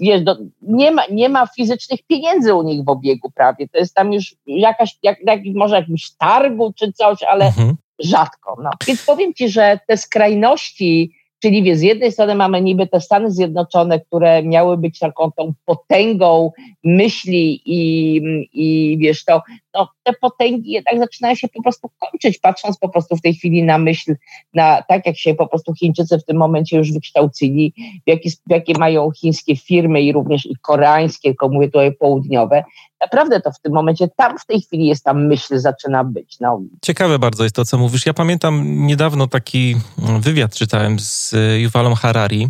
wiesz, 0.00 0.22
do, 0.22 0.36
nie, 0.62 0.90
ma, 0.90 1.02
nie 1.10 1.28
ma 1.28 1.46
fizycznych 1.46 2.00
pieniędzy 2.06 2.54
u 2.54 2.62
nich 2.62 2.84
w 2.84 2.88
obiegu 2.88 3.30
prawie. 3.30 3.68
To 3.68 3.78
jest 3.78 3.94
tam 3.94 4.12
już 4.12 4.34
jakaś, 4.46 4.98
jak, 5.02 5.18
jak, 5.26 5.40
może 5.54 5.76
jakimś 5.76 6.10
targu 6.10 6.72
czy 6.72 6.92
coś, 6.92 7.22
ale 7.22 7.46
mhm. 7.46 7.74
rzadko. 7.98 8.56
No. 8.62 8.70
Więc 8.86 9.04
powiem 9.04 9.34
Ci, 9.34 9.48
że 9.48 9.78
te 9.88 9.96
skrajności 9.96 11.12
Czyli 11.44 11.62
wie, 11.62 11.76
z 11.76 11.82
jednej 11.82 12.12
strony 12.12 12.34
mamy 12.34 12.62
niby 12.62 12.86
te 12.86 13.00
Stany 13.00 13.30
Zjednoczone, 13.30 14.00
które 14.00 14.42
miały 14.42 14.76
być 14.76 14.98
taką 14.98 15.32
tą 15.32 15.52
potęgą 15.64 16.52
myśli 16.84 17.62
i, 17.64 18.16
i 18.52 18.98
wiesz, 18.98 19.24
to 19.24 19.42
no, 19.74 19.88
te 20.02 20.12
potęgi 20.12 20.70
jednak 20.70 20.98
zaczynają 20.98 21.34
się 21.34 21.48
po 21.48 21.62
prostu 21.62 21.90
kończyć, 21.98 22.38
patrząc 22.38 22.78
po 22.78 22.88
prostu 22.88 23.16
w 23.16 23.20
tej 23.20 23.34
chwili 23.34 23.62
na 23.62 23.78
myśl, 23.78 24.14
na 24.54 24.82
tak 24.88 25.06
jak 25.06 25.18
się 25.18 25.34
po 25.34 25.46
prostu 25.46 25.74
Chińczycy 25.74 26.18
w 26.18 26.24
tym 26.24 26.36
momencie 26.36 26.76
już 26.76 26.92
wykształcili, 26.92 27.72
w, 28.06 28.08
jaki, 28.08 28.30
jakie 28.48 28.72
mają 28.78 29.10
chińskie 29.10 29.56
firmy 29.56 30.02
i 30.02 30.12
również 30.12 30.46
i 30.46 30.56
koreańskie, 30.62 31.28
tylko 31.28 31.48
mówię 31.48 31.66
tutaj 31.66 31.92
południowe. 31.92 32.64
Naprawdę 33.04 33.40
to 33.40 33.52
w 33.52 33.60
tym 33.60 33.72
momencie, 33.72 34.08
tam 34.16 34.38
w 34.38 34.46
tej 34.46 34.60
chwili 34.60 34.86
jest 34.86 35.04
ta 35.04 35.14
myśl, 35.14 35.58
zaczyna 35.58 36.04
być. 36.04 36.36
No. 36.40 36.60
Ciekawe 36.82 37.18
bardzo 37.18 37.42
jest 37.42 37.56
to, 37.56 37.64
co 37.64 37.78
mówisz. 37.78 38.06
Ja 38.06 38.14
pamiętam 38.14 38.86
niedawno 38.86 39.26
taki 39.26 39.76
wywiad 40.20 40.54
czytałem 40.54 40.98
z 41.00 41.34
Yuvalem 41.58 41.94
Harari, 41.94 42.48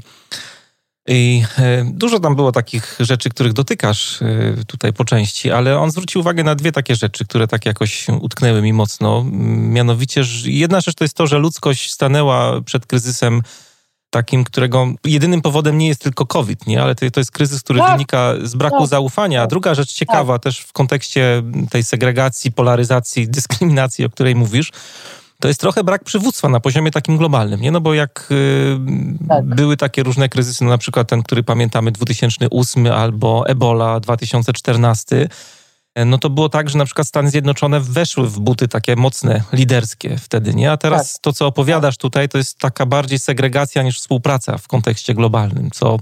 i 1.09 1.45
e, 1.59 1.85
dużo 1.85 2.21
tam 2.21 2.37
było 2.37 2.53
takich 2.53 2.97
rzeczy, 3.01 3.31
których 3.31 3.53
dotykasz 3.53 4.23
e, 4.23 4.27
tutaj 4.67 4.93
po 4.93 5.05
części, 5.05 5.51
ale 5.51 5.79
on 5.79 5.91
zwrócił 5.91 6.21
uwagę 6.21 6.45
na 6.45 6.55
dwie 6.55 6.73
takie 6.73 6.97
rzeczy, 6.97 7.25
które 7.25 7.49
tak 7.49 7.67
jakoś 7.67 8.07
utknęły 8.21 8.63
mi 8.63 8.73
mocno. 8.73 9.25
Mianowicie, 9.53 10.23
jedna 10.45 10.81
rzecz 10.81 10.95
to 10.95 11.05
jest 11.05 11.17
to, 11.17 11.27
że 11.27 11.39
ludzkość 11.39 11.93
stanęła 11.93 12.61
przed 12.61 12.87
kryzysem 12.87 13.43
takim, 14.15 14.45
którego 14.45 14.87
jedynym 15.05 15.43
powodem 15.43 15.79
nie 15.79 15.89
jest 15.89 16.03
tylko 16.03 16.27
COVID, 16.27 16.67
nie? 16.67 16.83
ale 16.83 16.95
to, 16.95 17.11
to 17.11 17.21
jest 17.21 17.31
kryzys, 17.31 17.63
który 17.63 17.79
tak. 17.79 17.93
wynika 17.93 18.33
z 18.43 18.55
braku 18.55 18.79
tak. 18.79 18.89
zaufania. 18.89 19.43
A 19.43 19.47
druga 19.47 19.75
rzecz 19.75 19.93
ciekawa 19.93 20.35
tak. 20.35 20.43
też 20.43 20.61
w 20.61 20.73
kontekście 20.73 21.43
tej 21.71 21.85
segregacji, 21.85 22.53
polaryzacji, 22.53 23.29
dyskryminacji, 23.39 24.05
o 24.05 24.11
której 24.11 24.35
mówisz, 24.35 24.71
to 25.41 25.49
jest 25.49 25.61
trochę 25.61 25.85
brak 25.85 26.05
przywództwa 26.05 26.49
na 26.49 26.61
poziomie 26.61 26.91
takim 26.91 27.17
globalnym, 27.17 27.61
nie? 27.61 27.71
No 27.71 27.81
bo 27.81 27.95
jak 27.95 28.29
y, 28.31 28.79
tak. 29.29 29.45
były 29.45 29.77
takie 29.77 30.03
różne 30.03 30.29
kryzysy, 30.29 30.65
no 30.65 30.71
na 30.71 30.79
przykład 30.79 31.09
ten, 31.09 31.23
który 31.23 31.43
pamiętamy 31.43 31.93
2008 31.93 32.87
albo 32.87 33.49
Ebola 33.49 34.01
2014, 34.01 35.29
no 36.07 36.19
to 36.19 36.31
było 36.31 36.49
tak, 36.49 36.71
że 36.71 36.79
na 36.79 36.85
przykład 36.85 37.09
Stany 37.09 37.31
Zjednoczone 37.31 37.81
weszły 37.81 38.29
w 38.29 38.41
buty 38.41 38.69
takie 38.69 38.97
mocne, 38.97 39.43
liderskie 39.53 40.17
wtedy, 40.17 40.55
nie? 40.55 40.73
A 40.73 40.77
teraz 40.77 41.13
tak. 41.13 41.23
to, 41.23 41.33
co 41.33 41.47
opowiadasz 41.47 41.97
tutaj, 41.97 42.29
to 42.29 42.39
jest 42.39 42.59
taka 42.59 42.87
bardziej 42.87 43.19
segregacja 43.19 43.83
niż 43.83 44.01
współpraca 44.01 44.59
w 44.59 44.69
kontekście 44.69 45.15
globalnym, 45.15 45.71
co... 45.71 45.99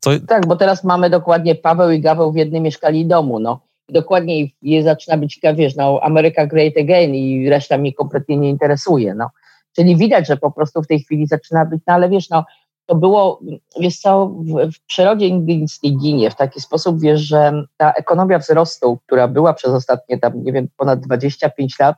co... 0.00 0.10
Tak, 0.28 0.46
bo 0.46 0.56
teraz 0.56 0.84
mamy 0.84 1.10
dokładnie 1.10 1.54
Paweł 1.54 1.90
i 1.90 2.00
Gaweł 2.00 2.32
w 2.32 2.36
jednym 2.36 2.62
mieszkali 2.62 3.06
domu, 3.06 3.38
no 3.38 3.70
dokładniej 3.92 4.54
je 4.62 4.82
zaczyna 4.82 5.16
być, 5.16 5.40
wiesz, 5.54 5.76
no, 5.76 6.00
America 6.02 6.46
Great 6.46 6.76
Again 6.76 7.14
i 7.14 7.48
reszta 7.48 7.78
mnie 7.78 7.92
kompletnie 7.92 8.36
nie 8.36 8.50
interesuje, 8.50 9.14
no. 9.14 9.30
Czyli 9.76 9.96
widać, 9.96 10.26
że 10.26 10.36
po 10.36 10.50
prostu 10.50 10.82
w 10.82 10.86
tej 10.86 11.00
chwili 11.00 11.26
zaczyna 11.26 11.64
być, 11.64 11.82
no 11.86 11.94
ale 11.94 12.08
wiesz, 12.08 12.30
no, 12.30 12.44
to 12.90 12.96
było, 12.96 13.40
wiesz 13.80 13.98
co, 13.98 14.26
w, 14.26 14.72
w 14.72 14.80
przyrodzie 14.86 15.30
nigdy 15.30 15.56
nic 15.56 15.82
nie 15.82 15.90
ginie. 15.90 16.30
W 16.30 16.36
taki 16.36 16.60
sposób, 16.60 17.00
wiesz, 17.00 17.20
że 17.20 17.64
ta 17.76 17.92
ekonomia 17.92 18.38
wzrostu, 18.38 18.98
która 19.06 19.28
była 19.28 19.54
przez 19.54 19.70
ostatnie 19.70 20.18
tam, 20.18 20.44
nie 20.44 20.52
wiem, 20.52 20.68
ponad 20.76 21.00
25 21.00 21.78
lat, 21.78 21.96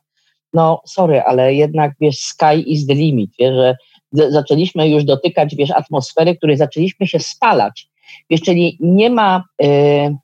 no 0.52 0.82
sorry, 0.86 1.22
ale 1.22 1.54
jednak, 1.54 1.92
wiesz, 2.00 2.18
sky 2.18 2.54
is 2.66 2.86
the 2.86 2.94
limit, 2.94 3.30
wiesz, 3.38 3.54
że 3.54 4.30
zaczęliśmy 4.30 4.88
już 4.88 5.04
dotykać, 5.04 5.56
wiesz, 5.56 5.70
atmosfery, 5.70 6.36
której 6.36 6.56
zaczęliśmy 6.56 7.06
się 7.06 7.18
spalać. 7.18 7.88
Wiesz, 8.30 8.40
czyli 8.40 8.78
nie 8.80 9.10
ma, 9.10 9.44
yy, 9.60 10.16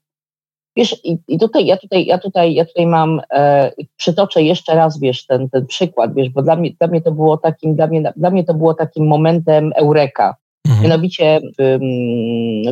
Wiesz, 0.76 0.96
i, 1.28 1.38
tutaj, 1.38 1.66
ja 1.66 1.76
tutaj, 1.76 2.06
ja 2.06 2.18
tutaj, 2.18 2.54
ja 2.54 2.64
tutaj 2.64 2.86
mam, 2.86 3.20
e, 3.32 3.72
przytoczę 3.96 4.42
jeszcze 4.42 4.74
raz, 4.74 5.00
wiesz, 5.00 5.26
ten, 5.26 5.50
ten 5.50 5.66
przykład, 5.66 6.14
wiesz, 6.14 6.28
bo 6.28 6.42
dla 6.42 6.56
mnie, 6.56 6.70
dla 6.78 6.88
mnie 6.88 7.00
to 7.00 7.12
było 7.12 7.36
takim, 7.36 7.74
dla 7.74 7.86
mnie, 7.86 8.12
dla 8.16 8.30
mnie 8.30 8.44
to 8.44 8.54
było 8.54 8.74
takim 8.74 9.06
momentem 9.06 9.72
eureka. 9.76 10.36
Mhm. 10.68 10.82
Mianowicie 10.82 11.40
w, 11.58 11.78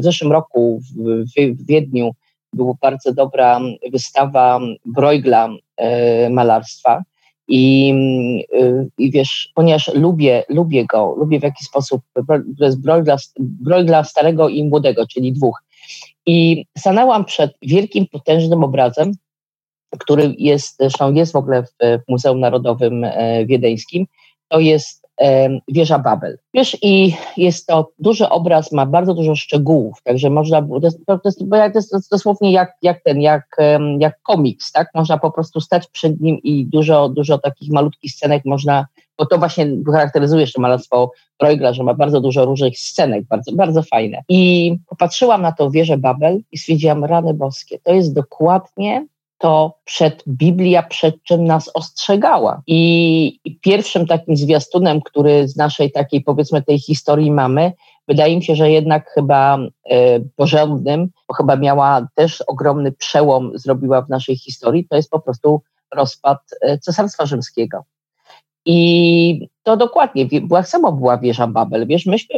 w, 0.00 0.02
zeszłym 0.02 0.32
roku 0.32 0.80
w, 0.80 1.22
w 1.56 1.66
Wiedniu 1.66 2.10
była 2.52 2.74
bardzo 2.80 3.14
dobra 3.14 3.60
wystawa 3.92 4.60
Bruegla 4.84 5.48
e, 5.76 6.30
malarstwa. 6.30 7.02
I, 7.48 7.94
e, 8.60 8.86
I 8.98 9.10
wiesz, 9.10 9.50
ponieważ 9.54 9.90
lubię, 9.94 10.44
lubię 10.48 10.86
go, 10.86 11.14
lubię 11.18 11.40
w 11.40 11.42
jaki 11.42 11.64
sposób, 11.64 12.02
to 12.58 12.64
jest 12.64 12.80
Bruegla 13.40 14.04
starego 14.04 14.48
i 14.48 14.64
młodego, 14.64 15.06
czyli 15.06 15.32
dwóch. 15.32 15.62
I 16.26 16.64
stanęłam 16.78 17.24
przed 17.24 17.52
wielkim, 17.62 18.06
potężnym 18.06 18.64
obrazem, 18.64 19.12
który 19.98 20.34
jest, 20.38 20.76
zresztą 20.78 21.14
jest 21.14 21.32
w 21.32 21.36
ogóle 21.36 21.62
w 21.62 21.98
Muzeum 22.08 22.40
Narodowym 22.40 23.04
e, 23.04 23.46
Wiedeńskim. 23.46 24.06
To 24.48 24.60
jest 24.60 25.05
wieża 25.68 25.98
Babel. 25.98 26.38
Wiesz, 26.54 26.76
i 26.82 27.14
jest 27.36 27.66
to 27.66 27.90
duży 27.98 28.28
obraz, 28.28 28.72
ma 28.72 28.86
bardzo 28.86 29.14
dużo 29.14 29.34
szczegółów, 29.34 30.02
także 30.02 30.30
można, 30.30 30.62
to 30.62 30.80
jest, 30.82 31.06
to 31.06 31.20
jest, 31.24 31.38
to 31.90 31.96
jest 31.96 32.10
dosłownie 32.10 32.52
jak, 32.52 32.72
jak 32.82 33.02
ten, 33.02 33.20
jak, 33.20 33.56
jak 33.98 34.22
komiks, 34.22 34.72
tak? 34.72 34.88
Można 34.94 35.18
po 35.18 35.30
prostu 35.30 35.60
stać 35.60 35.86
przed 35.86 36.20
nim 36.20 36.38
i 36.42 36.66
dużo, 36.66 37.08
dużo 37.08 37.38
takich 37.38 37.72
malutkich 37.72 38.12
scenek 38.12 38.42
można 38.44 38.86
bo 39.18 39.26
to 39.26 39.38
właśnie 39.38 39.66
charakteryzuje 39.92 40.40
jeszcze 40.40 40.60
malarstwo 40.60 41.10
Bruegla, 41.40 41.72
że 41.72 41.82
ma 41.82 41.94
bardzo 41.94 42.20
dużo 42.20 42.44
różnych 42.44 42.78
scenek, 42.78 43.24
bardzo, 43.24 43.52
bardzo 43.52 43.82
fajne. 43.82 44.22
I 44.28 44.72
popatrzyłam 44.88 45.42
na 45.42 45.52
to 45.52 45.70
wieżę 45.70 45.98
Babel 45.98 46.40
i 46.52 46.58
stwierdziłam, 46.58 47.04
rany 47.04 47.34
boskie, 47.34 47.78
to 47.78 47.92
jest 47.92 48.14
dokładnie 48.14 49.06
to 49.38 49.78
przed 49.84 50.22
Biblia, 50.28 50.82
przed 50.82 51.22
czym 51.22 51.44
nas 51.44 51.70
ostrzegała. 51.74 52.62
I, 52.66 53.40
pierwszym 53.60 54.06
takim 54.06 54.36
zwiastunem, 54.36 55.00
który 55.00 55.48
z 55.48 55.56
naszej 55.56 55.92
takiej 55.92 56.20
powiedzmy 56.20 56.62
tej 56.62 56.78
historii 56.78 57.30
mamy, 57.30 57.72
wydaje 58.08 58.36
mi 58.36 58.44
się, 58.44 58.54
że 58.54 58.70
jednak 58.70 59.10
chyba 59.10 59.58
e, 59.90 60.20
porządnym, 60.20 61.08
bo 61.28 61.34
chyba 61.34 61.56
miała 61.56 62.06
też 62.14 62.40
ogromny 62.46 62.92
przełom, 62.92 63.50
zrobiła 63.54 64.02
w 64.02 64.08
naszej 64.08 64.36
historii, 64.36 64.86
to 64.88 64.96
jest 64.96 65.10
po 65.10 65.20
prostu 65.20 65.62
rozpad 65.94 66.38
e, 66.60 66.78
Cesarstwa 66.78 67.26
Rzymskiego. 67.26 67.84
I 68.66 69.48
to 69.62 69.76
dokładnie, 69.76 70.26
była, 70.26 70.62
samo 70.62 70.92
była 70.92 71.18
wieża 71.18 71.46
Babel. 71.46 71.86
Wiesz, 71.86 72.06
myśmy 72.06 72.34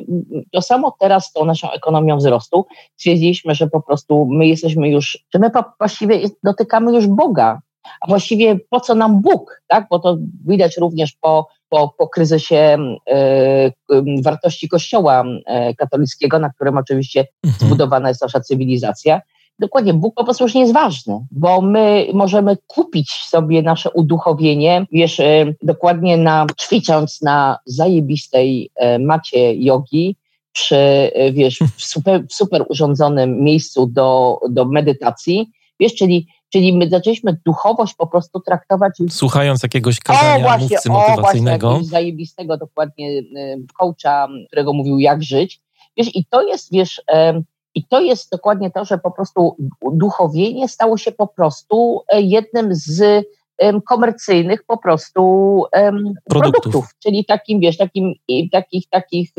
to 0.53 0.63
samo 0.63 0.97
teraz 1.01 1.27
z 1.27 1.33
tą 1.33 1.45
naszą 1.45 1.71
ekonomią 1.71 2.17
wzrostu 2.17 2.67
stwierdziliśmy, 2.97 3.55
że 3.55 3.67
po 3.67 3.83
prostu 3.83 4.27
my 4.31 4.47
jesteśmy 4.47 4.89
już, 4.89 5.19
że 5.35 5.39
my 5.39 5.51
właściwie 5.79 6.21
dotykamy 6.45 6.93
już 6.93 7.07
Boga. 7.07 7.61
A 8.01 8.07
właściwie 8.07 8.59
po 8.71 8.81
co 8.81 8.95
nam 8.95 9.23
Bóg, 9.23 9.63
tak? 9.67 9.87
Bo 9.91 9.99
to 9.99 10.17
widać 10.47 10.77
również 10.77 11.13
po, 11.21 11.49
po, 11.69 11.95
po 11.99 12.09
kryzysie 12.09 12.79
y, 13.11 14.23
wartości 14.23 14.69
Kościoła 14.69 15.25
y, 15.71 15.75
katolickiego, 15.75 16.39
na 16.39 16.51
którym 16.51 16.79
oczywiście 16.79 17.27
mhm. 17.45 17.67
zbudowana 17.67 18.09
jest 18.09 18.23
nasza 18.23 18.41
cywilizacja. 18.41 19.21
Dokładnie, 19.59 19.95
Bóg 19.95 20.15
po 20.15 20.25
prostu 20.25 20.45
już 20.45 20.55
nie 20.55 20.61
jest 20.61 20.73
ważny, 20.73 21.27
bo 21.31 21.61
my 21.61 22.07
możemy 22.15 22.57
kupić 22.67 23.11
sobie 23.11 23.63
nasze 23.63 23.91
uduchowienie, 23.91 24.87
wiesz, 24.93 25.21
e, 25.21 25.55
dokładnie 25.63 26.17
na, 26.17 26.47
ćwicząc 26.61 27.23
na 27.23 27.59
zajebistej 27.67 28.71
e, 28.77 28.99
macie 28.99 29.55
jogi, 29.55 30.17
przy, 30.53 30.77
e, 30.77 31.33
wiesz, 31.33 31.59
w 31.77 31.85
super, 31.93 32.27
super 32.31 32.65
urządzonym 32.69 33.45
miejscu 33.45 33.87
do, 33.87 34.39
do 34.51 34.65
medytacji, 34.65 35.51
wiesz, 35.81 35.95
czyli 35.95 36.27
Czyli 36.53 36.73
my 36.73 36.89
zaczęliśmy 36.89 37.37
duchowość 37.47 37.95
po 37.95 38.07
prostu 38.07 38.41
traktować. 38.41 38.93
Słuchając 39.11 39.63
jakiegoś 39.63 40.01
kazania 40.01 40.37
o, 40.37 40.41
właśnie, 40.49 40.69
mówcy 40.71 40.91
motywacyjnego. 40.91 41.69
O, 41.69 41.71
właśnie, 41.71 41.89
zajebistego 41.89 42.57
dokładnie 42.57 43.23
coacha, 43.79 44.29
którego 44.47 44.73
mówił 44.73 44.99
jak 44.99 45.23
żyć. 45.23 45.61
Wiesz, 45.97 46.17
i 46.17 46.25
to 46.25 46.43
jest, 46.43 46.73
wiesz, 46.73 47.03
i 47.75 47.85
to 47.85 48.01
jest 48.01 48.31
dokładnie 48.31 48.71
to, 48.71 48.85
że 48.85 48.99
po 48.99 49.11
prostu 49.11 49.57
duchowienie 49.93 50.69
stało 50.69 50.99
się 50.99 51.13
po 51.13 51.27
prostu 51.27 52.01
e, 52.09 52.23
jednym 52.23 52.75
z 52.75 53.27
komercyjnych 53.87 54.65
po 54.65 54.79
prostu 54.79 55.23
produktów. 55.73 56.23
produktów. 56.25 56.85
czyli 56.99 57.25
takim, 57.25 57.61
wiesz, 57.61 57.77
takim, 57.77 58.15
takich, 58.53 58.85
takich, 58.91 59.31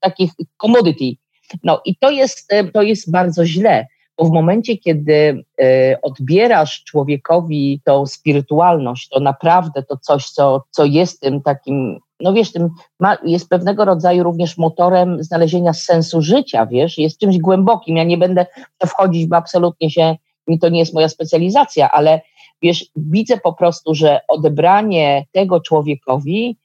takich 0.00 0.30
commodity. 0.56 1.20
No 1.64 1.80
i 1.84 1.96
to 1.96 2.10
jest, 2.10 2.52
to 2.72 2.82
jest 2.82 3.10
bardzo 3.10 3.46
źle, 3.46 3.86
bo 4.18 4.24
w 4.24 4.30
momencie, 4.30 4.76
kiedy 4.76 5.44
e, 5.60 5.98
odbierasz 6.02 6.84
człowiekowi 6.84 7.80
tą 7.84 8.06
spirytualność, 8.06 9.08
to 9.08 9.20
naprawdę 9.20 9.82
to 9.82 9.96
coś, 9.96 10.30
co, 10.30 10.64
co 10.70 10.84
jest 10.84 11.20
tym 11.20 11.42
takim 11.42 12.00
no 12.22 12.32
wiesz, 12.32 12.52
tym 12.52 12.68
ma, 13.00 13.16
jest 13.24 13.48
pewnego 13.48 13.84
rodzaju 13.84 14.22
również 14.22 14.58
motorem 14.58 15.22
znalezienia 15.22 15.72
sensu 15.72 16.22
życia, 16.22 16.66
wiesz, 16.66 16.98
jest 16.98 17.18
czymś 17.18 17.38
głębokim. 17.38 17.96
Ja 17.96 18.04
nie 18.04 18.18
będę 18.18 18.46
wchodzić, 18.86 19.26
bo 19.26 19.36
absolutnie 19.36 19.90
się, 19.90 20.16
mi 20.46 20.58
to 20.58 20.68
nie 20.68 20.78
jest 20.78 20.94
moja 20.94 21.08
specjalizacja, 21.08 21.90
ale 21.90 22.20
wiesz, 22.62 22.86
widzę 22.96 23.38
po 23.38 23.52
prostu, 23.52 23.94
że 23.94 24.20
odebranie 24.28 25.26
tego 25.32 25.60
człowiekowi, 25.60 26.56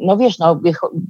no 0.00 0.16
wiesz, 0.16 0.38
no, 0.38 0.60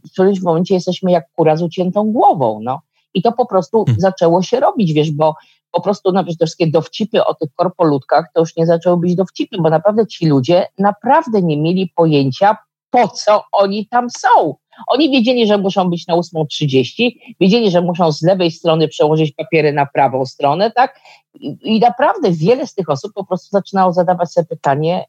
w 0.04 0.12
którymś 0.12 0.42
momencie 0.42 0.74
jesteśmy 0.74 1.12
jak 1.12 1.24
kura 1.36 1.56
z 1.56 1.62
uciętą 1.62 2.12
głową, 2.12 2.60
no. 2.62 2.80
I 3.14 3.22
to 3.22 3.32
po 3.32 3.46
prostu 3.46 3.84
hmm. 3.84 4.00
zaczęło 4.00 4.42
się 4.42 4.60
robić, 4.60 4.92
wiesz, 4.92 5.10
bo 5.10 5.34
po 5.70 5.80
prostu 5.80 6.12
nawet 6.12 6.38
te 6.38 6.46
wszystkie 6.46 6.66
dowcipy 6.66 7.24
o 7.24 7.34
tych 7.34 7.54
korpolutkach 7.54 8.26
to 8.34 8.40
już 8.40 8.56
nie 8.56 8.66
zaczęły 8.66 8.96
być 8.96 9.14
dowcipy, 9.14 9.56
bo 9.60 9.70
naprawdę 9.70 10.06
ci 10.06 10.26
ludzie 10.26 10.66
naprawdę 10.78 11.42
nie 11.42 11.56
mieli 11.56 11.92
pojęcia, 11.96 12.56
po 12.90 13.08
co 13.08 13.44
oni 13.52 13.86
tam 13.88 14.10
są. 14.10 14.54
Oni 14.88 15.10
wiedzieli, 15.10 15.46
że 15.46 15.58
muszą 15.58 15.90
być 15.90 16.06
na 16.06 16.14
8.30, 16.14 17.10
wiedzieli, 17.40 17.70
że 17.70 17.82
muszą 17.82 18.12
z 18.12 18.22
lewej 18.22 18.50
strony 18.50 18.88
przełożyć 18.88 19.32
papiery 19.32 19.72
na 19.72 19.86
prawą 19.86 20.26
stronę, 20.26 20.70
tak? 20.70 21.00
I, 21.34 21.56
I, 21.62 21.80
naprawdę 21.80 22.32
wiele 22.32 22.66
z 22.66 22.74
tych 22.74 22.90
osób 22.90 23.12
po 23.14 23.24
prostu 23.24 23.48
zaczynało 23.50 23.92
zadawać 23.92 24.32
sobie 24.32 24.46
pytanie, 24.46 25.04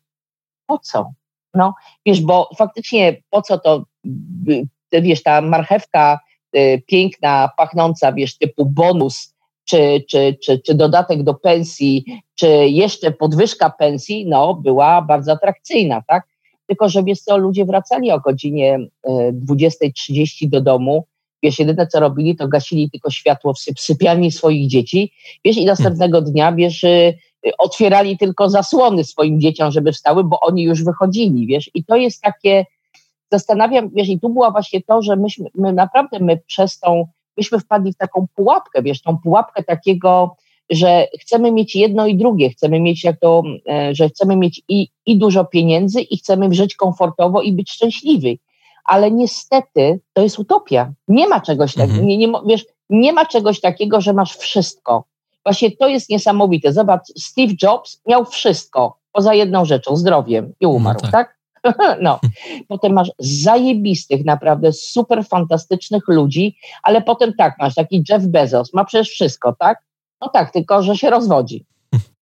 po 0.66 0.80
co? 0.80 1.12
No, 1.54 1.74
wiesz, 2.06 2.22
bo 2.22 2.50
faktycznie 2.58 3.22
po 3.30 3.42
co 3.42 3.58
to, 3.58 3.84
wiesz, 4.92 5.24
ta 5.24 5.42
marchewka 5.42 6.20
y, 6.56 6.84
piękna, 6.88 7.50
pachnąca, 7.58 8.14
wiesz, 8.14 8.38
typu 8.38 8.66
bonus, 8.66 9.36
czy, 9.66 10.06
czy, 10.10 10.38
czy, 10.44 10.60
czy 10.60 10.76
dodatek 10.76 11.24
do 11.24 11.34
pensji, 11.34 12.06
czy 12.36 12.48
jeszcze 12.70 13.12
podwyżka 13.12 13.70
pensji, 13.70 14.26
no, 14.28 14.54
była 14.54 15.02
bardzo 15.02 15.32
atrakcyjna, 15.32 16.04
tak? 16.08 16.28
Tylko 16.68 16.90
że 16.90 17.04
wiesz 17.04 17.20
co, 17.20 17.38
ludzie 17.38 17.66
wracali 17.66 18.12
o 18.12 18.20
godzinie 18.20 18.80
20.30 19.08 20.46
e, 20.46 20.50
do 20.50 20.62
domu, 20.62 21.06
wiesz, 21.44 21.60
jedyne 21.60 21.88
co 21.88 22.00
robili, 22.00 22.36
to 22.36 22.48
gasili 22.48 22.92
tylko 22.92 23.12
światło 23.12 23.54
w 23.54 23.80
sypialni 23.80 24.32
swoich 24.32 24.68
dzieci, 24.68 25.14
wiesz, 25.46 25.58
i 25.58 25.66
następnego 25.66 26.22
dnia, 26.22 26.52
wiesz, 26.52 26.84
e, 26.84 27.14
otwierali 27.58 28.18
tylko 28.18 28.50
zasłony 28.50 29.04
swoim 29.04 29.42
dzieciom, 29.42 29.72
żeby 29.72 29.92
wstały, 29.92 30.24
bo 30.24 30.40
oni 30.40 30.64
już 30.64 30.84
wychodzili, 30.84 31.48
wiesz, 31.48 31.72
i 31.74 31.86
to 31.86 31.96
jest 31.96 32.22
takie, 32.22 32.66
zastanawiam, 33.32 33.90
wiesz, 33.96 34.10
i 34.10 34.20
tu 34.20 34.30
była 34.30 34.52
właśnie 34.52 34.82
to, 34.84 35.02
że 35.02 35.16
myśmy, 35.16 35.50
my 35.56 35.74
naprawdę, 35.74 36.20
my 36.20 36.38
przez 36.48 36.80
tą, 36.80 37.08
myśmy 37.38 37.60
wpadli 37.60 37.94
w 37.94 37.98
taką 37.98 38.28
pułapkę, 38.36 38.84
wiesz, 38.84 39.02
tą 39.02 39.18
pułapkę 39.18 39.64
takiego, 39.64 40.36
że 40.70 41.08
chcemy 41.22 41.52
mieć 41.52 41.76
jedno 41.76 42.08
i 42.08 42.16
drugie, 42.16 42.50
chcemy 42.50 42.80
mieć 42.80 43.04
jak 43.04 43.20
to, 43.20 43.44
e, 43.70 43.96
że 43.96 44.10
chcemy 44.10 44.36
mieć 44.36 44.62
i, 44.70 44.88
i 45.06 45.18
dużo 45.18 45.46
pieniędzy 45.46 46.02
i 46.02 46.18
chcemy 46.18 46.54
żyć 46.54 46.76
komfortowo 46.76 47.42
i 47.42 47.54
być 47.54 47.72
szczęśliwi. 47.72 48.40
Ale 48.86 49.12
niestety 49.12 50.00
to 50.14 50.22
jest 50.22 50.40
utopia. 50.40 50.94
Nie 51.08 51.28
ma 51.28 51.42
czegoś 51.42 51.74
takiego, 51.74 51.94
mhm. 51.94 52.08
nie, 52.08 52.18
nie, 52.18 52.28
wiesz, 52.48 52.66
nie 52.90 53.14
ma 53.14 53.26
czegoś 53.26 53.60
takiego, 53.60 54.02
że 54.02 54.14
masz 54.14 54.38
wszystko. 54.38 55.04
Właśnie 55.46 55.72
to 55.72 55.88
jest 55.88 56.10
niesamowite. 56.10 56.74
Zobacz, 56.74 57.08
Steve 57.18 57.54
Jobs 57.64 58.02
miał 58.08 58.26
wszystko, 58.26 58.98
poza 59.12 59.34
jedną 59.34 59.66
rzeczą, 59.66 59.96
zdrowiem 59.96 60.54
i 60.60 60.66
umarł, 60.66 61.00
no 61.04 61.12
tak? 61.12 61.12
tak? 61.12 61.38
No. 62.02 62.20
Potem 62.68 62.94
masz 62.94 63.12
zajebistych, 63.20 64.26
naprawdę 64.26 64.74
super 64.74 65.26
fantastycznych 65.26 66.08
ludzi, 66.08 66.58
ale 66.84 67.02
potem 67.02 67.34
tak, 67.34 67.56
masz 67.60 67.76
taki 67.76 68.04
Jeff 68.10 68.26
Bezos, 68.26 68.74
ma 68.74 68.86
przecież 68.86 69.10
wszystko, 69.10 69.56
tak? 69.60 69.84
No 70.22 70.30
tak, 70.30 70.52
tylko 70.52 70.84
że 70.84 70.98
się 70.98 71.10
rozwodzi. 71.10 71.66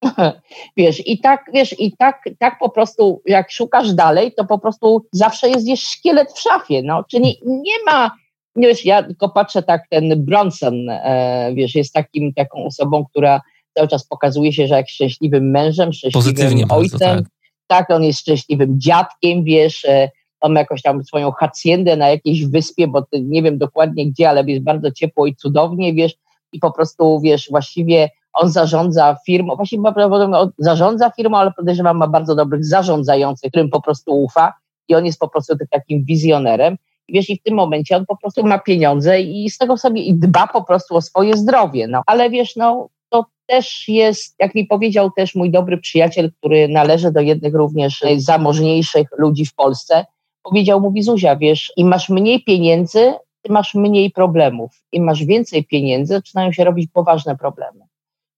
wiesz, 0.78 1.08
i 1.08 1.20
tak, 1.20 1.46
wiesz, 1.54 1.80
i 1.80 1.98
tak, 1.98 2.24
tak 2.39 2.60
po 2.60 2.70
prostu, 2.70 3.22
jak 3.26 3.52
szukasz 3.52 3.93
dalej, 3.93 4.34
to 4.38 4.46
po 4.46 4.60
prostu 4.60 5.06
zawsze 5.12 5.50
jest 5.50 5.66
gdzieś 5.66 5.84
szkielet 5.84 6.34
w 6.34 6.39
szafie, 6.39 6.82
no, 6.84 7.04
czyli 7.04 7.39
nie 7.46 7.84
ma, 7.86 8.12
wiesz, 8.56 8.86
ja 8.86 9.04
tylko 9.04 9.30
patrzę 9.30 9.64
tak, 9.64 9.82
ten 9.89 10.26
Bronson, 10.26 10.89
e, 10.89 11.52
wiesz, 11.56 11.76
jest 11.76 11.93
takim, 11.93 12.34
taką 12.34 12.66
osobą, 12.66 13.06
która 13.06 13.41
cały 13.74 13.88
czas 13.88 14.08
pokazuje 14.08 14.54
się, 14.54 14.68
że 14.68 14.76
jak 14.76 14.89
szczęśliwym 14.89 15.52
mężem, 15.52 15.93
szczęśliwym 15.93 16.34
Pozytywnie 16.34 16.66
ojcem, 16.70 17.00
bardzo, 17.00 17.24
tak. 17.68 17.88
tak. 17.88 17.98
on 17.98 18.04
jest 18.04 18.20
szczęśliwym 18.20 18.80
dziadkiem, 18.80 19.43
wiesz, 19.43 19.86
e, 19.86 20.10
on 20.41 20.54
ma 20.54 20.60
jakąś 20.60 20.82
tam 20.82 21.04
swoją 21.04 21.32
haciendę 21.32 21.98
na 21.98 22.10
jakiejś 22.10 22.46
wyspie, 22.46 22.88
bo 22.88 23.04
nie 23.14 23.43
wiem 23.43 23.58
dokładnie 23.58 24.12
gdzie, 24.12 24.30
ale 24.30 24.43
jest 24.43 24.64
bardzo 24.64 24.91
ciepło 24.91 25.26
i 25.26 25.36
cudownie, 25.36 25.93
wiesz, 25.93 26.16
i 26.56 26.60
po 26.60 26.72
prostu, 26.72 27.20
wiesz, 27.20 27.47
właściwie 27.49 28.10
on 28.34 28.51
zarządza 28.51 29.18
firmą, 29.26 29.56
właściwie 29.56 29.84
prawdopodobnie 29.84 30.38
zarządza 30.58 31.10
firmą, 31.10 31.38
ale 31.38 31.51
podejrzewam, 31.51 31.97
ma 31.97 32.08
bardzo 32.08 32.36
dobrych 32.36 32.66
zarządzających, 32.66 33.51
którym 33.51 33.70
po 33.70 33.82
prostu 33.82 34.24
ufa 34.24 34.53
i 34.88 34.95
on 34.95 35.06
jest 35.06 35.20
po 35.20 35.30
prostu 35.30 35.53
takim 35.72 36.06
wizjonerem. 36.06 36.78
I 37.08 37.14
wiesz, 37.14 37.30
i 37.30 37.38
w 37.38 37.43
tym 37.43 37.56
momencie 37.56 37.97
on 37.97 38.06
po 38.06 38.18
prostu 38.18 38.47
ma 38.47 38.60
pieniądze 38.60 39.22
i 39.22 39.49
z 39.49 39.58
tego 39.58 39.78
sobie 39.78 40.01
i 40.01 40.14
dba 40.14 40.47
po 40.47 40.64
prostu 40.64 40.95
o 40.95 41.01
swoje 41.01 41.38
zdrowie. 41.38 41.88
No. 41.88 42.03
Ale 42.06 42.30
wiesz, 42.30 42.56
no, 42.56 42.89
to 43.10 43.26
też 43.45 43.88
jest, 43.88 44.36
jak 44.39 44.56
mi 44.56 44.66
powiedział 44.66 45.12
też 45.12 45.36
mój 45.36 45.51
dobry 45.51 45.78
przyjaciel, 45.78 46.32
który 46.39 46.68
należy 46.68 47.12
do 47.12 47.20
jednych 47.20 47.53
również 47.53 48.03
zamożniejszych 48.18 49.08
ludzi 49.18 49.45
w 49.45 49.56
Polsce, 49.56 50.06
powiedział, 50.43 50.82
mówi 50.82 51.03
Zuzia, 51.03 51.36
wiesz, 51.36 51.74
im 51.78 51.88
masz 51.88 52.10
mniej 52.10 52.43
pieniędzy, 52.43 53.14
ty 53.46 53.54
masz 53.54 53.76
mniej 53.76 54.12
problemów. 54.12 54.72
Im 54.91 55.04
masz 55.04 55.24
więcej 55.24 55.66
pieniędzy, 55.66 56.14
zaczynają 56.14 56.52
się 56.52 56.64
robić 56.64 56.91
poważne 56.93 57.38
problemy. 57.38 57.80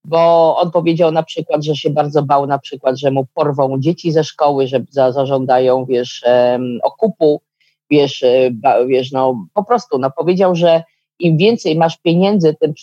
Bo 0.06 0.58
on 0.58 0.72
powiedział 0.72 1.12
na 1.12 1.24
przykład, 1.24 1.64
że 1.64 1.76
się 1.76 1.90
bardzo 1.90 2.24
bał 2.24 2.48
na 2.48 2.60
przykład, 2.60 3.00
że 3.00 3.12
mu 3.12 3.26
porwą 3.34 3.80
dzieci 3.80 4.12
ze 4.12 4.24
szkoły, 4.24 4.68
że 4.68 4.84
za, 4.90 5.12
zażądają, 5.12 5.86
wiesz, 5.86 6.26
okupu, 6.84 7.42
wiesz, 7.90 8.24
e, 8.24 8.52
ba, 8.52 8.86
wiesz, 8.86 9.12
no 9.12 9.46
po 9.54 9.64
prostu, 9.64 9.98
no 10.00 10.12
powiedział, 10.12 10.56
że 10.56 10.84
im 11.20 11.38
więcej 11.38 11.76
masz 11.76 11.98
pieniędzy, 11.98 12.56
tym 12.60 12.74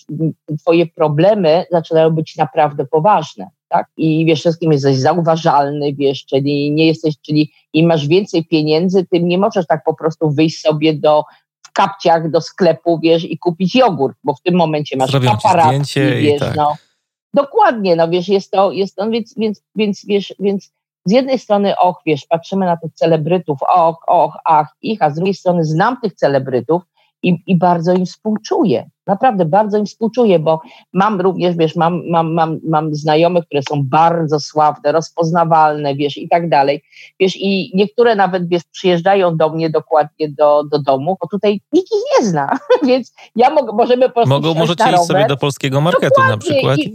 twoje 0.59 0.87
problemy 0.87 1.65
zaczynają 1.71 2.11
być 2.11 2.37
naprawdę 2.37 2.87
poważne, 2.87 3.49
tak? 3.69 3.87
I 3.97 4.25
wiesz, 4.27 4.41
wszystkim 4.41 4.73
jesteś 4.73 4.97
zauważalny, 4.97 5.95
wiesz, 5.95 6.25
czyli 6.27 6.73
nie 6.73 6.87
jesteś, 6.87 7.15
czyli 7.23 7.53
im 7.73 7.87
masz 7.87 8.07
więcej 8.07 8.45
pieniędzy, 8.45 9.07
tym 9.11 9.29
nie 9.29 9.39
możesz 9.39 9.67
tak 9.67 9.85
po 9.85 9.95
prostu 9.95 10.31
wyjść 10.31 10.61
sobie 10.61 10.95
do 10.95 11.23
kapciach 11.75 12.31
do 12.31 12.41
sklepu, 12.41 12.99
wiesz, 13.03 13.25
i 13.25 13.39
kupić 13.39 13.75
jogurt, 13.75 14.17
bo 14.25 14.35
w 14.35 14.41
tym 14.41 14.55
momencie 14.55 14.97
masz 14.97 15.11
Zrobią 15.11 15.31
paparazzi, 15.31 16.01
wiesz, 16.01 16.41
tak. 16.41 16.57
no. 16.57 16.77
Dokładnie, 17.35 17.97
no 17.97 18.09
wiesz, 18.09 18.29
jest 18.29 18.51
to, 18.51 18.73
jest 18.73 18.97
to, 18.97 19.11
więc, 19.11 19.35
więc, 19.37 19.63
więc, 19.77 20.07
wiesz, 20.07 20.35
więc 20.41 20.73
z 21.05 21.13
jednej 21.13 21.39
strony, 21.39 21.79
och, 21.79 22.01
wiesz, 22.07 22.27
patrzymy 22.29 22.67
na 22.67 22.77
tych 22.77 22.93
celebrytów, 22.95 23.59
och, 23.63 23.99
och, 24.07 24.37
ach, 24.45 24.77
ich, 24.83 25.03
a 25.03 25.11
z 25.11 25.15
drugiej 25.15 25.35
strony 25.35 25.65
znam 25.65 26.01
tych 26.01 26.15
celebrytów 26.15 26.83
i, 27.23 27.43
i 27.47 27.57
bardzo 27.57 27.93
im 27.93 28.07
współczuję. 28.07 28.91
Naprawdę 29.07 29.45
bardzo 29.45 29.79
im 29.79 29.87
współczuję, 29.87 30.39
bo 30.39 30.61
mam 30.93 31.21
również, 31.21 31.57
wiesz, 31.57 31.77
mam, 31.77 32.03
mam, 32.11 32.33
mam, 32.33 32.61
mam 32.69 32.95
znajomych, 32.95 33.45
które 33.45 33.63
są 33.69 33.83
bardzo 33.85 34.41
sławne, 34.41 34.93
rozpoznawalne, 34.93 35.95
wiesz, 35.95 36.17
i 36.17 36.29
tak 36.29 36.49
dalej. 36.49 36.83
Wiesz, 37.21 37.37
i 37.37 37.71
niektóre 37.75 38.17
nawet, 38.17 38.49
wiesz, 38.49 38.63
przyjeżdżają 38.73 39.37
do 39.37 39.51
mnie 39.51 39.71
dokładnie 39.71 40.29
do, 40.29 40.65
do 40.65 40.79
domu, 40.79 41.17
bo 41.21 41.29
tutaj 41.29 41.61
nikt 41.73 41.89
ich 41.93 42.03
nie 42.21 42.27
zna, 42.27 42.59
więc 42.89 43.15
ja 43.37 43.51
mogę, 43.51 43.73
możemy 43.73 44.09
po 44.09 44.15
prostu 44.15 44.31
Mogą, 44.31 44.55
Możecie 44.55 44.91
iść 44.91 45.03
sobie 45.03 45.27
do 45.27 45.37
polskiego 45.37 45.81
marketu 45.81 46.09
dokładnie. 46.09 46.31
na 46.31 46.39
przykład. 46.39 46.79
I, 46.79 46.95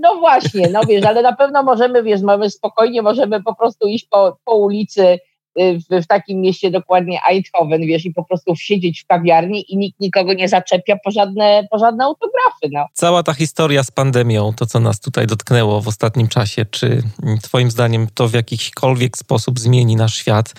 no 0.00 0.16
właśnie, 0.20 0.68
no 0.68 0.80
wiesz, 0.88 1.04
ale 1.04 1.22
na 1.22 1.32
pewno 1.32 1.62
możemy, 1.62 2.02
wiesz, 2.02 2.22
mamy 2.22 2.50
spokojnie, 2.50 3.02
możemy 3.02 3.42
po 3.42 3.54
prostu 3.54 3.88
iść 3.88 4.08
po, 4.10 4.36
po 4.44 4.54
ulicy 4.54 5.18
w, 5.56 6.02
w, 6.02 6.06
takim 6.06 6.40
mieście 6.40 6.70
dokładnie 6.70 7.20
Eindhoven, 7.28 7.80
wiesz, 7.80 8.04
i 8.04 8.12
po 8.12 8.24
prostu 8.24 8.56
siedzieć 8.56 9.02
w 9.02 9.06
kawiarni 9.06 9.72
i 9.72 9.76
nikt 9.76 10.00
nikogo 10.00 10.34
nie 10.34 10.48
zaczepia 10.48 10.96
po 11.04 11.10
żadne, 11.10 11.66
po 11.70 11.78
żadne 11.78 12.04
autografy. 12.04 12.68
No. 12.72 12.86
Cała 12.92 13.22
ta 13.22 13.34
historia 13.34 13.82
z 13.82 13.90
pandemią, 13.90 14.52
to 14.56 14.66
co 14.66 14.80
nas 14.80 15.00
tutaj 15.00 15.26
dotknęło 15.26 15.80
w 15.80 15.88
ostatnim 15.88 16.28
czasie, 16.28 16.64
czy 16.70 17.02
twoim 17.42 17.70
zdaniem 17.70 18.06
to 18.14 18.28
w 18.28 18.34
jakikolwiek 18.34 19.18
sposób 19.18 19.58
zmieni 19.58 19.96
nasz 19.96 20.14
świat? 20.14 20.54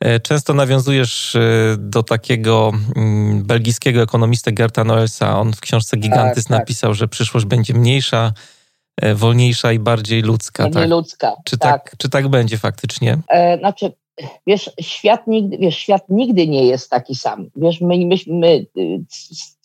E, 0.00 0.20
często 0.20 0.54
nawiązujesz 0.54 1.36
e, 1.36 1.40
do 1.78 2.02
takiego 2.02 2.72
mm, 2.96 3.44
belgijskiego 3.44 4.02
ekonomisty 4.02 4.52
Gerta 4.52 4.84
Noelsa. 4.84 5.40
On 5.40 5.52
w 5.52 5.60
książce 5.60 5.96
Gigantys 5.96 6.44
tak, 6.44 6.50
tak. 6.50 6.58
napisał, 6.58 6.94
że 6.94 7.08
przyszłość 7.08 7.46
będzie 7.46 7.74
mniejsza, 7.74 8.32
e, 9.02 9.14
wolniejsza 9.14 9.72
i 9.72 9.78
bardziej 9.78 10.22
ludzka. 10.22 10.62
Bardziej 10.62 10.82
tak? 10.82 10.90
ludzka. 10.90 11.32
Czy 11.44 11.58
tak. 11.58 11.84
tak. 11.84 11.96
czy 11.98 12.08
tak 12.08 12.28
będzie 12.28 12.58
faktycznie? 12.58 13.18
E, 13.28 13.58
znaczy, 13.58 13.92
wiesz, 14.46 14.70
świat 14.80 15.26
nigdy, 15.26 15.58
wiesz, 15.58 15.76
świat 15.76 16.02
nigdy 16.08 16.48
nie 16.48 16.66
jest 16.66 16.90
taki 16.90 17.14
sam. 17.14 17.50
Wiesz, 17.56 17.80
my, 17.80 18.06
my, 18.06 18.16
my, 18.26 18.66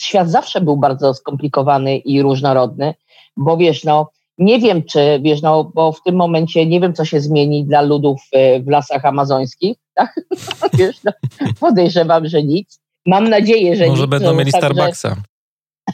świat 0.02 0.30
zawsze 0.30 0.62
był 0.62 0.78
bardzo 0.78 1.14
skomplikowany 1.14 1.98
i 1.98 2.22
różnorodny, 2.22 2.94
bo 3.38 3.58
wiesz, 3.58 3.84
no, 3.84 4.10
nie 4.38 4.60
wiem, 4.60 4.84
czy, 4.84 5.20
wiesz, 5.24 5.42
no, 5.42 5.64
bo 5.64 5.92
w 5.92 6.04
tym 6.04 6.16
momencie 6.16 6.66
nie 6.66 6.80
wiem, 6.80 6.94
co 6.94 7.06
się 7.06 7.22
zmieni 7.22 7.66
dla 7.66 7.82
ludów 7.82 8.22
w 8.66 8.70
lasach 8.70 9.06
amazońskich, 9.06 9.78
tak? 9.94 10.16
wiesz, 10.80 11.04
no, 11.04 11.12
podejrzewam, 11.60 12.28
że 12.28 12.44
nic. 12.44 12.80
Mam 13.06 13.30
nadzieję, 13.30 13.76
że 13.76 13.88
Może 13.88 14.02
nic, 14.02 14.12
będą 14.12 14.34
mieli 14.34 14.52
także... 14.52 14.68
Starbucksa. 14.68 15.16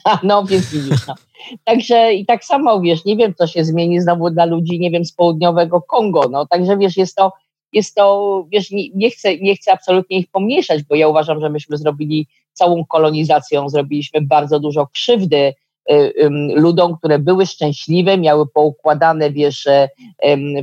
No, 0.23 0.45
więc 0.45 0.71
widzisz, 0.71 1.07
no. 1.07 1.15
Także 1.63 2.13
i 2.13 2.25
tak 2.25 2.45
samo, 2.45 2.81
wiesz, 2.81 3.05
nie 3.05 3.15
wiem, 3.15 3.33
co 3.33 3.47
się 3.47 3.65
zmieni 3.65 4.01
znowu 4.01 4.29
dla 4.29 4.45
ludzi, 4.45 4.79
nie 4.79 4.91
wiem, 4.91 5.05
z 5.05 5.13
południowego 5.13 5.81
Kongo, 5.81 6.29
no. 6.31 6.45
Także, 6.45 6.77
wiesz, 6.77 6.97
jest 6.97 7.15
to, 7.15 7.31
jest 7.75 7.95
to, 7.95 8.45
wiesz, 8.51 8.71
nie, 8.71 8.89
nie, 8.95 9.09
chcę, 9.09 9.37
nie 9.37 9.55
chcę 9.55 9.71
absolutnie 9.71 10.17
ich 10.17 10.27
pomniejszać, 10.31 10.83
bo 10.83 10.95
ja 10.95 11.07
uważam, 11.07 11.41
że 11.41 11.49
myśmy 11.49 11.77
zrobili 11.77 12.27
całą 12.53 12.85
kolonizacją, 12.85 13.69
zrobiliśmy 13.69 14.21
bardzo 14.21 14.59
dużo 14.59 14.87
krzywdy 14.87 15.53
Y, 15.91 16.29
ludom, 16.55 16.97
które 16.97 17.19
były 17.19 17.45
szczęśliwe, 17.45 18.17
miały 18.17 18.47
poukładane, 18.47 19.31
wiesz, 19.31 19.67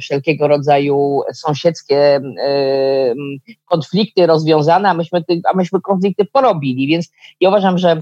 wszelkiego 0.01 0.49
rodzaju 0.49 1.21
sąsiedzkie 1.33 2.21
konflikty 3.65 4.27
rozwiązane, 4.27 4.89
a 4.89 4.95
myśmy, 4.95 5.25
a 5.53 5.57
myśmy 5.57 5.81
konflikty 5.81 6.25
porobili. 6.25 6.87
Więc 6.87 7.13
ja 7.41 7.49
uważam, 7.49 7.79
że 7.79 8.01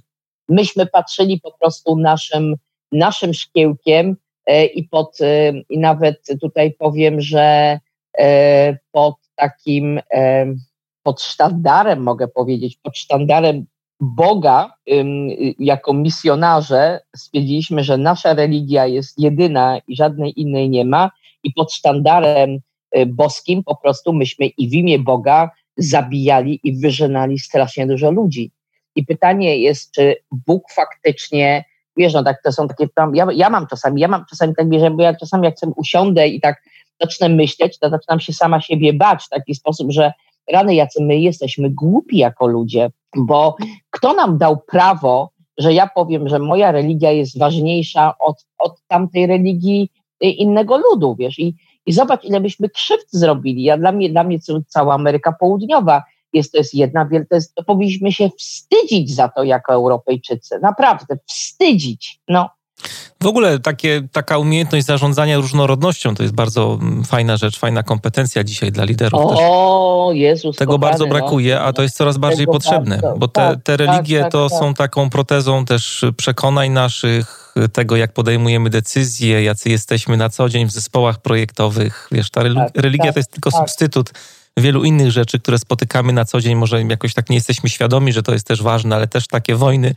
myśmy 0.48 0.86
patrzyli 0.86 1.40
po 1.40 1.52
prostu 1.52 1.96
naszym, 1.96 2.56
naszym 2.92 3.34
szkiełkiem 3.34 4.16
e, 4.46 4.66
i 4.66 4.84
pod, 4.84 5.18
i 5.68 5.78
nawet 5.78 6.26
tutaj 6.40 6.72
powiem, 6.78 7.20
że 7.20 7.40
e, 7.40 7.80
pod 8.92 9.14
takim, 9.34 10.00
pod 11.02 11.22
sztandarem, 11.22 12.02
mogę 12.02 12.28
powiedzieć, 12.28 12.78
pod 12.82 12.98
sztandarem 12.98 13.66
Boga 14.00 14.74
jako 15.58 15.92
misjonarze 15.92 17.00
stwierdziliśmy, 17.16 17.84
że 17.84 17.98
nasza 17.98 18.34
religia 18.34 18.86
jest 18.86 19.18
jedyna 19.18 19.78
i 19.88 19.96
żadnej 19.96 20.40
innej 20.40 20.70
nie 20.70 20.84
ma 20.84 21.10
i 21.42 21.52
pod 21.52 21.72
sztandarem 21.72 22.58
y, 22.96 23.06
boskim 23.06 23.64
po 23.64 23.76
prostu 23.76 24.12
myśmy 24.12 24.46
i 24.46 24.68
w 24.68 24.72
imię 24.72 24.98
Boga 24.98 25.50
zabijali 25.76 26.60
i 26.64 26.80
wyżynali 26.80 27.38
strasznie 27.38 27.86
dużo 27.86 28.10
ludzi. 28.10 28.52
I 28.94 29.06
pytanie 29.06 29.58
jest, 29.58 29.92
czy 29.92 30.16
Bóg 30.46 30.72
faktycznie, 30.72 31.64
wiesz, 31.96 32.14
no 32.14 32.22
tak 32.22 32.42
to 32.44 32.52
są 32.52 32.68
takie, 32.68 32.88
tam, 32.88 33.14
ja, 33.14 33.26
ja 33.34 33.50
mam 33.50 33.66
czasami, 33.66 34.00
ja 34.00 34.08
mam 34.08 34.24
czasami 34.30 34.54
tak, 34.54 34.66
że 34.80 34.90
bo 34.90 35.02
ja 35.02 35.14
czasami 35.14 35.44
jak 35.44 35.58
sobie 35.58 35.72
usiądę 35.76 36.28
i 36.28 36.40
tak 36.40 36.62
zacznę 37.00 37.28
myśleć, 37.28 37.78
to 37.78 37.90
zaczynam 37.90 38.20
się 38.20 38.32
sama 38.32 38.60
siebie 38.60 38.92
bać 38.92 39.24
w 39.24 39.28
taki 39.28 39.54
sposób, 39.54 39.92
że 39.92 40.12
rany, 40.52 40.74
jacy 40.74 41.04
my 41.04 41.18
jesteśmy 41.18 41.70
głupi 41.70 42.18
jako 42.18 42.46
ludzie, 42.46 42.90
bo 43.16 43.56
kto 43.90 44.14
nam 44.14 44.38
dał 44.38 44.56
prawo, 44.56 45.30
że 45.58 45.74
ja 45.74 45.86
powiem, 45.94 46.28
że 46.28 46.38
moja 46.38 46.72
religia 46.72 47.10
jest 47.10 47.38
ważniejsza 47.38 48.14
od, 48.18 48.46
od 48.58 48.80
tamtej 48.88 49.26
religii 49.26 49.90
innego 50.20 50.78
ludu, 50.78 51.16
wiesz, 51.18 51.38
i, 51.38 51.54
i 51.86 51.92
zobacz, 51.92 52.24
ile 52.24 52.40
byśmy 52.40 52.68
krzywd 52.68 53.06
zrobili. 53.10 53.62
Ja, 53.62 53.78
dla, 53.78 53.92
mnie, 53.92 54.10
dla 54.10 54.24
mnie 54.24 54.38
cała 54.68 54.94
Ameryka 54.94 55.32
Południowa 55.32 56.02
jest, 56.32 56.52
to 56.52 56.58
jest 56.58 56.74
jedna 56.74 57.06
wielka, 57.06 57.36
to 57.54 57.64
powinniśmy 57.64 58.12
się 58.12 58.30
wstydzić 58.38 59.14
za 59.14 59.28
to 59.28 59.44
jako 59.44 59.72
Europejczycy, 59.72 60.58
naprawdę, 60.62 61.18
wstydzić, 61.26 62.20
no. 62.28 62.48
W 63.22 63.26
ogóle 63.26 63.58
takie, 63.58 64.02
taka 64.12 64.38
umiejętność 64.38 64.86
zarządzania 64.86 65.36
różnorodnością 65.36 66.14
to 66.14 66.22
jest 66.22 66.34
bardzo 66.34 66.78
mm, 66.82 67.04
fajna 67.04 67.36
rzecz, 67.36 67.58
fajna 67.58 67.82
kompetencja 67.82 68.44
dzisiaj 68.44 68.72
dla 68.72 68.84
liderów. 68.84 69.20
O, 69.24 70.10
Jezus. 70.14 70.56
Tego 70.56 70.72
kochany, 70.72 70.90
bardzo 70.90 71.04
no. 71.04 71.10
brakuje, 71.10 71.54
no. 71.54 71.60
a 71.60 71.72
to 71.72 71.82
jest 71.82 71.96
coraz 71.96 72.18
bardziej 72.18 72.46
Tego 72.46 72.52
potrzebne, 72.52 72.98
bardzo, 72.98 73.18
bo 73.18 73.28
te, 73.28 73.56
te 73.64 73.76
tak, 73.76 73.86
religie 73.86 74.20
tak, 74.20 74.32
to 74.32 74.48
tak, 74.50 74.58
są 74.58 74.74
taką 74.74 75.10
protezą 75.10 75.64
też 75.64 76.04
przekonań 76.16 76.70
naszych, 76.70 77.54
tego 77.72 77.96
jak 77.96 78.12
podejmujemy 78.12 78.70
decyzje, 78.70 79.42
jacy 79.42 79.70
jesteśmy 79.70 80.16
na 80.16 80.28
co 80.28 80.48
dzień 80.48 80.66
w 80.66 80.70
zespołach 80.70 81.18
projektowych. 81.18 82.08
Wiesz, 82.12 82.30
ta 82.30 82.42
tak, 82.42 82.70
religia 82.76 83.04
tak, 83.04 83.14
to 83.14 83.18
jest 83.18 83.30
tylko 83.30 83.50
substytut 83.50 84.12
wielu 84.56 84.84
innych 84.84 85.10
rzeczy, 85.10 85.40
które 85.40 85.58
spotykamy 85.58 86.12
na 86.12 86.24
co 86.24 86.40
dzień. 86.40 86.54
Może 86.54 86.82
jakoś 86.82 87.14
tak 87.14 87.30
nie 87.30 87.36
jesteśmy 87.36 87.68
świadomi, 87.68 88.12
że 88.12 88.22
to 88.22 88.32
jest 88.32 88.46
też 88.46 88.62
ważne, 88.62 88.96
ale 88.96 89.06
też 89.06 89.26
takie 89.26 89.54
wojny 89.54 89.94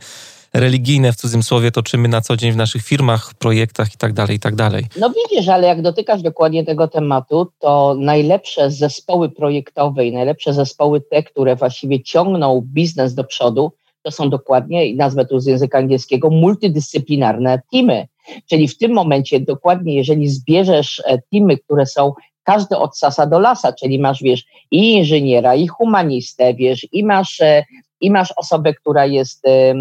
religijne 0.54 1.12
w 1.12 1.16
cudzym 1.16 1.42
słowie 1.42 1.70
toczymy 1.70 2.08
na 2.08 2.20
co 2.20 2.36
dzień 2.36 2.52
w 2.52 2.56
naszych 2.56 2.82
firmach, 2.82 3.34
projektach 3.34 3.94
i 3.94 3.96
tak 3.96 4.12
dalej, 4.12 4.36
i 4.36 4.40
tak 4.40 4.54
dalej. 4.54 4.84
No 5.00 5.10
widzisz, 5.10 5.48
ale 5.48 5.66
jak 5.66 5.82
dotykasz 5.82 6.22
dokładnie 6.22 6.64
tego 6.64 6.88
tematu, 6.88 7.46
to 7.58 7.96
najlepsze 7.98 8.70
zespoły 8.70 9.28
projektowe 9.28 10.06
i 10.06 10.12
najlepsze 10.12 10.54
zespoły 10.54 11.00
te, 11.00 11.22
które 11.22 11.56
właściwie 11.56 12.02
ciągną 12.02 12.62
biznes 12.66 13.14
do 13.14 13.24
przodu, 13.24 13.72
to 14.02 14.10
są 14.10 14.30
dokładnie, 14.30 14.94
nazwę 14.94 15.26
tu 15.26 15.40
z 15.40 15.46
języka 15.46 15.78
angielskiego, 15.78 16.30
multidyscyplinarne 16.30 17.60
teamy. 17.72 18.06
Czyli 18.50 18.68
w 18.68 18.78
tym 18.78 18.92
momencie 18.92 19.40
dokładnie, 19.40 19.94
jeżeli 19.94 20.28
zbierzesz 20.28 21.02
e, 21.06 21.18
teamy, 21.32 21.58
które 21.58 21.86
są 21.86 22.12
każdy 22.42 22.76
od 22.76 22.98
sasa 22.98 23.26
do 23.26 23.38
lasa, 23.38 23.72
czyli 23.72 23.98
masz, 23.98 24.22
wiesz, 24.22 24.44
i 24.70 24.92
inżyniera, 24.92 25.54
i 25.54 25.66
humanistę, 25.66 26.54
wiesz, 26.54 26.86
i 26.92 27.04
masz 27.04 27.40
e, 27.40 27.64
i 28.00 28.10
masz 28.10 28.32
osobę, 28.36 28.74
która 28.74 29.06
jest 29.06 29.46
e, 29.46 29.74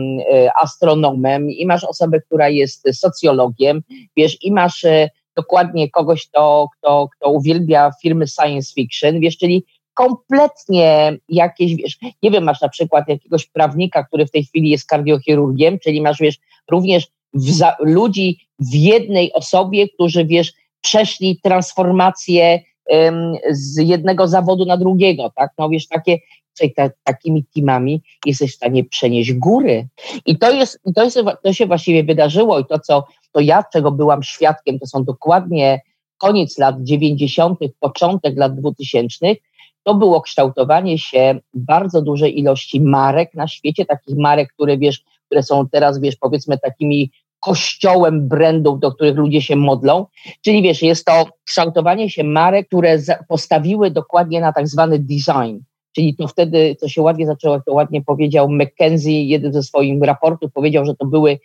astronomem, 0.61 1.49
i 1.49 1.65
masz 1.65 1.83
osobę, 1.83 2.21
która 2.21 2.49
jest 2.49 2.87
socjologiem, 2.93 3.81
wiesz, 4.17 4.37
i 4.41 4.51
masz 4.51 4.83
e, 4.83 5.09
dokładnie 5.35 5.89
kogoś, 5.89 6.27
kto, 6.27 6.67
kto, 6.77 7.07
kto 7.17 7.29
uwielbia 7.29 7.91
filmy 8.01 8.27
science 8.27 8.73
fiction, 8.73 9.19
wiesz, 9.19 9.37
czyli 9.37 9.65
kompletnie 9.93 11.17
jakieś, 11.29 11.75
wiesz, 11.75 11.97
nie 12.23 12.31
wiem, 12.31 12.43
masz 12.43 12.61
na 12.61 12.69
przykład 12.69 13.07
jakiegoś 13.07 13.45
prawnika, 13.45 14.03
który 14.03 14.25
w 14.25 14.31
tej 14.31 14.43
chwili 14.43 14.69
jest 14.69 14.87
kardiochirurgiem, 14.87 15.79
czyli 15.79 16.01
masz, 16.01 16.19
wiesz, 16.19 16.39
również 16.71 17.07
za, 17.33 17.75
ludzi 17.79 18.37
w 18.59 18.73
jednej 18.73 19.33
osobie, 19.33 19.89
którzy, 19.89 20.25
wiesz, 20.25 20.53
przeszli 20.81 21.39
transformację 21.43 22.59
z 23.51 23.77
jednego 23.77 24.27
zawodu 24.27 24.65
na 24.65 24.77
drugiego, 24.77 25.31
tak? 25.35 25.51
No 25.57 25.69
wiesz, 25.69 25.87
takie, 25.87 26.17
Czyli 26.57 26.73
ta, 26.73 26.89
takimi 27.03 27.45
teamami 27.55 28.01
jesteś 28.25 28.51
w 28.51 28.55
stanie 28.55 28.83
przenieść 28.83 29.33
góry. 29.33 29.87
I 30.25 30.37
to, 30.37 30.51
jest, 30.51 30.79
to, 30.95 31.03
jest, 31.03 31.19
to 31.43 31.53
się 31.53 31.65
właściwie 31.65 32.03
wydarzyło 32.03 32.59
i 32.59 32.65
to, 32.65 32.79
co 32.79 33.07
to 33.31 33.39
ja, 33.39 33.63
czego 33.73 33.91
byłam 33.91 34.23
świadkiem, 34.23 34.79
to 34.79 34.87
są 34.87 35.03
dokładnie 35.03 35.81
koniec 36.17 36.57
lat 36.57 36.75
90., 36.83 37.59
początek 37.79 38.37
lat 38.37 38.59
2000. 38.59 39.35
To 39.83 39.95
było 39.95 40.21
kształtowanie 40.21 40.99
się 40.99 41.39
bardzo 41.53 42.01
dużej 42.01 42.39
ilości 42.39 42.81
marek 42.81 43.33
na 43.33 43.47
świecie, 43.47 43.85
takich 43.85 44.17
marek, 44.17 44.53
które 44.53 44.77
wiesz, 44.77 45.03
które 45.25 45.43
są 45.43 45.69
teraz, 45.69 45.99
wiesz, 45.99 46.15
powiedzmy 46.15 46.57
takimi 46.57 47.11
kościołem 47.39 48.27
brandów, 48.27 48.79
do 48.79 48.91
których 48.91 49.15
ludzie 49.15 49.41
się 49.41 49.55
modlą. 49.55 50.05
Czyli 50.41 50.61
wiesz, 50.61 50.81
jest 50.81 51.05
to 51.05 51.25
kształtowanie 51.45 52.09
się 52.09 52.23
marek, 52.23 52.67
które 52.67 52.97
postawiły 53.27 53.91
dokładnie 53.91 54.41
na 54.41 54.53
tak 54.53 54.67
zwany 54.67 54.99
design. 54.99 55.57
Czyli 55.95 56.15
to 56.15 56.27
wtedy, 56.27 56.75
co 56.79 56.89
się 56.89 57.01
ładnie 57.01 57.25
zaczęło, 57.25 57.61
to 57.65 57.73
ładnie 57.73 58.01
powiedział 58.01 58.49
McKenzie, 58.49 59.23
jeden 59.23 59.53
ze 59.53 59.63
swoich 59.63 60.01
raportów 60.01 60.51
powiedział, 60.53 60.85
że 60.85 60.95
to 60.95 61.05
były 61.05 61.39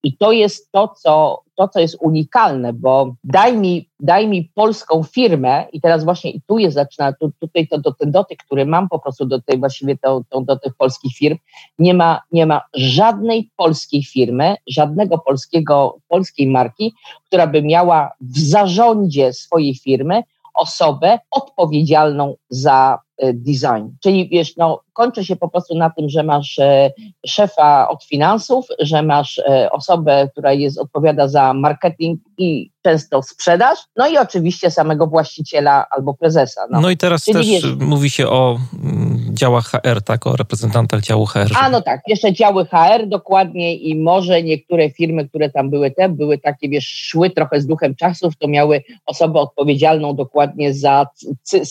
I 0.05 0.17
to 0.17 0.31
jest 0.31 0.71
to, 0.71 0.87
co, 0.87 1.41
to, 1.55 1.67
co 1.67 1.79
jest 1.79 1.97
unikalne, 2.01 2.73
bo 2.73 3.15
daj 3.23 3.57
mi, 3.57 3.89
daj 3.99 4.27
mi 4.27 4.51
polską 4.55 5.03
firmę 5.03 5.65
i 5.73 5.81
teraz 5.81 6.03
właśnie 6.03 6.31
i 6.31 6.41
tu 6.41 6.57
jest 6.57 6.75
zaczyna, 6.75 7.13
tu, 7.13 7.31
tutaj 7.39 7.67
to, 7.67 7.81
to, 7.81 7.93
ten 7.93 8.11
dotyk, 8.11 8.43
który 8.43 8.65
mam 8.65 8.89
po 8.89 8.99
prostu 8.99 9.25
do 9.25 9.41
tej 9.41 9.59
właściwie 9.59 9.97
to, 9.97 10.21
to, 10.29 10.41
do 10.41 10.59
tych 10.59 10.75
polskich 10.75 11.17
firm, 11.17 11.37
nie 11.79 11.93
ma, 11.93 12.21
nie 12.31 12.45
ma 12.45 12.61
żadnej 12.73 13.49
polskiej 13.55 14.03
firmy, 14.03 14.55
żadnego 14.67 15.17
polskiego, 15.17 15.97
polskiej 16.07 16.47
marki, 16.47 16.93
która 17.25 17.47
by 17.47 17.61
miała 17.61 18.11
w 18.21 18.39
zarządzie 18.39 19.33
swojej 19.33 19.75
firmy 19.75 20.23
osobę 20.53 21.19
odpowiedzialną 21.31 22.35
za 22.49 22.99
design. 23.23 23.89
Czyli 24.03 24.29
wiesz, 24.29 24.57
no, 24.57 24.81
kończy 24.93 25.25
się 25.25 25.35
po 25.35 25.49
prostu 25.49 25.77
na 25.77 25.89
tym, 25.89 26.09
że 26.09 26.23
masz 26.23 26.59
e, 26.59 26.91
szefa 27.25 27.89
od 27.89 28.03
finansów, 28.03 28.67
że 28.79 29.03
masz 29.03 29.39
e, 29.39 29.71
osobę, 29.71 30.29
która 30.31 30.53
jest 30.53 30.79
odpowiada 30.79 31.27
za 31.27 31.53
marketing 31.53 32.19
i 32.37 32.74
często 32.85 33.21
sprzedaż, 33.23 33.79
no 33.95 34.07
i 34.07 34.17
oczywiście 34.17 34.71
samego 34.71 35.07
właściciela 35.07 35.85
albo 35.89 36.13
prezesa. 36.13 36.61
No, 36.71 36.81
no 36.81 36.89
i 36.89 36.97
teraz 36.97 37.23
Czyli 37.23 37.37
też 37.37 37.47
wiesz, 37.47 37.75
mówi 37.79 38.09
się 38.09 38.27
o 38.27 38.59
mm, 38.83 39.35
działach 39.35 39.71
HR, 39.71 40.01
tak, 40.01 40.27
o 40.27 40.35
reprezentantach 40.35 41.01
działu 41.01 41.25
HR. 41.25 41.51
A 41.61 41.69
no 41.69 41.81
tak, 41.81 42.01
jeszcze 42.07 42.33
działy 42.33 42.65
HR 42.65 43.07
dokładnie 43.07 43.75
i 43.75 43.95
może 43.95 44.43
niektóre 44.43 44.89
firmy, 44.89 45.29
które 45.29 45.49
tam 45.49 45.69
były 45.69 45.91
te, 45.91 46.09
były 46.09 46.37
takie, 46.37 46.69
wiesz, 46.69 46.87
szły 46.87 47.29
trochę 47.29 47.61
z 47.61 47.67
duchem 47.67 47.95
czasów, 47.95 48.33
to 48.39 48.47
miały 48.47 48.83
osobę 49.05 49.39
odpowiedzialną 49.39 50.15
dokładnie 50.15 50.73
za 50.73 51.07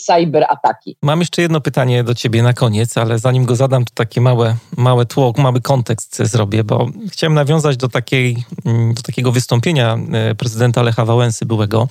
cyberataki. 0.06 0.96
Mam 1.02 1.20
jeszcze 1.20 1.42
jedno 1.42 1.60
pytanie 1.60 2.04
do 2.04 2.14
ciebie 2.14 2.42
na 2.42 2.52
koniec, 2.52 2.96
ale 2.98 3.18
zanim 3.18 3.44
go 3.44 3.56
zadam, 3.56 3.84
to 3.84 3.90
takie 3.94 4.20
małe, 4.20 4.56
małe 4.76 5.06
tło, 5.06 5.32
mały 5.36 5.60
kontekst 5.60 6.16
zrobię, 6.16 6.64
bo 6.64 6.88
chciałem 7.10 7.34
nawiązać 7.34 7.76
do, 7.76 7.88
takiej, 7.88 8.36
mm, 8.64 8.94
do 8.94 9.02
takiego 9.02 9.32
wystąpienia 9.32 9.98
e, 10.12 10.34
prezydenta 10.34 10.82
Lecha 10.82 11.03
Wałęsy 11.04 11.46
byłego, 11.46 11.88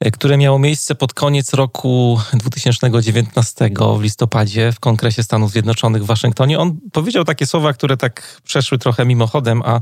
e, 0.00 0.10
które 0.10 0.36
miało 0.36 0.58
miejsce 0.58 0.94
pod 0.94 1.14
koniec 1.14 1.54
roku 1.54 2.20
2019 2.34 3.70
w 3.98 4.02
listopadzie 4.02 4.72
w 4.72 4.80
Kongresie 4.80 5.22
Stanów 5.22 5.50
Zjednoczonych 5.50 6.02
w 6.02 6.06
Waszyngtonie. 6.06 6.58
On 6.58 6.78
powiedział 6.92 7.24
takie 7.24 7.46
słowa, 7.46 7.72
które 7.72 7.96
tak 7.96 8.40
przeszły 8.44 8.78
trochę 8.78 9.04
mimochodem, 9.04 9.62
a 9.64 9.80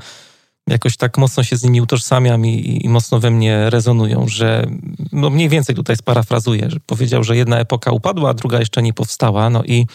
jakoś 0.69 0.97
tak 0.97 1.19
mocno 1.19 1.43
się 1.43 1.57
z 1.57 1.65
nimi 1.65 1.81
utożsamiam 1.81 2.47
i, 2.47 2.81
i 2.85 2.89
mocno 2.89 3.21
we 3.21 3.31
mnie 3.31 3.71
rezonują, 3.71 4.29
że 4.29 4.67
no 5.13 5.31
mniej 5.31 5.49
więcej 5.49 5.75
tutaj 5.75 5.97
sparafrazuję, 5.97 6.71
że 6.71 6.81
powiedział, 6.87 7.25
że 7.25 7.37
jedna 7.37 7.59
epoka 7.59 7.93
upadła, 7.93 8.31
a 8.31 8.35
druga 8.35 8.59
jeszcze 8.59 8.83
nie 8.83 8.93
powstała. 8.93 9.51
No 9.51 9.65
i 9.65 9.87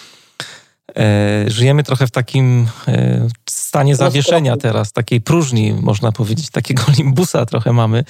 e, 0.97 1.45
żyjemy 1.47 1.83
trochę 1.83 2.07
w 2.07 2.11
takim 2.11 2.67
e, 2.87 3.27
stanie 3.49 3.95
zawieszenia 3.95 4.57
teraz, 4.57 4.91
takiej 4.91 5.21
próżni, 5.21 5.73
można 5.73 6.11
powiedzieć, 6.11 6.49
takiego 6.49 6.83
limbusa 6.97 7.45
trochę 7.45 7.73
mamy. 7.73 8.03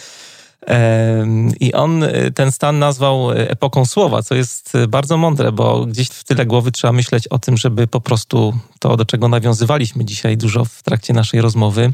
E, 0.67 1.25
I 1.59 1.73
on 1.73 2.05
ten 2.35 2.51
stan 2.51 2.79
nazwał 2.79 3.31
epoką 3.31 3.85
słowa, 3.85 4.23
co 4.23 4.35
jest 4.35 4.73
bardzo 4.87 5.17
mądre, 5.17 5.51
bo 5.51 5.85
gdzieś 5.85 6.07
w 6.07 6.23
tyle 6.23 6.45
głowy 6.45 6.71
trzeba 6.71 6.93
myśleć 6.93 7.27
o 7.27 7.39
tym, 7.39 7.57
żeby 7.57 7.87
po 7.87 8.01
prostu 8.01 8.57
to, 8.79 8.97
do 8.97 9.05
czego 9.05 9.27
nawiązywaliśmy 9.27 10.05
dzisiaj 10.05 10.37
dużo 10.37 10.65
w 10.65 10.83
trakcie 10.83 11.13
naszej 11.13 11.41
rozmowy, 11.41 11.93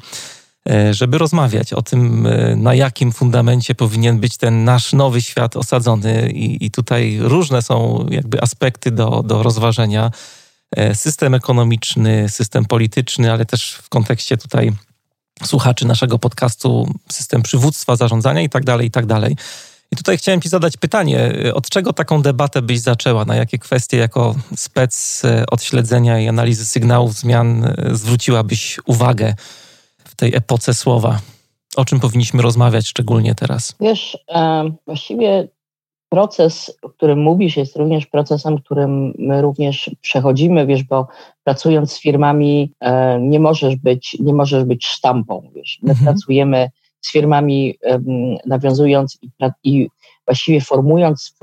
żeby 0.91 1.17
rozmawiać 1.17 1.73
o 1.73 1.81
tym, 1.81 2.27
na 2.55 2.73
jakim 2.73 3.11
fundamencie 3.11 3.75
powinien 3.75 4.19
być 4.19 4.37
ten 4.37 4.63
nasz 4.63 4.93
nowy 4.93 5.21
świat 5.21 5.57
osadzony. 5.57 6.31
I, 6.31 6.65
i 6.65 6.71
tutaj 6.71 7.17
różne 7.21 7.61
są 7.61 8.05
jakby 8.09 8.41
aspekty 8.41 8.91
do, 8.91 9.23
do 9.23 9.43
rozważenia. 9.43 10.11
E, 10.75 10.95
system 10.95 11.33
ekonomiczny, 11.33 12.29
system 12.29 12.65
polityczny, 12.65 13.31
ale 13.31 13.45
też 13.45 13.71
w 13.71 13.89
kontekście 13.89 14.37
tutaj 14.37 14.71
słuchaczy 15.43 15.87
naszego 15.87 16.19
podcastu, 16.19 16.93
system 17.11 17.41
przywództwa, 17.41 17.95
zarządzania 17.95 18.41
i 18.41 18.49
tak 18.49 18.63
dalej, 18.63 18.87
i 18.87 18.91
tak 18.91 19.05
dalej. 19.05 19.35
I 19.91 19.95
tutaj 19.95 20.17
chciałem 20.17 20.41
Ci 20.41 20.49
zadać 20.49 20.77
pytanie, 20.77 21.33
od 21.53 21.69
czego 21.69 21.93
taką 21.93 22.21
debatę 22.21 22.61
byś 22.61 22.79
zaczęła? 22.79 23.25
Na 23.25 23.35
jakie 23.35 23.57
kwestie 23.59 23.97
jako 23.97 24.35
spec 24.55 25.21
od 25.51 25.63
śledzenia 25.63 26.19
i 26.19 26.27
analizy 26.27 26.65
sygnałów 26.65 27.13
zmian 27.13 27.73
zwróciłabyś 27.91 28.79
uwagę? 28.85 29.35
tej 30.19 30.35
epoce 30.35 30.73
słowa? 30.73 31.19
O 31.75 31.85
czym 31.85 31.99
powinniśmy 31.99 32.41
rozmawiać 32.41 32.87
szczególnie 32.87 33.35
teraz? 33.35 33.75
Wiesz, 33.79 34.17
właściwie 34.85 35.47
proces, 36.09 36.77
o 36.81 36.89
którym 36.89 37.21
mówisz, 37.21 37.57
jest 37.57 37.75
również 37.75 38.05
procesem, 38.05 38.57
którym 38.57 39.13
my 39.17 39.41
również 39.41 39.91
przechodzimy, 40.01 40.65
wiesz, 40.65 40.83
bo 40.83 41.07
pracując 41.43 41.91
z 41.91 41.99
firmami 41.99 42.73
e, 42.79 43.19
nie 43.21 43.39
możesz 43.39 43.75
być, 43.75 44.17
nie 44.19 44.33
możesz 44.33 44.63
być 44.63 44.85
sztampą, 44.85 45.49
wiesz. 45.55 45.79
My 45.83 45.89
mhm. 45.91 46.05
pracujemy 46.05 46.69
z 47.01 47.11
firmami, 47.11 47.77
nawiązując 48.45 49.17
i, 49.21 49.29
i 49.63 49.89
właściwie 50.25 50.61
formując 50.61 51.35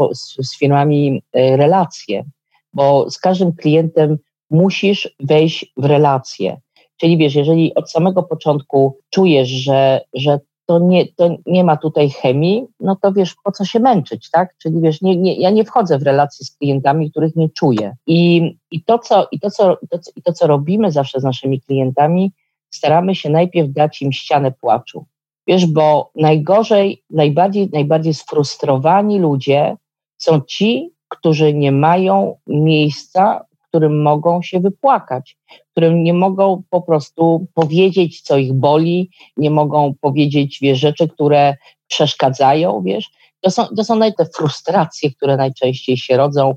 z 0.42 0.58
firmami 0.58 1.22
e, 1.32 1.56
relacje, 1.56 2.24
bo 2.72 3.10
z 3.10 3.18
każdym 3.18 3.52
klientem 3.52 4.18
musisz 4.50 5.14
wejść 5.20 5.72
w 5.76 5.84
relacje. 5.84 6.60
Czyli 6.96 7.16
wiesz, 7.16 7.34
jeżeli 7.34 7.74
od 7.74 7.90
samego 7.90 8.22
początku 8.22 8.98
czujesz, 9.10 9.48
że, 9.48 10.00
że 10.14 10.40
to 10.66 10.78
nie, 10.78 11.12
to 11.12 11.36
nie 11.46 11.64
ma 11.64 11.76
tutaj 11.76 12.10
chemii, 12.10 12.66
no 12.80 12.96
to 13.02 13.12
wiesz, 13.12 13.34
po 13.44 13.52
co 13.52 13.64
się 13.64 13.80
męczyć, 13.80 14.30
tak? 14.30 14.54
Czyli 14.58 14.80
wiesz, 14.80 15.02
nie, 15.02 15.16
nie, 15.16 15.34
ja 15.34 15.50
nie 15.50 15.64
wchodzę 15.64 15.98
w 15.98 16.02
relacje 16.02 16.46
z 16.46 16.56
klientami, 16.56 17.10
których 17.10 17.36
nie 17.36 17.48
czuję. 17.48 17.96
I, 18.06 18.52
i, 18.70 18.84
to, 18.84 18.98
co, 18.98 19.28
i, 19.32 19.40
to, 19.40 19.50
co, 19.50 19.78
i, 19.82 19.88
to, 19.88 19.98
i 20.16 20.22
to, 20.22 20.32
co 20.32 20.46
robimy 20.46 20.92
zawsze 20.92 21.20
z 21.20 21.24
naszymi 21.24 21.60
klientami, 21.60 22.32
staramy 22.70 23.14
się 23.14 23.30
najpierw 23.30 23.72
dać 23.72 24.02
im 24.02 24.12
ścianę 24.12 24.52
płaczu. 24.52 25.06
Wiesz, 25.46 25.66
bo 25.66 26.10
najgorzej, 26.14 27.02
najbardziej, 27.10 27.70
najbardziej 27.72 28.14
sfrustrowani 28.14 29.18
ludzie 29.18 29.76
są 30.18 30.40
ci, 30.40 30.90
którzy 31.08 31.54
nie 31.54 31.72
mają 31.72 32.36
miejsca, 32.46 33.44
którym 33.76 34.02
mogą 34.02 34.42
się 34.42 34.60
wypłakać, 34.60 35.36
którym 35.70 36.02
nie 36.02 36.14
mogą 36.14 36.62
po 36.70 36.82
prostu 36.82 37.46
powiedzieć, 37.54 38.20
co 38.20 38.36
ich 38.36 38.52
boli, 38.52 39.10
nie 39.36 39.50
mogą 39.50 39.94
powiedzieć 40.00 40.58
wiesz, 40.62 40.78
rzeczy, 40.78 41.08
które 41.08 41.56
przeszkadzają, 41.86 42.82
wiesz. 42.84 43.10
To 43.40 43.50
są, 43.50 43.66
to 43.76 43.84
są 43.84 44.00
te 44.00 44.26
frustracje, 44.36 45.10
które 45.10 45.36
najczęściej 45.36 45.96
się 45.96 46.16
rodzą 46.16 46.54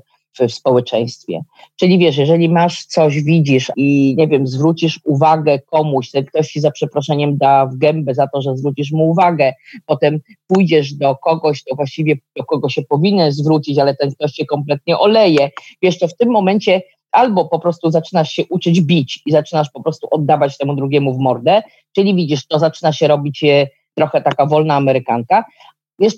w 0.48 0.52
społeczeństwie. 0.52 1.42
Czyli 1.76 1.98
wiesz, 1.98 2.16
jeżeli 2.16 2.48
masz 2.48 2.84
coś, 2.84 3.22
widzisz 3.22 3.72
i 3.76 4.14
nie 4.18 4.28
wiem, 4.28 4.46
zwrócisz 4.46 5.00
uwagę 5.04 5.58
komuś, 5.58 6.10
ten 6.10 6.24
ktoś 6.24 6.48
ci 6.48 6.60
za 6.60 6.70
przeproszeniem 6.70 7.38
da 7.38 7.66
w 7.66 7.76
gębę 7.76 8.14
za 8.14 8.26
to, 8.26 8.42
że 8.42 8.56
zwrócisz 8.56 8.92
mu 8.92 9.10
uwagę, 9.10 9.52
potem 9.86 10.20
pójdziesz 10.46 10.94
do 10.94 11.16
kogoś, 11.16 11.64
to 11.64 11.76
właściwie 11.76 12.16
do 12.36 12.44
kogo 12.44 12.68
się 12.68 12.82
powinien 12.82 13.32
zwrócić, 13.32 13.78
ale 13.78 13.96
ten 13.96 14.10
ktoś 14.14 14.32
cię 14.32 14.46
kompletnie 14.46 14.98
oleje. 14.98 15.50
Wiesz, 15.82 15.98
to 15.98 16.08
w 16.08 16.16
tym 16.16 16.30
momencie 16.30 16.82
albo 17.12 17.44
po 17.44 17.58
prostu 17.58 17.90
zaczynasz 17.90 18.30
się 18.30 18.42
uczyć 18.50 18.80
bić 18.80 19.22
i 19.26 19.32
zaczynasz 19.32 19.70
po 19.70 19.82
prostu 19.82 20.08
oddawać 20.10 20.58
temu 20.58 20.74
drugiemu 20.74 21.14
w 21.14 21.18
mordę, 21.18 21.62
czyli 21.92 22.14
widzisz, 22.14 22.46
to 22.46 22.58
zaczyna 22.58 22.92
się 22.92 23.08
robić 23.08 23.44
e, 23.44 23.68
trochę 23.94 24.22
taka 24.22 24.46
wolna 24.46 24.74
amerykanka. 24.74 25.44
Wiesz, 25.98 26.14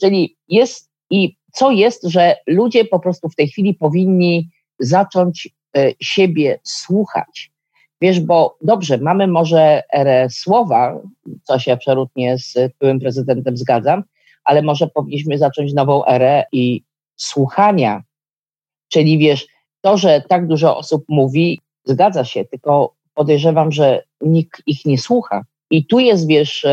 jest 0.48 0.90
i 1.10 1.36
co 1.52 1.70
jest, 1.70 2.04
że 2.04 2.36
ludzie 2.46 2.84
po 2.84 3.00
prostu 3.00 3.28
w 3.28 3.34
tej 3.34 3.48
chwili 3.48 3.74
powinni 3.74 4.50
zacząć 4.78 5.48
e, 5.76 5.92
siebie 6.00 6.60
słuchać. 6.62 7.52
Wiesz, 8.00 8.20
bo 8.20 8.56
dobrze, 8.60 8.98
mamy 8.98 9.26
może 9.26 9.82
erę 9.92 10.30
słowa, 10.30 11.00
co 11.42 11.58
się 11.58 11.72
absolutnie 11.72 12.38
z 12.38 12.54
byłym 12.80 13.00
prezydentem 13.00 13.56
zgadzam, 13.56 14.04
ale 14.44 14.62
może 14.62 14.86
powinniśmy 14.86 15.38
zacząć 15.38 15.72
nową 15.72 16.04
erę 16.06 16.44
i 16.52 16.82
słuchania. 17.16 18.02
Czyli 18.88 19.18
wiesz, 19.18 19.46
to, 19.82 19.96
że 19.96 20.22
tak 20.28 20.46
dużo 20.46 20.76
osób 20.76 21.04
mówi, 21.08 21.60
Zgadza 21.84 22.24
się, 22.24 22.44
tylko 22.44 22.94
podejrzewam, 23.14 23.72
że 23.72 24.02
nikt 24.20 24.62
ich 24.66 24.84
nie 24.84 24.98
słucha. 24.98 25.44
I 25.70 25.86
tu 25.86 25.98
jest, 25.98 26.26
wiesz, 26.26 26.66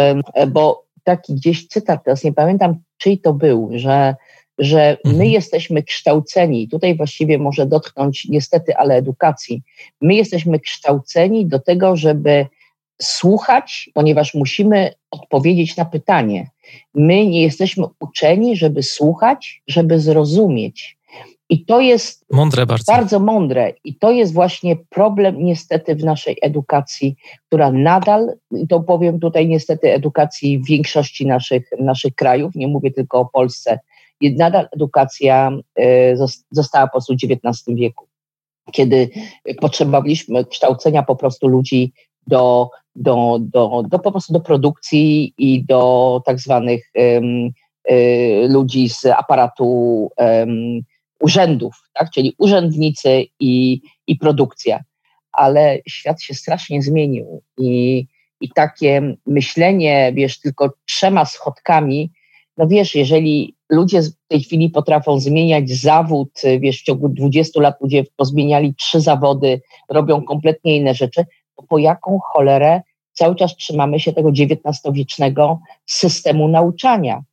bo 0.47 0.85
taki 1.03 1.33
gdzieś 1.33 1.67
cytat, 1.67 2.03
teraz 2.03 2.23
nie 2.23 2.33
pamiętam, 2.33 2.75
czyj 2.97 3.19
to 3.19 3.33
był, 3.33 3.69
że, 3.73 4.15
że 4.57 4.97
my 5.05 5.11
mhm. 5.11 5.29
jesteśmy 5.29 5.83
kształceni, 5.83 6.67
tutaj 6.67 6.97
właściwie 6.97 7.37
może 7.37 7.65
dotknąć 7.65 8.25
niestety, 8.29 8.77
ale 8.77 8.95
edukacji, 8.95 9.61
my 10.01 10.15
jesteśmy 10.15 10.59
kształceni 10.59 11.45
do 11.45 11.59
tego, 11.59 11.95
żeby 11.95 12.45
słuchać, 13.01 13.89
ponieważ 13.93 14.33
musimy 14.33 14.93
odpowiedzieć 15.11 15.77
na 15.77 15.85
pytanie. 15.85 16.49
My 16.93 17.27
nie 17.27 17.41
jesteśmy 17.41 17.85
uczeni, 17.99 18.57
żeby 18.57 18.83
słuchać, 18.83 19.61
żeby 19.67 19.99
zrozumieć. 19.99 20.98
I 21.49 21.65
to 21.65 21.79
jest 21.79 22.25
mądre 22.31 22.65
bardzo. 22.65 22.93
bardzo 22.93 23.19
mądre. 23.19 23.73
I 23.83 23.95
to 23.95 24.11
jest 24.11 24.33
właśnie 24.33 24.75
problem 24.89 25.43
niestety 25.43 25.95
w 25.95 26.03
naszej 26.03 26.37
edukacji, 26.41 27.15
która 27.47 27.71
nadal, 27.71 28.33
i 28.51 28.67
to 28.67 28.79
powiem 28.79 29.19
tutaj 29.19 29.47
niestety 29.47 29.93
edukacji 29.93 30.59
w 30.59 30.65
większości 30.65 31.27
naszych, 31.27 31.69
naszych 31.79 32.15
krajów, 32.15 32.55
nie 32.55 32.67
mówię 32.67 32.91
tylko 32.91 33.19
o 33.19 33.25
Polsce, 33.25 33.79
nadal 34.21 34.67
edukacja 34.71 35.51
e, 35.75 36.17
została 36.51 36.87
po 36.87 36.91
prostu 36.91 37.13
w 37.13 37.17
XIX 37.23 37.77
wieku, 37.77 38.07
kiedy 38.71 39.09
potrzebowaliśmy 39.61 40.45
kształcenia 40.45 41.03
po 41.03 41.15
prostu 41.15 41.47
ludzi 41.47 41.93
do, 42.27 42.69
do, 42.95 43.37
do, 43.41 43.83
do 43.87 43.99
po 43.99 44.11
prostu 44.11 44.33
do 44.33 44.39
produkcji 44.39 45.33
i 45.37 45.63
do 45.63 46.21
tak 46.25 46.39
zwanych 46.39 46.91
um, 46.95 47.51
ludzi 48.49 48.89
z 48.89 49.05
aparatu 49.05 50.09
um, 50.17 50.81
urzędów, 51.19 51.75
tak? 51.93 52.11
czyli 52.11 52.35
urzędnicy 52.37 53.25
i, 53.39 53.81
i 54.07 54.15
produkcja. 54.15 54.83
Ale 55.31 55.79
świat 55.87 56.21
się 56.21 56.33
strasznie 56.33 56.81
zmienił 56.81 57.41
i, 57.57 58.05
i 58.41 58.49
takie 58.49 59.15
myślenie, 59.25 60.11
wiesz, 60.15 60.39
tylko 60.39 60.73
trzema 60.85 61.25
schodkami, 61.25 62.11
no 62.57 62.67
wiesz, 62.67 62.95
jeżeli 62.95 63.55
ludzie 63.69 64.01
w 64.01 64.27
tej 64.27 64.41
chwili 64.41 64.69
potrafią 64.69 65.19
zmieniać 65.19 65.69
zawód, 65.69 66.41
wiesz, 66.59 66.81
w 66.81 66.83
ciągu 66.83 67.09
20 67.09 67.61
lat 67.61 67.81
ludzie 67.81 68.03
pozmieniali 68.15 68.75
trzy 68.75 69.01
zawody, 69.01 69.61
robią 69.89 70.23
kompletnie 70.23 70.77
inne 70.77 70.93
rzeczy, 70.93 71.25
to 71.55 71.63
po 71.63 71.77
jaką 71.77 72.19
cholerę 72.33 72.81
cały 73.13 73.35
czas 73.35 73.55
trzymamy 73.55 73.99
się 73.99 74.13
tego 74.13 74.29
XIX-wiecznego 74.29 75.59
systemu 75.85 76.47
nauczania? 76.47 77.23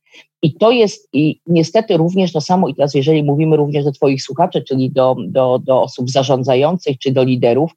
I 0.47 0.53
to 0.53 0.71
jest 0.71 1.09
i 1.13 1.39
niestety 1.47 1.97
również 1.97 2.31
to 2.31 2.41
samo, 2.41 2.67
i 2.67 2.75
teraz 2.75 2.93
jeżeli 2.93 3.23
mówimy 3.23 3.57
również 3.57 3.85
do 3.85 3.91
Twoich 3.91 4.23
słuchaczy, 4.23 4.63
czyli 4.67 4.91
do, 4.91 5.15
do, 5.27 5.59
do 5.59 5.81
osób 5.81 6.09
zarządzających 6.09 6.99
czy 6.99 7.11
do 7.11 7.23
liderów, 7.23 7.71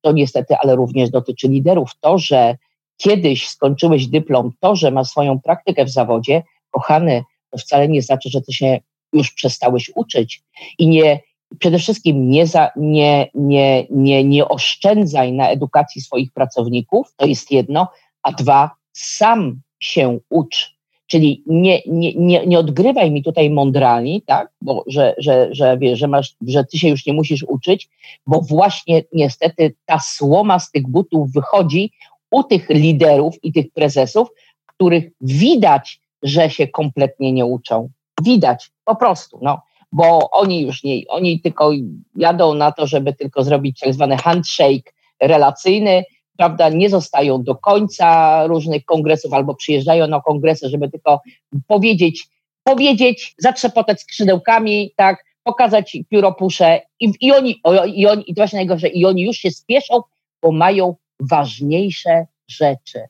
to 0.00 0.12
niestety, 0.12 0.56
ale 0.56 0.76
również 0.76 1.10
dotyczy 1.10 1.48
liderów. 1.48 1.90
To, 2.00 2.18
że 2.18 2.56
kiedyś 2.96 3.48
skończyłeś 3.48 4.06
dyplom, 4.06 4.52
to, 4.60 4.76
że 4.76 4.90
masz 4.90 5.08
swoją 5.08 5.40
praktykę 5.40 5.84
w 5.84 5.90
zawodzie, 5.90 6.42
kochany, 6.70 7.22
to 7.50 7.58
wcale 7.58 7.88
nie 7.88 8.02
znaczy, 8.02 8.30
że 8.30 8.40
ty 8.42 8.52
się 8.52 8.80
już 9.12 9.32
przestałeś 9.32 9.90
uczyć. 9.94 10.42
I 10.78 10.88
nie, 10.88 11.20
przede 11.58 11.78
wszystkim 11.78 12.30
nie, 12.30 12.46
za, 12.46 12.70
nie, 12.76 13.30
nie, 13.34 13.86
nie, 13.90 14.24
nie 14.24 14.48
oszczędzaj 14.48 15.32
na 15.32 15.48
edukacji 15.48 16.02
swoich 16.02 16.32
pracowników, 16.32 17.14
to 17.16 17.26
jest 17.26 17.50
jedno, 17.50 17.88
a 18.22 18.32
dwa, 18.32 18.70
sam 18.92 19.60
się 19.80 20.18
ucz 20.30 20.81
Czyli 21.12 21.42
nie, 21.46 21.82
nie, 21.86 22.14
nie, 22.14 22.46
nie 22.46 22.58
odgrywaj 22.58 23.10
mi 23.10 23.22
tutaj 23.22 23.50
mądrali, 23.50 24.22
tak? 24.22 24.50
Bo, 24.60 24.84
że, 24.86 25.14
że, 25.18 25.48
że, 25.50 25.78
wiesz, 25.78 25.98
że, 25.98 26.08
masz, 26.08 26.34
że 26.46 26.64
ty 26.64 26.78
się 26.78 26.88
już 26.88 27.06
nie 27.06 27.12
musisz 27.12 27.44
uczyć, 27.48 27.88
bo 28.26 28.40
właśnie 28.40 29.02
niestety 29.12 29.74
ta 29.86 29.98
słoma 29.98 30.58
z 30.58 30.70
tych 30.70 30.88
butów 30.88 31.32
wychodzi 31.32 31.92
u 32.30 32.42
tych 32.42 32.68
liderów 32.68 33.44
i 33.44 33.52
tych 33.52 33.72
prezesów, 33.72 34.28
których 34.66 35.04
widać, 35.20 36.00
że 36.22 36.50
się 36.50 36.68
kompletnie 36.68 37.32
nie 37.32 37.46
uczą. 37.46 37.88
Widać, 38.22 38.70
po 38.84 38.96
prostu, 38.96 39.38
no. 39.42 39.62
Bo 39.92 40.30
oni 40.30 40.60
już 40.62 40.84
nie, 40.84 41.02
oni 41.08 41.40
tylko 41.40 41.70
jadą 42.16 42.54
na 42.54 42.72
to, 42.72 42.86
żeby 42.86 43.12
tylko 43.12 43.44
zrobić 43.44 43.80
tak 43.80 43.94
zwany 43.94 44.16
handshake 44.16 44.92
relacyjny, 45.22 46.04
prawda, 46.42 46.68
nie 46.68 46.90
zostają 46.90 47.42
do 47.42 47.54
końca 47.54 48.46
różnych 48.46 48.84
kongresów 48.84 49.32
albo 49.32 49.54
przyjeżdżają 49.54 50.06
na 50.06 50.20
kongresy, 50.20 50.68
żeby 50.68 50.90
tylko 50.90 51.20
powiedzieć, 51.66 52.28
powiedzieć, 52.64 53.34
zatrzepotać 53.38 54.00
skrzydełkami, 54.00 54.92
tak, 54.96 55.24
pokazać 55.42 55.96
pióropusze 56.08 56.80
i, 57.00 57.12
i 57.20 57.32
oni, 57.32 57.60
i 57.94 58.06
oni, 58.06 58.30
i 58.30 58.34
to 58.34 58.40
właśnie 58.40 58.56
najgorsze, 58.56 58.88
i 58.88 59.06
oni 59.06 59.22
już 59.22 59.36
się 59.36 59.50
spieszą, 59.50 60.00
bo 60.42 60.52
mają 60.52 60.96
ważniejsze 61.20 62.26
rzeczy. 62.48 63.00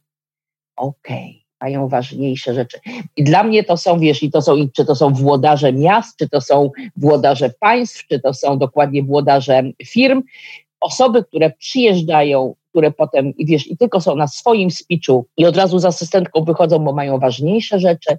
Okej. 0.77 1.29
Okay 1.29 1.43
mają 1.63 1.89
ważniejsze 1.89 2.55
rzeczy. 2.55 2.79
I 3.17 3.25
dla 3.25 3.43
mnie 3.45 3.65
to 3.65 3.77
są, 3.77 3.99
wiesz, 3.99 4.23
i 4.23 4.31
to 4.31 4.43
są, 4.43 4.57
czy 4.77 4.85
to 4.85 4.95
są 4.95 5.13
włodarze 5.13 5.73
miast, 5.73 6.19
czy 6.19 6.29
to 6.29 6.41
są 6.41 6.71
włodarze 6.97 7.51
państw, 7.61 8.07
czy 8.07 8.21
to 8.21 8.35
są 8.35 8.59
dokładnie 8.59 9.03
włodarze 9.03 9.63
firm, 9.85 10.23
osoby, 10.81 11.25
które 11.25 11.51
przyjeżdżają 11.51 12.55
które 12.73 12.91
potem, 12.91 13.37
i 13.37 13.47
wiesz, 13.47 13.67
i 13.67 13.77
tylko 13.77 14.01
są 14.01 14.17
na 14.17 14.27
swoim 14.27 14.71
speechu 14.71 15.27
i 15.37 15.47
od 15.47 15.57
razu 15.57 15.79
z 15.79 15.85
asystentką 15.85 16.45
wychodzą, 16.45 16.79
bo 16.79 16.93
mają 16.93 17.19
ważniejsze 17.19 17.81
rzeczy, 17.81 18.19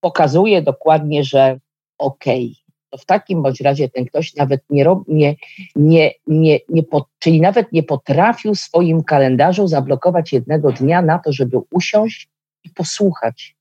pokazuje 0.00 0.62
dokładnie, 0.62 1.24
że 1.24 1.58
okej, 1.98 2.44
okay, 2.44 2.74
to 2.90 2.98
w 2.98 3.04
takim 3.04 3.42
bądź 3.42 3.60
razie 3.60 3.88
ten 3.88 4.04
ktoś 4.04 4.34
nawet 4.34 4.60
nie, 4.70 4.86
nie, 5.08 5.34
nie, 5.76 6.12
nie, 6.26 6.60
nie 6.68 6.82
czyli 7.18 7.40
nawet 7.40 7.72
nie 7.72 7.82
potrafił 7.82 8.54
w 8.54 8.60
swoim 8.60 9.02
kalendarzu 9.02 9.66
zablokować 9.66 10.32
jednego 10.32 10.72
dnia 10.72 11.02
na 11.02 11.18
to, 11.18 11.32
żeby 11.32 11.58
usiąść 11.70 12.28
i 12.64 12.70
posłuchać. 12.70 13.56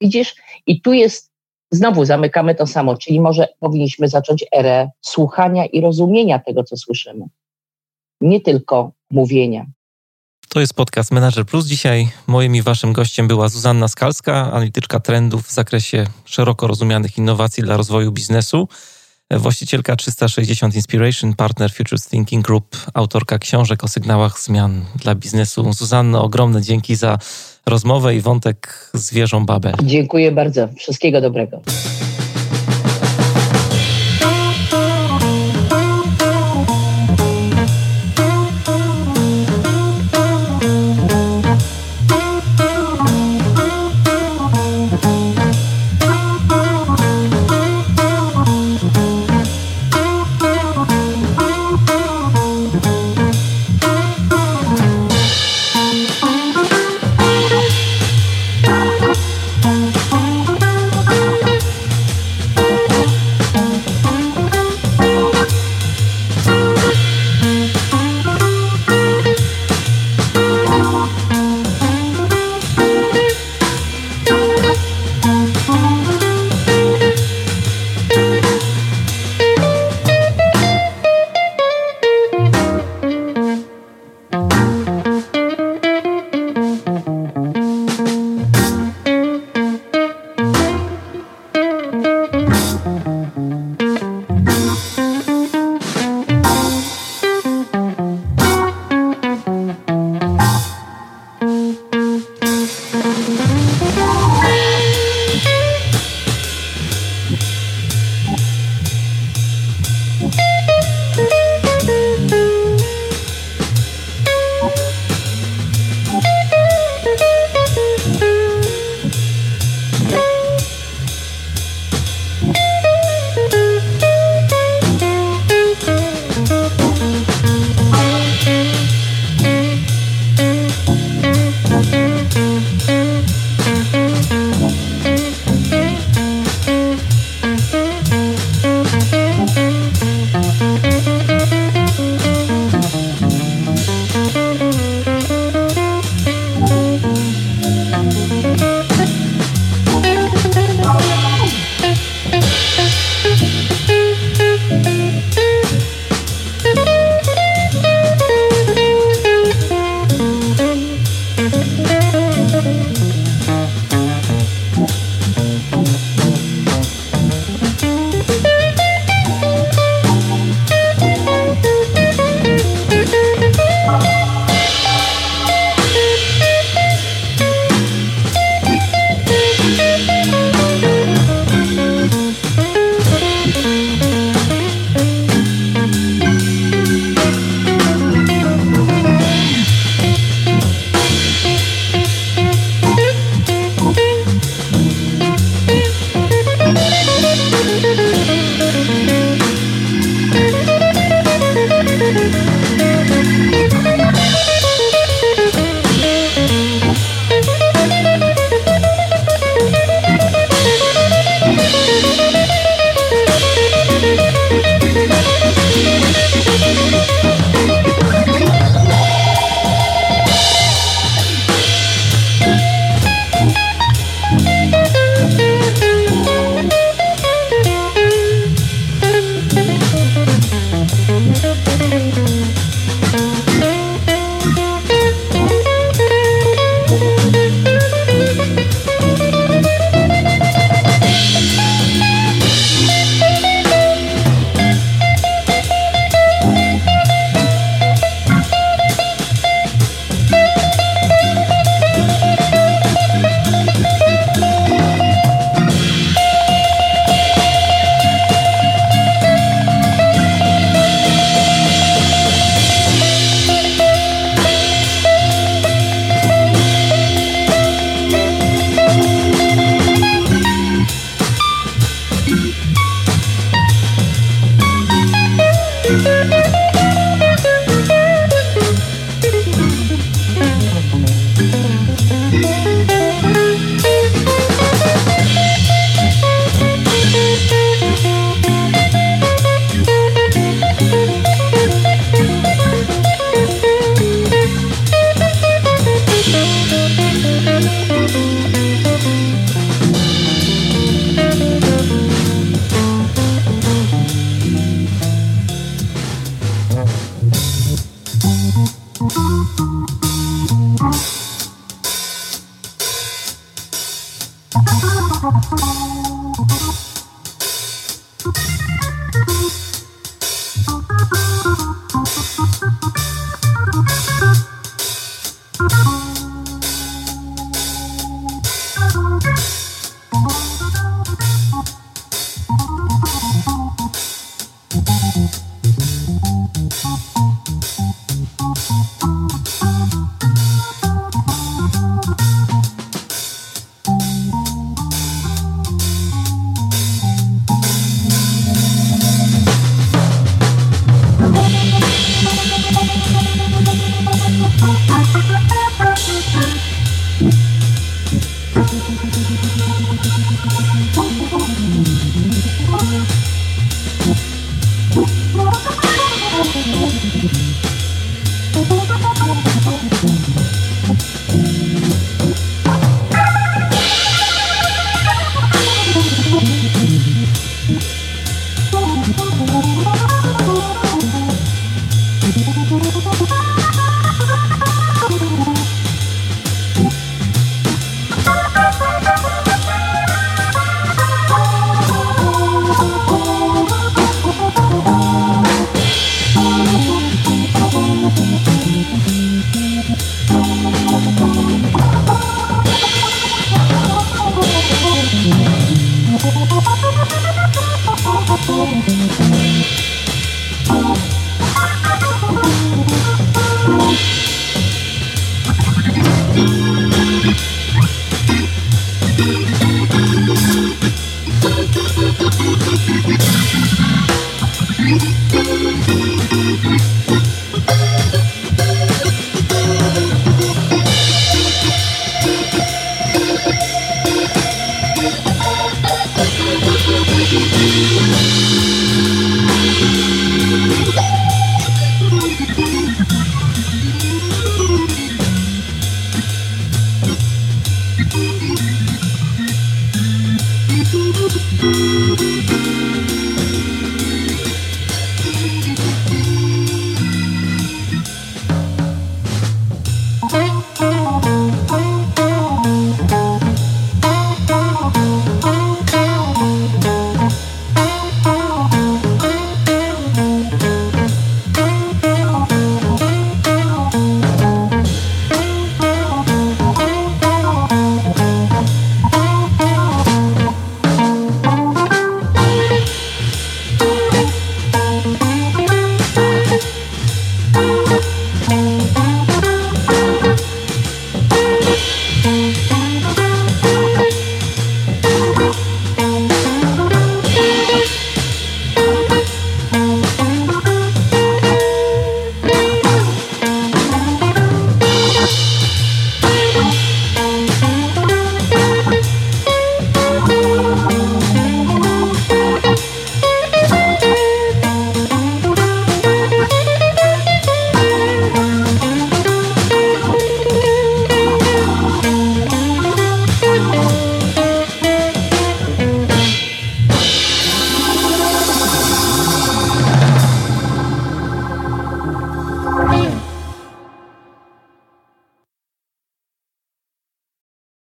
Widzisz? 0.00 0.34
I 0.66 0.80
tu 0.80 0.92
jest, 0.92 1.30
znowu 1.70 2.04
zamykamy 2.04 2.54
to 2.54 2.66
samo, 2.66 2.96
czyli 2.96 3.20
może 3.20 3.48
powinniśmy 3.60 4.08
zacząć 4.08 4.44
erę 4.56 4.90
słuchania 5.00 5.66
i 5.66 5.80
rozumienia 5.80 6.38
tego, 6.38 6.64
co 6.64 6.76
słyszymy 6.76 7.24
nie 8.22 8.40
tylko 8.40 8.92
mówienia. 9.10 9.66
To 10.48 10.60
jest 10.60 10.74
podcast 10.74 11.12
Manager 11.12 11.46
Plus. 11.46 11.66
Dzisiaj 11.66 12.08
moim 12.26 12.56
i 12.56 12.62
waszym 12.62 12.92
gościem 12.92 13.28
była 13.28 13.48
Zuzanna 13.48 13.88
Skalska, 13.88 14.34
analityczka 14.34 15.00
trendów 15.00 15.46
w 15.46 15.52
zakresie 15.52 16.06
szeroko 16.24 16.66
rozumianych 16.66 17.18
innowacji 17.18 17.62
dla 17.62 17.76
rozwoju 17.76 18.12
biznesu, 18.12 18.68
właścicielka 19.30 19.96
360 19.96 20.74
Inspiration, 20.74 21.34
partner 21.34 21.72
Futures 21.72 22.08
Thinking 22.08 22.46
Group, 22.46 22.76
autorka 22.94 23.38
książek 23.38 23.84
o 23.84 23.88
sygnałach 23.88 24.40
zmian 24.40 24.84
dla 24.96 25.14
biznesu. 25.14 25.72
Zuzanno, 25.72 26.24
ogromne 26.24 26.62
dzięki 26.62 26.96
za 26.96 27.18
rozmowę 27.66 28.14
i 28.14 28.20
wątek 28.20 28.90
z 28.94 29.12
wieżą 29.12 29.46
Babel. 29.46 29.74
Dziękuję 29.84 30.32
bardzo. 30.32 30.68
Wszystkiego 30.76 31.20
dobrego. 31.20 31.62